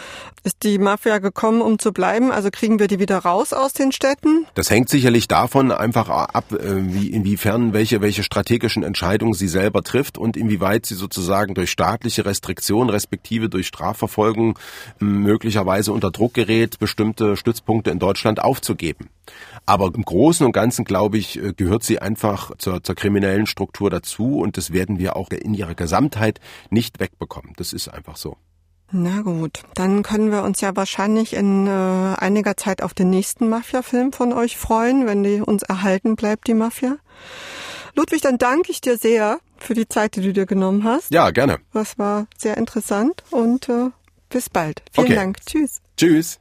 ist 0.44 0.62
die 0.62 0.78
Mafia 0.78 1.18
gekommen, 1.18 1.60
um 1.60 1.80
zu 1.80 1.92
bleiben? 1.92 2.30
Also 2.30 2.50
kriegen 2.52 2.78
wir 2.78 2.86
die 2.86 3.00
wieder 3.00 3.18
raus 3.18 3.52
aus 3.52 3.72
den 3.72 3.90
Städten? 3.90 4.46
Das 4.54 4.70
hängt 4.70 4.88
sicherlich 4.88 5.26
davon 5.26 5.72
einfach 5.72 6.08
ab, 6.08 6.52
äh, 6.52 6.92
wie, 6.94 7.08
inwiefern 7.08 7.72
welche, 7.72 8.00
welche 8.00 8.22
strategischen 8.22 8.84
Entscheidungen 8.84 9.34
sie 9.34 9.48
selber 9.48 9.82
trifft 9.82 10.16
und 10.16 10.36
inwieweit 10.36 10.86
sie 10.86 10.94
sozusagen 10.94 11.54
durch 11.54 11.70
staatliche 11.70 12.24
Restriktion 12.24 12.88
respektive 12.88 13.48
durch 13.48 13.66
Strafverfolgung 13.66 14.58
ähm, 15.00 15.22
möglicherweise 15.22 15.92
unter 15.92 16.12
Druck 16.12 16.34
gerät, 16.34 16.78
bestimmte 16.78 17.36
Stützpunkte 17.36 17.90
in 17.90 17.98
Deutschland 17.98 18.40
aufzugeben. 18.40 19.08
Aber 19.66 19.90
im 19.94 20.04
Großen 20.04 20.44
und 20.44 20.52
Ganzen, 20.52 20.84
glaube 20.84 21.18
ich, 21.18 21.38
äh, 21.38 21.52
gehört 21.52 21.84
sie 21.84 22.00
einfach 22.00 22.56
zur, 22.58 22.82
zur 22.82 22.94
kriminellen 22.94 23.46
Struktur 23.46 23.90
dazu 23.90 24.38
und 24.38 24.56
das 24.56 24.72
werden 24.72 24.98
wir 24.98 25.16
auch 25.16 25.30
in 25.30 25.54
ihrer 25.54 25.74
Gesamtheit 25.74 26.40
nicht 26.70 27.00
wegbekommen. 27.00 27.52
Das 27.56 27.72
ist 27.72 27.88
einfach 27.88 28.16
so. 28.16 28.36
Na 28.94 29.22
gut, 29.22 29.62
dann 29.74 30.02
können 30.02 30.30
wir 30.30 30.42
uns 30.42 30.60
ja 30.60 30.76
wahrscheinlich 30.76 31.32
in 31.32 31.66
äh, 31.66 31.70
einiger 31.70 32.58
Zeit 32.58 32.82
auf 32.82 32.92
den 32.92 33.08
nächsten 33.08 33.48
Mafia-Film 33.48 34.12
von 34.12 34.34
euch 34.34 34.58
freuen, 34.58 35.06
wenn 35.06 35.22
die 35.22 35.40
uns 35.40 35.62
erhalten 35.62 36.14
bleibt, 36.14 36.46
die 36.46 36.54
Mafia. 36.54 36.98
Ludwig, 37.94 38.20
dann 38.20 38.36
danke 38.36 38.70
ich 38.70 38.82
dir 38.82 38.98
sehr 38.98 39.38
für 39.56 39.72
die 39.72 39.88
Zeit, 39.88 40.16
die 40.16 40.20
du 40.20 40.32
dir 40.34 40.44
genommen 40.44 40.84
hast. 40.84 41.10
Ja, 41.10 41.30
gerne. 41.30 41.58
Das 41.72 41.98
war 41.98 42.26
sehr 42.36 42.58
interessant 42.58 43.24
und 43.30 43.68
äh, 43.70 43.90
bis 44.28 44.50
bald. 44.50 44.82
Vielen 44.92 45.06
okay. 45.06 45.16
Dank. 45.16 45.38
Tschüss. 45.46 45.80
Tschüss. 45.96 46.38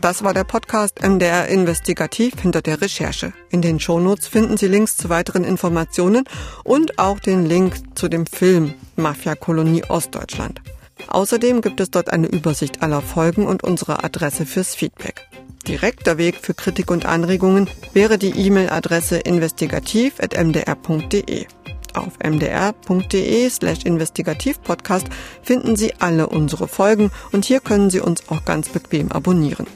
Das 0.00 0.22
war 0.22 0.32
der 0.32 0.44
Podcast 0.44 1.02
MDR 1.02 1.48
Investigativ 1.48 2.40
hinter 2.40 2.62
der 2.62 2.80
Recherche. 2.80 3.32
In 3.50 3.62
den 3.62 3.80
Shownotes 3.80 4.28
finden 4.28 4.56
Sie 4.56 4.68
Links 4.68 4.96
zu 4.96 5.08
weiteren 5.08 5.42
Informationen 5.42 6.22
und 6.62 7.00
auch 7.00 7.18
den 7.18 7.46
Link 7.46 7.74
zu 7.96 8.06
dem 8.08 8.24
Film 8.24 8.74
Mafia 8.94 9.34
Kolonie 9.34 9.82
Ostdeutschland. 9.88 10.62
Außerdem 11.08 11.62
gibt 11.62 11.80
es 11.80 11.90
dort 11.90 12.12
eine 12.12 12.28
Übersicht 12.28 12.80
aller 12.82 13.02
Folgen 13.02 13.44
und 13.44 13.64
unsere 13.64 14.04
Adresse 14.04 14.46
fürs 14.46 14.76
Feedback. 14.76 15.26
Direkter 15.66 16.16
Weg 16.16 16.36
für 16.36 16.54
Kritik 16.54 16.92
und 16.92 17.04
Anregungen 17.04 17.68
wäre 17.92 18.18
die 18.18 18.38
E-Mail-Adresse 18.38 19.16
investigativ.mdr.de. 19.16 21.46
Auf 21.94 22.12
mdr.de 22.24 23.50
slash 23.50 23.84
investigativpodcast 23.84 25.08
finden 25.42 25.74
Sie 25.74 25.94
alle 25.98 26.28
unsere 26.28 26.68
Folgen 26.68 27.10
und 27.32 27.44
hier 27.44 27.58
können 27.58 27.90
Sie 27.90 27.98
uns 28.00 28.28
auch 28.28 28.44
ganz 28.44 28.68
bequem 28.68 29.10
abonnieren. 29.10 29.66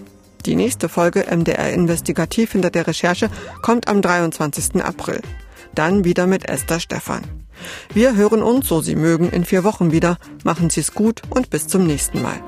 Die 0.47 0.57
nächste 0.57 0.89
Folge 0.89 1.25
MDR 1.31 1.73
Investigativ 1.73 2.53
hinter 2.53 2.71
der 2.71 2.87
Recherche 2.87 3.31
kommt 3.63 3.89
am 3.89 4.03
23. 4.03 4.83
April. 4.83 5.21
Dann 5.75 6.05
wieder 6.05 6.27
mit 6.27 6.49
Esther 6.49 6.81
Stephan. 6.81 7.23
Wir 7.95 8.17
hören 8.17 8.43
uns, 8.43 8.67
so 8.67 8.81
Sie 8.81 8.97
mögen, 8.97 9.31
in 9.31 9.45
vier 9.45 9.63
Wochen 9.63 9.93
wieder. 9.93 10.19
Machen 10.43 10.69
Sie 10.69 10.81
es 10.81 10.95
gut 10.95 11.23
und 11.31 11.51
bis 11.51 11.69
zum 11.69 11.87
nächsten 11.87 12.23
Mal. 12.23 12.41